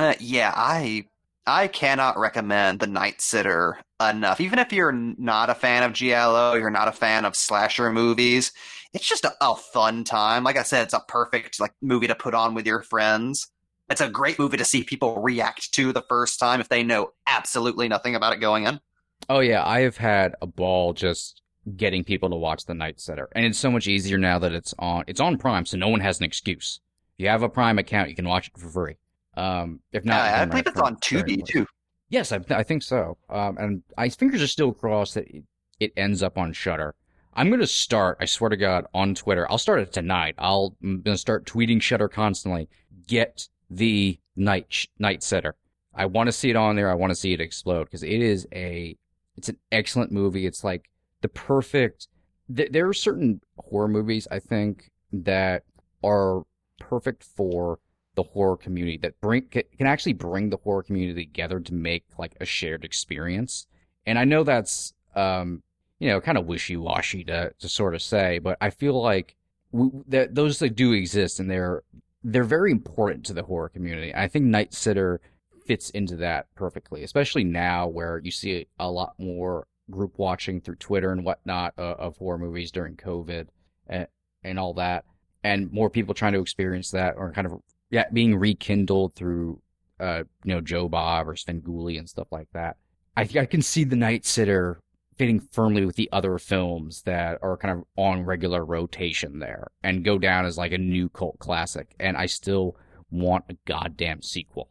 uh, 0.00 0.14
yeah, 0.18 0.52
I 0.56 1.04
I 1.46 1.68
cannot 1.68 2.18
recommend 2.18 2.80
The 2.80 2.88
Night 2.88 3.20
Sitter 3.20 3.78
enough. 4.00 4.40
Even 4.40 4.58
if 4.58 4.72
you're 4.72 4.90
not 4.90 5.50
a 5.50 5.54
fan 5.54 5.84
of 5.84 5.92
Giallo, 5.92 6.54
you're 6.54 6.68
not 6.68 6.88
a 6.88 6.92
fan 6.92 7.24
of 7.24 7.36
slasher 7.36 7.92
movies, 7.92 8.50
it's 8.92 9.06
just 9.06 9.24
a, 9.24 9.32
a 9.40 9.54
fun 9.54 10.02
time. 10.02 10.42
Like 10.42 10.56
I 10.56 10.64
said, 10.64 10.82
it's 10.82 10.94
a 10.94 11.02
perfect 11.06 11.60
like 11.60 11.74
movie 11.80 12.08
to 12.08 12.16
put 12.16 12.34
on 12.34 12.54
with 12.54 12.66
your 12.66 12.82
friends. 12.82 13.52
It's 13.88 14.00
a 14.00 14.10
great 14.10 14.36
movie 14.36 14.56
to 14.56 14.64
see 14.64 14.82
people 14.82 15.22
react 15.22 15.70
to 15.74 15.92
the 15.92 16.02
first 16.08 16.40
time 16.40 16.60
if 16.60 16.68
they 16.68 16.82
know 16.82 17.12
absolutely 17.28 17.86
nothing 17.86 18.16
about 18.16 18.32
it 18.32 18.40
going 18.40 18.64
in. 18.64 18.80
Oh 19.28 19.40
yeah, 19.40 19.64
I 19.64 19.80
have 19.80 19.96
had 19.96 20.34
a 20.40 20.46
ball 20.46 20.92
just 20.92 21.42
getting 21.76 22.04
people 22.04 22.30
to 22.30 22.36
watch 22.36 22.64
The 22.64 22.74
Night 22.74 23.00
Sitter, 23.00 23.28
and 23.32 23.44
it's 23.44 23.58
so 23.58 23.70
much 23.70 23.88
easier 23.88 24.18
now 24.18 24.38
that 24.38 24.52
it's 24.52 24.74
on. 24.78 25.04
It's 25.06 25.20
on 25.20 25.36
Prime, 25.38 25.66
so 25.66 25.76
no 25.76 25.88
one 25.88 26.00
has 26.00 26.18
an 26.18 26.24
excuse. 26.24 26.80
If 27.18 27.24
you 27.24 27.28
have 27.28 27.42
a 27.42 27.48
Prime 27.48 27.78
account, 27.78 28.08
you 28.08 28.14
can 28.14 28.28
watch 28.28 28.48
it 28.48 28.58
for 28.58 28.68
free. 28.68 28.96
Um, 29.36 29.80
if 29.92 30.04
not, 30.04 30.20
Uh, 30.20 30.42
I 30.42 30.44
believe 30.44 30.66
it's 30.66 30.78
it 30.78 30.84
on 30.84 30.96
Tubi 30.96 31.44
too. 31.44 31.66
Yes, 32.08 32.30
I, 32.30 32.40
I 32.50 32.62
think 32.62 32.82
so. 32.82 33.18
Um, 33.28 33.58
and 33.58 33.82
I 33.98 34.08
fingers 34.08 34.42
are 34.42 34.46
still 34.46 34.72
crossed 34.72 35.14
that 35.14 35.26
it, 35.28 35.44
it 35.80 35.92
ends 35.96 36.22
up 36.22 36.38
on 36.38 36.52
Shudder. 36.52 36.94
I'm 37.34 37.50
gonna 37.50 37.66
start. 37.66 38.18
I 38.20 38.24
swear 38.26 38.50
to 38.50 38.56
God, 38.56 38.86
on 38.94 39.14
Twitter. 39.14 39.50
I'll 39.50 39.58
start 39.58 39.80
it 39.80 39.92
tonight. 39.92 40.36
I'll, 40.38 40.76
I'm 40.82 41.02
gonna 41.02 41.18
start 41.18 41.46
tweeting 41.46 41.82
Shudder 41.82 42.08
constantly. 42.08 42.68
Get 43.06 43.48
the 43.68 44.18
Night 44.36 44.86
Night 44.98 45.22
Sitter. 45.22 45.54
I 45.94 46.06
want 46.06 46.28
to 46.28 46.32
see 46.32 46.50
it 46.50 46.56
on 46.56 46.76
there. 46.76 46.90
I 46.90 46.94
want 46.94 47.10
to 47.10 47.16
see 47.16 47.32
it 47.32 47.40
explode 47.40 47.84
because 47.84 48.02
it 48.02 48.22
is 48.22 48.46
a 48.54 48.96
it's 49.36 49.48
an 49.48 49.58
excellent 49.70 50.12
movie. 50.12 50.46
It's 50.46 50.64
like 50.64 50.90
the 51.20 51.28
perfect. 51.28 52.08
Th- 52.54 52.70
there 52.70 52.88
are 52.88 52.94
certain 52.94 53.40
horror 53.58 53.88
movies 53.88 54.26
I 54.30 54.38
think 54.38 54.90
that 55.12 55.64
are 56.02 56.42
perfect 56.78 57.24
for 57.24 57.78
the 58.14 58.22
horror 58.22 58.56
community 58.56 58.96
that 58.98 59.20
bring 59.20 59.46
can 59.48 59.86
actually 59.86 60.14
bring 60.14 60.50
the 60.50 60.56
horror 60.56 60.82
community 60.82 61.26
together 61.26 61.60
to 61.60 61.74
make 61.74 62.04
like 62.18 62.34
a 62.40 62.46
shared 62.46 62.84
experience. 62.84 63.66
And 64.06 64.18
I 64.18 64.24
know 64.24 64.42
that's 64.42 64.94
um 65.14 65.62
you 65.98 66.08
know 66.08 66.20
kind 66.20 66.38
of 66.38 66.46
wishy 66.46 66.76
washy 66.76 67.24
to 67.24 67.52
to 67.58 67.68
sort 67.68 67.94
of 67.94 68.02
say, 68.02 68.38
but 68.38 68.56
I 68.60 68.70
feel 68.70 69.00
like 69.00 69.36
we, 69.70 69.90
that 70.08 70.34
those 70.34 70.58
that 70.60 70.74
do 70.74 70.92
exist 70.92 71.38
and 71.38 71.50
they're 71.50 71.82
they're 72.24 72.44
very 72.44 72.72
important 72.72 73.24
to 73.26 73.34
the 73.34 73.42
horror 73.42 73.68
community. 73.68 74.14
I 74.14 74.28
think 74.28 74.46
Night 74.46 74.72
Sitter 74.72 75.20
fits 75.66 75.90
into 75.90 76.16
that 76.16 76.46
perfectly, 76.54 77.02
especially 77.02 77.44
now 77.44 77.86
where 77.86 78.20
you 78.22 78.30
see 78.30 78.66
a 78.78 78.90
lot 78.90 79.14
more 79.18 79.66
group 79.90 80.14
watching 80.16 80.60
through 80.60 80.76
Twitter 80.76 81.12
and 81.12 81.24
whatnot 81.24 81.74
uh, 81.78 81.94
of 81.98 82.16
horror 82.16 82.38
movies 82.38 82.70
during 82.70 82.96
COVID 82.96 83.48
and, 83.86 84.06
and 84.42 84.58
all 84.58 84.74
that, 84.74 85.04
and 85.44 85.72
more 85.72 85.90
people 85.90 86.14
trying 86.14 86.32
to 86.32 86.40
experience 86.40 86.90
that 86.90 87.14
or 87.16 87.32
kind 87.32 87.46
of 87.46 87.60
yeah 87.90 88.04
being 88.12 88.36
rekindled 88.36 89.14
through 89.14 89.60
uh 90.00 90.24
you 90.44 90.54
know 90.54 90.60
Joe 90.60 90.88
Bob 90.88 91.28
or 91.28 91.34
Svengoolie 91.34 91.98
and 91.98 92.08
stuff 92.08 92.28
like 92.30 92.48
that. 92.52 92.76
I 93.16 93.24
think 93.24 93.38
I 93.38 93.46
can 93.46 93.62
see 93.62 93.84
the 93.84 93.96
Night 93.96 94.26
Sitter 94.26 94.80
fitting 95.16 95.40
firmly 95.40 95.84
with 95.84 95.96
the 95.96 96.08
other 96.12 96.38
films 96.38 97.02
that 97.02 97.38
are 97.42 97.56
kind 97.56 97.78
of 97.78 97.84
on 97.96 98.24
regular 98.24 98.64
rotation 98.64 99.38
there 99.38 99.68
and 99.82 100.04
go 100.04 100.18
down 100.18 100.44
as 100.44 100.58
like 100.58 100.72
a 100.72 100.78
new 100.78 101.08
cult 101.08 101.38
classic. 101.38 101.94
And 101.98 102.16
I 102.16 102.26
still 102.26 102.76
want 103.10 103.44
a 103.48 103.56
goddamn 103.64 104.22
sequel. 104.22 104.68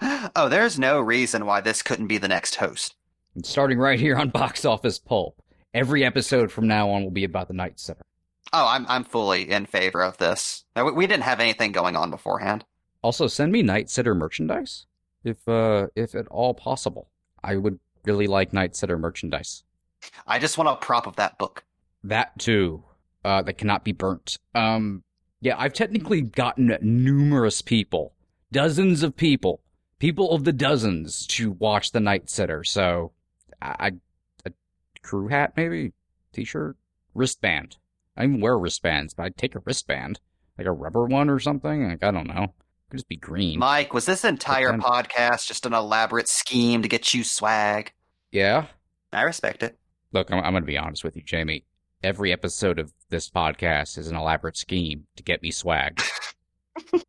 Oh, 0.00 0.48
there's 0.48 0.78
no 0.78 1.00
reason 1.00 1.46
why 1.46 1.60
this 1.60 1.82
couldn't 1.82 2.06
be 2.06 2.18
the 2.18 2.28
next 2.28 2.56
host. 2.56 2.94
And 3.34 3.44
starting 3.44 3.78
right 3.78 3.98
here 3.98 4.16
on 4.16 4.28
Box 4.30 4.64
Office 4.64 4.98
Pulp, 4.98 5.40
every 5.74 6.04
episode 6.04 6.50
from 6.52 6.66
now 6.66 6.90
on 6.90 7.02
will 7.04 7.10
be 7.10 7.24
about 7.24 7.48
the 7.48 7.54
Night 7.54 7.78
Sitter. 7.78 8.02
Oh, 8.52 8.66
I'm 8.66 8.86
I'm 8.88 9.04
fully 9.04 9.50
in 9.50 9.66
favor 9.66 10.02
of 10.02 10.16
this. 10.18 10.64
We 10.94 11.06
didn't 11.06 11.24
have 11.24 11.40
anything 11.40 11.72
going 11.72 11.96
on 11.96 12.10
beforehand. 12.10 12.64
Also, 13.02 13.26
send 13.26 13.52
me 13.52 13.62
Night 13.62 13.90
Sitter 13.90 14.14
merchandise 14.14 14.86
if 15.24 15.46
uh 15.48 15.88
if 15.94 16.14
at 16.14 16.26
all 16.28 16.54
possible. 16.54 17.10
I 17.42 17.56
would 17.56 17.78
really 18.04 18.26
like 18.26 18.52
Night 18.52 18.74
Sitter 18.74 18.98
merchandise. 18.98 19.64
I 20.26 20.38
just 20.38 20.56
want 20.56 20.70
a 20.70 20.76
prop 20.76 21.06
of 21.06 21.16
that 21.16 21.38
book. 21.38 21.64
That 22.02 22.38
too. 22.38 22.84
Uh, 23.24 23.42
that 23.42 23.58
cannot 23.58 23.84
be 23.84 23.92
burnt. 23.92 24.38
Um, 24.54 25.02
yeah, 25.40 25.56
I've 25.58 25.72
technically 25.72 26.22
gotten 26.22 26.76
numerous 26.80 27.60
people, 27.60 28.14
dozens 28.52 29.02
of 29.02 29.16
people, 29.16 29.60
people 29.98 30.32
of 30.32 30.44
the 30.44 30.52
dozens 30.52 31.26
to 31.28 31.52
watch 31.52 31.92
the 31.92 32.00
Night 32.00 32.30
Sitter. 32.30 32.64
So, 32.64 33.12
I, 33.60 33.92
a 34.44 34.52
crew 35.02 35.28
hat 35.28 35.54
maybe, 35.56 35.92
t-shirt, 36.32 36.76
wristband. 37.14 37.76
I 38.16 38.24
even 38.24 38.40
wear 38.40 38.58
wristbands, 38.58 39.14
but 39.14 39.24
I'd 39.24 39.36
take 39.36 39.54
a 39.54 39.60
wristband, 39.64 40.20
like 40.56 40.66
a 40.66 40.72
rubber 40.72 41.04
one 41.04 41.30
or 41.30 41.38
something. 41.38 41.88
Like 41.88 42.02
I 42.02 42.10
don't 42.10 42.26
know. 42.26 42.44
It 42.44 42.90
could 42.90 42.98
just 42.98 43.08
be 43.08 43.16
green. 43.16 43.58
Mike, 43.58 43.92
was 43.92 44.06
this 44.06 44.24
entire 44.24 44.72
podcast 44.72 45.46
just 45.46 45.66
an 45.66 45.74
elaborate 45.74 46.28
scheme 46.28 46.82
to 46.82 46.88
get 46.88 47.14
you 47.14 47.22
swag? 47.22 47.92
Yeah. 48.32 48.66
I 49.12 49.22
respect 49.22 49.62
it. 49.62 49.78
Look, 50.12 50.30
I'm, 50.30 50.38
I'm 50.38 50.52
going 50.52 50.62
to 50.62 50.66
be 50.66 50.78
honest 50.78 51.04
with 51.04 51.16
you, 51.16 51.22
Jamie. 51.22 51.64
Every 52.02 52.32
episode 52.32 52.78
of 52.78 52.92
this 53.10 53.28
podcast 53.28 53.98
is 53.98 54.08
an 54.08 54.16
elaborate 54.16 54.56
scheme 54.56 55.06
to 55.16 55.22
get 55.22 55.42
me 55.42 55.50
swag. 55.50 56.00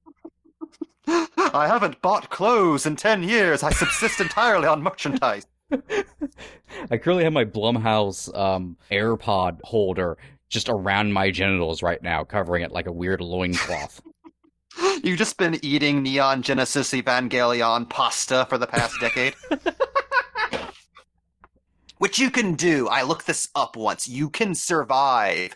I 1.53 1.67
haven't 1.67 2.01
bought 2.01 2.29
clothes 2.29 2.85
in 2.85 2.95
10 2.95 3.23
years. 3.23 3.63
I 3.63 3.71
subsist 3.71 4.19
entirely 4.19 4.67
on 4.67 4.83
merchandise. 4.83 5.47
I 5.71 6.97
currently 6.97 7.23
have 7.23 7.33
my 7.33 7.45
Blumhouse 7.45 8.35
um, 8.37 8.77
AirPod 8.91 9.61
holder 9.63 10.17
just 10.49 10.67
around 10.67 11.13
my 11.13 11.31
genitals 11.31 11.83
right 11.83 12.01
now, 12.01 12.23
covering 12.23 12.63
it 12.63 12.71
like 12.71 12.87
a 12.87 12.91
weird 12.91 13.21
loincloth. 13.21 14.01
You've 15.03 15.17
just 15.17 15.37
been 15.37 15.63
eating 15.63 16.03
Neon 16.03 16.41
Genesis 16.41 16.91
Evangelion 16.91 17.89
pasta 17.89 18.45
for 18.49 18.57
the 18.57 18.67
past 18.67 18.95
decade? 18.99 19.35
Which 21.97 22.17
you 22.17 22.31
can 22.31 22.55
do. 22.55 22.87
I 22.87 23.03
looked 23.03 23.27
this 23.27 23.49
up 23.55 23.75
once. 23.75 24.07
You 24.07 24.29
can 24.29 24.55
survive 24.55 25.55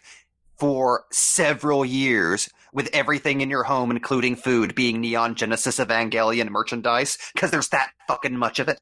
for 0.63 1.03
several 1.11 1.83
years 1.83 2.49
with 2.71 2.89
everything 2.93 3.41
in 3.41 3.49
your 3.49 3.63
home, 3.63 3.91
including 3.91 4.33
food, 4.33 4.73
being 4.73 5.01
Neon 5.01 5.35
Genesis 5.35 5.77
Evangelion 5.77 6.47
merchandise, 6.47 7.17
because 7.33 7.51
there's 7.51 7.67
that 7.67 7.91
fucking 8.07 8.37
much 8.37 8.59
of 8.59 8.69
it. 8.69 8.79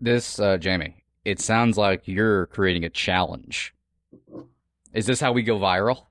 This, 0.00 0.40
uh, 0.40 0.56
Jamie, 0.56 1.04
it 1.26 1.38
sounds 1.38 1.76
like 1.76 2.08
you're 2.08 2.46
creating 2.46 2.86
a 2.86 2.88
challenge. 2.88 3.74
Is 4.94 5.04
this 5.04 5.20
how 5.20 5.32
we 5.32 5.42
go 5.42 5.58
viral? 5.58 6.06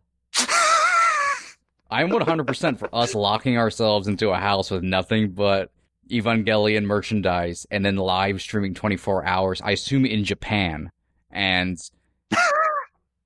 I'm 1.90 2.12
100% 2.12 2.78
for 2.78 2.94
us 2.94 3.16
locking 3.16 3.58
ourselves 3.58 4.08
into 4.08 4.30
a 4.30 4.38
house 4.38 4.70
with 4.70 4.84
nothing 4.84 5.32
but 5.32 5.72
Evangelion 6.12 6.84
merchandise 6.84 7.66
and 7.72 7.84
then 7.84 7.96
live 7.96 8.40
streaming 8.40 8.76
24 8.76 9.26
hours, 9.26 9.62
I 9.64 9.72
assume 9.72 10.06
in 10.06 10.24
Japan. 10.24 10.92
And 11.32 11.80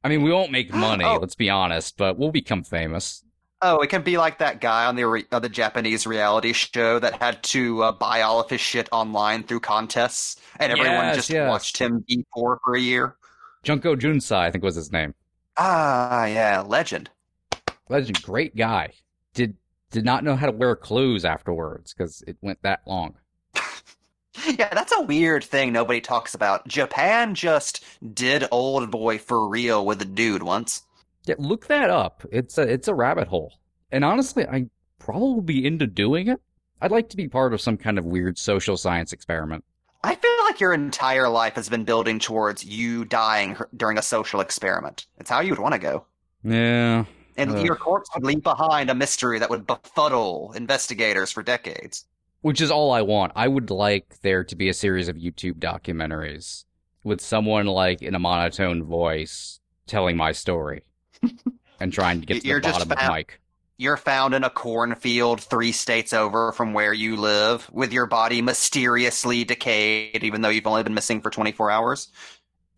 I 0.03 0.09
mean, 0.09 0.21
we 0.21 0.31
won't 0.31 0.51
make 0.51 0.73
money, 0.73 1.05
oh. 1.05 1.17
let's 1.17 1.35
be 1.35 1.49
honest, 1.49 1.97
but 1.97 2.17
we'll 2.17 2.31
become 2.31 2.63
famous. 2.63 3.23
Oh, 3.63 3.79
it 3.79 3.87
can 3.87 4.01
be 4.01 4.17
like 4.17 4.39
that 4.39 4.59
guy 4.59 4.85
on 4.85 4.95
the 4.95 5.05
re- 5.05 5.25
uh, 5.31 5.37
the 5.37 5.49
Japanese 5.49 6.07
reality 6.07 6.51
show 6.51 6.97
that 6.97 7.21
had 7.21 7.43
to 7.43 7.83
uh, 7.83 7.91
buy 7.91 8.21
all 8.21 8.39
of 8.39 8.49
his 8.49 8.59
shit 8.59 8.89
online 8.91 9.43
through 9.43 9.59
contests, 9.59 10.37
and 10.59 10.71
everyone 10.71 11.05
yes, 11.05 11.15
just 11.15 11.29
yes. 11.29 11.47
watched 11.47 11.77
him 11.77 12.03
be 12.07 12.25
poor 12.33 12.59
for 12.63 12.73
a 12.73 12.79
year. 12.79 13.17
Junko 13.61 13.95
Junsai, 13.95 14.39
I 14.39 14.51
think 14.51 14.63
was 14.63 14.75
his 14.75 14.91
name. 14.91 15.13
Ah, 15.57 16.25
yeah, 16.25 16.61
legend. 16.61 17.11
Legend, 17.87 18.23
great 18.23 18.55
guy. 18.55 18.93
Did 19.35 19.55
did 19.91 20.05
not 20.05 20.23
know 20.23 20.35
how 20.35 20.47
to 20.47 20.51
wear 20.51 20.75
clothes 20.75 21.23
afterwards 21.23 21.93
because 21.93 22.23
it 22.25 22.37
went 22.41 22.63
that 22.63 22.81
long. 22.87 23.15
yeah, 24.57 24.73
that's 24.73 24.93
a 24.93 25.01
weird 25.01 25.43
thing 25.43 25.71
nobody 25.71 26.01
talks 26.01 26.33
about. 26.33 26.67
Japan 26.67 27.35
just 27.35 27.83
did 28.13 28.47
old 28.51 28.91
boy 28.91 29.17
for 29.17 29.47
real 29.47 29.85
with 29.85 30.01
a 30.01 30.05
dude 30.05 30.43
once. 30.43 30.83
Yeah, 31.25 31.35
look 31.37 31.67
that 31.67 31.89
up. 31.89 32.25
It's 32.31 32.57
a 32.57 32.61
it's 32.63 32.87
a 32.87 32.95
rabbit 32.95 33.27
hole. 33.27 33.53
And 33.91 34.03
honestly, 34.03 34.45
I 34.45 34.67
probably 34.99 35.41
be 35.41 35.65
into 35.65 35.87
doing 35.87 36.27
it. 36.27 36.39
I'd 36.81 36.91
like 36.91 37.09
to 37.09 37.17
be 37.17 37.27
part 37.27 37.53
of 37.53 37.61
some 37.61 37.77
kind 37.77 37.99
of 37.99 38.05
weird 38.05 38.37
social 38.37 38.77
science 38.77 39.13
experiment. 39.13 39.63
I 40.03 40.15
feel 40.15 40.31
like 40.45 40.59
your 40.59 40.73
entire 40.73 41.29
life 41.29 41.53
has 41.53 41.69
been 41.69 41.83
building 41.83 42.17
towards 42.17 42.65
you 42.65 43.05
dying 43.05 43.55
during 43.75 43.99
a 43.99 44.01
social 44.01 44.39
experiment. 44.39 45.05
It's 45.19 45.29
how 45.29 45.41
you 45.41 45.51
would 45.51 45.59
want 45.59 45.73
to 45.73 45.79
go. 45.79 46.05
Yeah, 46.43 47.05
and 47.37 47.51
uh. 47.51 47.57
your 47.57 47.75
corpse 47.75 48.09
would 48.15 48.23
leave 48.23 48.41
behind 48.41 48.89
a 48.89 48.95
mystery 48.95 49.37
that 49.39 49.49
would 49.49 49.67
befuddle 49.67 50.53
investigators 50.53 51.31
for 51.31 51.43
decades. 51.43 52.05
Which 52.41 52.61
is 52.61 52.71
all 52.71 52.91
I 52.91 53.01
want. 53.01 53.33
I 53.35 53.47
would 53.47 53.69
like 53.69 54.21
there 54.21 54.43
to 54.43 54.55
be 54.55 54.69
a 54.69 54.73
series 54.73 55.07
of 55.07 55.15
YouTube 55.15 55.59
documentaries 55.59 56.65
with 57.03 57.21
someone 57.21 57.67
like 57.67 58.01
in 58.01 58.15
a 58.15 58.19
monotone 58.19 58.83
voice 58.83 59.59
telling 59.87 60.17
my 60.17 60.31
story 60.31 60.83
and 61.79 61.93
trying 61.93 62.21
to 62.21 62.25
get 62.25 62.41
to 62.41 62.47
you're 62.47 62.59
the 62.59 62.69
bottom 62.69 62.89
found, 62.89 63.01
of 63.01 63.07
Mike. 63.09 63.39
You're 63.77 63.97
found 63.97 64.33
in 64.33 64.43
a 64.43 64.49
cornfield 64.49 65.41
three 65.41 65.71
states 65.71 66.13
over 66.13 66.51
from 66.51 66.73
where 66.73 66.93
you 66.93 67.15
live, 67.15 67.69
with 67.71 67.91
your 67.93 68.05
body 68.05 68.41
mysteriously 68.41 69.43
decayed, 69.43 70.23
even 70.23 70.41
though 70.41 70.49
you've 70.49 70.67
only 70.67 70.83
been 70.83 70.93
missing 70.93 71.21
for 71.21 71.29
24 71.29 71.71
hours. 71.71 72.09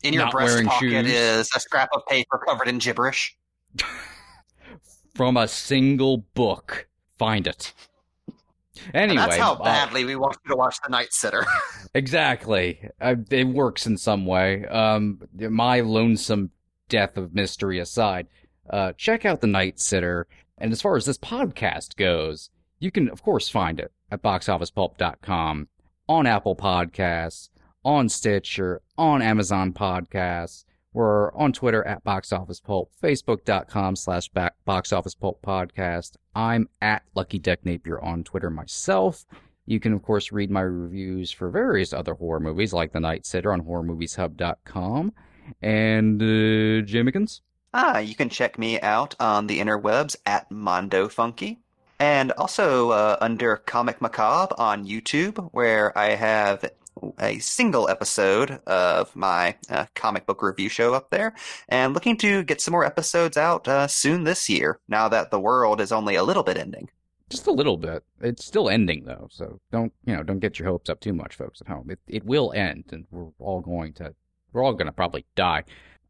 In 0.03 0.13
your 0.13 0.23
Not 0.23 0.33
breast 0.33 0.65
pocket 0.65 1.05
shoes. 1.05 1.13
is 1.13 1.49
a 1.55 1.59
scrap 1.59 1.89
of 1.93 2.05
paper 2.07 2.41
covered 2.45 2.67
in 2.67 2.79
gibberish. 2.79 3.37
from 5.15 5.37
a 5.37 5.47
single 5.47 6.17
book. 6.17 6.87
Find 7.17 7.47
it. 7.47 7.73
Anyway, 8.93 9.21
and 9.21 9.31
that's 9.31 9.37
how 9.37 9.53
uh, 9.53 9.63
badly 9.63 10.03
uh, 10.03 10.07
we 10.07 10.15
want 10.15 10.37
you 10.43 10.51
to 10.51 10.57
watch 10.57 10.77
The 10.83 10.89
Night 10.89 11.13
Sitter. 11.13 11.45
exactly, 11.93 12.89
uh, 12.99 13.15
it 13.29 13.47
works 13.47 13.85
in 13.85 13.97
some 13.97 14.25
way. 14.25 14.65
Um, 14.65 15.21
my 15.37 15.81
lonesome 15.81 16.51
death 16.89 17.17
of 17.17 17.33
mystery 17.33 17.79
aside, 17.79 18.27
uh, 18.69 18.93
check 18.97 19.25
out 19.25 19.41
The 19.41 19.47
Night 19.47 19.79
Sitter. 19.79 20.27
And 20.57 20.71
as 20.71 20.81
far 20.81 20.95
as 20.95 21.05
this 21.05 21.17
podcast 21.17 21.95
goes, 21.95 22.49
you 22.79 22.91
can 22.91 23.09
of 23.09 23.23
course 23.23 23.49
find 23.49 23.79
it 23.79 23.91
at 24.11 24.21
boxofficepulp.com, 24.21 25.67
on 26.07 26.27
Apple 26.27 26.55
Podcasts, 26.55 27.49
on 27.83 28.09
Stitcher, 28.09 28.81
on 28.97 29.21
Amazon 29.21 29.73
Podcasts. 29.73 30.65
We're 30.93 31.33
on 31.33 31.53
Twitter 31.53 31.85
at 31.87 32.03
Box 32.03 32.31
Office 32.31 32.59
Pulp, 32.59 32.91
Facebook.com 33.01 33.95
slash 33.95 34.29
Box 34.65 34.93
Office 34.93 35.15
Pulp 35.15 35.41
Podcast. 35.41 36.17
I'm 36.35 36.69
at 36.81 37.03
Lucky 37.15 37.39
Deck 37.39 37.65
Napier 37.65 37.99
on 37.99 38.23
Twitter 38.23 38.49
myself. 38.49 39.25
You 39.65 39.79
can, 39.79 39.93
of 39.93 40.03
course, 40.03 40.31
read 40.31 40.51
my 40.51 40.61
reviews 40.61 41.31
for 41.31 41.49
various 41.49 41.93
other 41.93 42.13
horror 42.13 42.39
movies 42.39 42.73
like 42.73 42.91
The 42.91 42.99
Night 42.99 43.25
Sitter 43.25 43.51
on 43.53 43.61
HorrorMoviesHub.com. 43.63 45.13
And, 45.61 46.21
uh, 46.21 46.85
Jamikins? 46.85 47.41
Ah, 47.73 47.97
you 47.99 48.13
can 48.13 48.29
check 48.29 48.59
me 48.59 48.79
out 48.81 49.15
on 49.19 49.47
the 49.47 49.59
interwebs 49.59 50.15
at 50.25 50.49
Mondo 50.51 51.07
Funky. 51.09 51.59
and 51.99 52.31
also 52.33 52.91
uh, 52.91 53.17
under 53.21 53.55
Comic 53.57 54.01
Macabre 54.01 54.53
on 54.57 54.85
YouTube, 54.85 55.49
where 55.53 55.97
I 55.97 56.09
have 56.15 56.69
a 57.19 57.39
single 57.39 57.89
episode 57.89 58.51
of 58.67 59.15
my 59.15 59.55
uh, 59.69 59.85
comic 59.95 60.25
book 60.25 60.41
review 60.41 60.69
show 60.69 60.93
up 60.93 61.09
there, 61.09 61.33
and 61.69 61.93
looking 61.93 62.17
to 62.17 62.43
get 62.43 62.61
some 62.61 62.71
more 62.71 62.85
episodes 62.85 63.37
out 63.37 63.67
uh, 63.67 63.87
soon 63.87 64.23
this 64.23 64.49
year. 64.49 64.79
Now 64.87 65.09
that 65.09 65.31
the 65.31 65.39
world 65.39 65.81
is 65.81 65.91
only 65.91 66.15
a 66.15 66.23
little 66.23 66.43
bit 66.43 66.57
ending. 66.57 66.89
Just 67.29 67.47
a 67.47 67.51
little 67.51 67.77
bit. 67.77 68.03
It's 68.21 68.45
still 68.45 68.69
ending 68.69 69.05
though, 69.05 69.27
so 69.31 69.59
don't 69.71 69.93
you 70.05 70.15
know? 70.15 70.23
Don't 70.23 70.39
get 70.39 70.59
your 70.59 70.67
hopes 70.67 70.89
up 70.89 70.99
too 70.99 71.13
much, 71.13 71.35
folks 71.35 71.61
at 71.61 71.67
home. 71.67 71.89
It 71.89 71.99
it 72.07 72.25
will 72.25 72.53
end, 72.53 72.85
and 72.91 73.05
we're 73.11 73.31
all 73.39 73.61
going 73.61 73.93
to 73.93 74.13
we're 74.51 74.63
all 74.63 74.73
going 74.73 74.85
to 74.87 74.91
probably 74.91 75.25
die. 75.35 75.63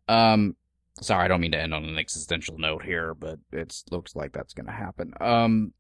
Um, 0.08 0.56
sorry, 1.02 1.24
I 1.24 1.28
don't 1.28 1.42
mean 1.42 1.52
to 1.52 1.60
end 1.60 1.74
on 1.74 1.86
an 1.86 1.98
existential 1.98 2.58
note 2.58 2.84
here, 2.84 3.14
but 3.14 3.40
it 3.52 3.84
looks 3.90 4.16
like 4.16 4.34
that's 4.34 4.54
going 4.54 4.66
to 4.66 4.74
happen. 4.74 5.14
Um, 5.22 5.74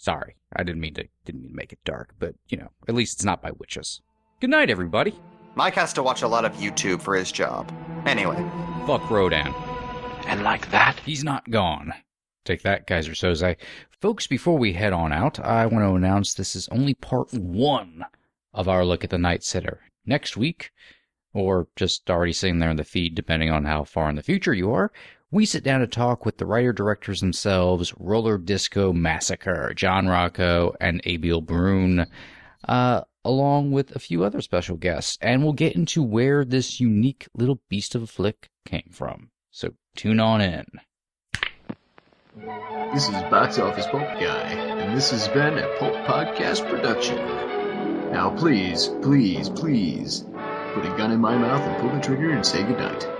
sorry, 0.00 0.34
I 0.56 0.64
didn't 0.64 0.80
mean 0.80 0.94
to 0.94 1.04
didn't 1.24 1.42
mean 1.42 1.50
to 1.50 1.56
make 1.56 1.72
it 1.72 1.78
dark, 1.84 2.14
but 2.18 2.34
you 2.48 2.56
know, 2.56 2.70
at 2.88 2.94
least 2.94 3.14
it's 3.18 3.24
not 3.24 3.42
by 3.42 3.52
witches. 3.52 4.00
Good 4.40 4.50
night, 4.50 4.70
everybody. 4.70 5.14
Mike 5.54 5.74
has 5.74 5.92
to 5.92 6.02
watch 6.02 6.22
a 6.22 6.28
lot 6.28 6.44
of 6.44 6.54
YouTube 6.54 7.02
for 7.02 7.14
his 7.14 7.30
job. 7.30 7.70
Anyway, 8.06 8.36
Fuck 8.86 9.08
Rodan. 9.10 9.54
And 10.26 10.42
like 10.42 10.70
that, 10.70 10.98
He's 11.04 11.22
not 11.22 11.48
gone. 11.50 11.92
Take 12.44 12.62
that, 12.62 12.86
Keyser 12.86 13.10
Soze. 13.10 13.56
Folks, 14.00 14.26
before 14.26 14.56
we 14.56 14.72
head 14.72 14.94
on 14.94 15.12
out, 15.12 15.38
I 15.38 15.66
want 15.66 15.84
to 15.84 15.94
announce 15.94 16.32
this 16.32 16.56
is 16.56 16.68
only 16.70 16.94
part 16.94 17.32
one 17.34 18.04
of 18.54 18.68
our 18.68 18.84
look 18.84 19.04
at 19.04 19.10
the 19.10 19.18
Night 19.18 19.44
Sitter. 19.44 19.80
Next 20.06 20.36
week, 20.36 20.70
or 21.34 21.68
just 21.76 22.08
already 22.10 22.32
sitting 22.32 22.58
there 22.58 22.70
in 22.70 22.76
the 22.76 22.84
feed, 22.84 23.14
depending 23.14 23.50
on 23.50 23.66
how 23.66 23.84
far 23.84 24.08
in 24.08 24.16
the 24.16 24.22
future 24.22 24.54
you 24.54 24.72
are, 24.72 24.90
we 25.30 25.46
sit 25.46 25.62
down 25.62 25.80
to 25.80 25.86
talk 25.86 26.26
with 26.26 26.38
the 26.38 26.46
writer 26.46 26.72
directors 26.72 27.20
themselves, 27.20 27.94
Roller 27.98 28.36
Disco 28.36 28.92
Massacre, 28.92 29.72
John 29.74 30.08
Rocco, 30.08 30.74
and 30.80 31.00
Abiel 31.04 31.44
Bruhn, 31.44 32.06
uh, 32.66 33.02
along 33.24 33.70
with 33.70 33.94
a 33.94 34.00
few 34.00 34.24
other 34.24 34.40
special 34.40 34.76
guests, 34.76 35.18
and 35.20 35.44
we'll 35.44 35.52
get 35.52 35.76
into 35.76 36.02
where 36.02 36.44
this 36.44 36.80
unique 36.80 37.28
little 37.34 37.60
beast 37.68 37.94
of 37.94 38.02
a 38.02 38.06
flick 38.06 38.48
came 38.66 38.88
from. 38.90 39.30
So 39.50 39.74
tune 39.94 40.18
on 40.18 40.40
in. 40.40 40.66
This 42.92 43.04
is 43.04 43.14
Box 43.30 43.58
Office 43.58 43.86
Pulp 43.86 44.02
Guy, 44.02 44.50
and 44.50 44.96
this 44.96 45.10
has 45.10 45.28
been 45.28 45.58
a 45.58 45.76
Pulp 45.78 45.94
Podcast 46.06 46.68
production. 46.68 47.18
Now 48.10 48.30
please, 48.30 48.88
please, 49.02 49.48
please, 49.48 50.24
put 50.74 50.86
a 50.86 50.94
gun 50.96 51.12
in 51.12 51.20
my 51.20 51.36
mouth 51.38 51.62
and 51.62 51.80
pull 51.80 51.90
the 51.90 52.00
trigger 52.00 52.32
and 52.32 52.44
say 52.44 52.64
goodnight. 52.64 53.19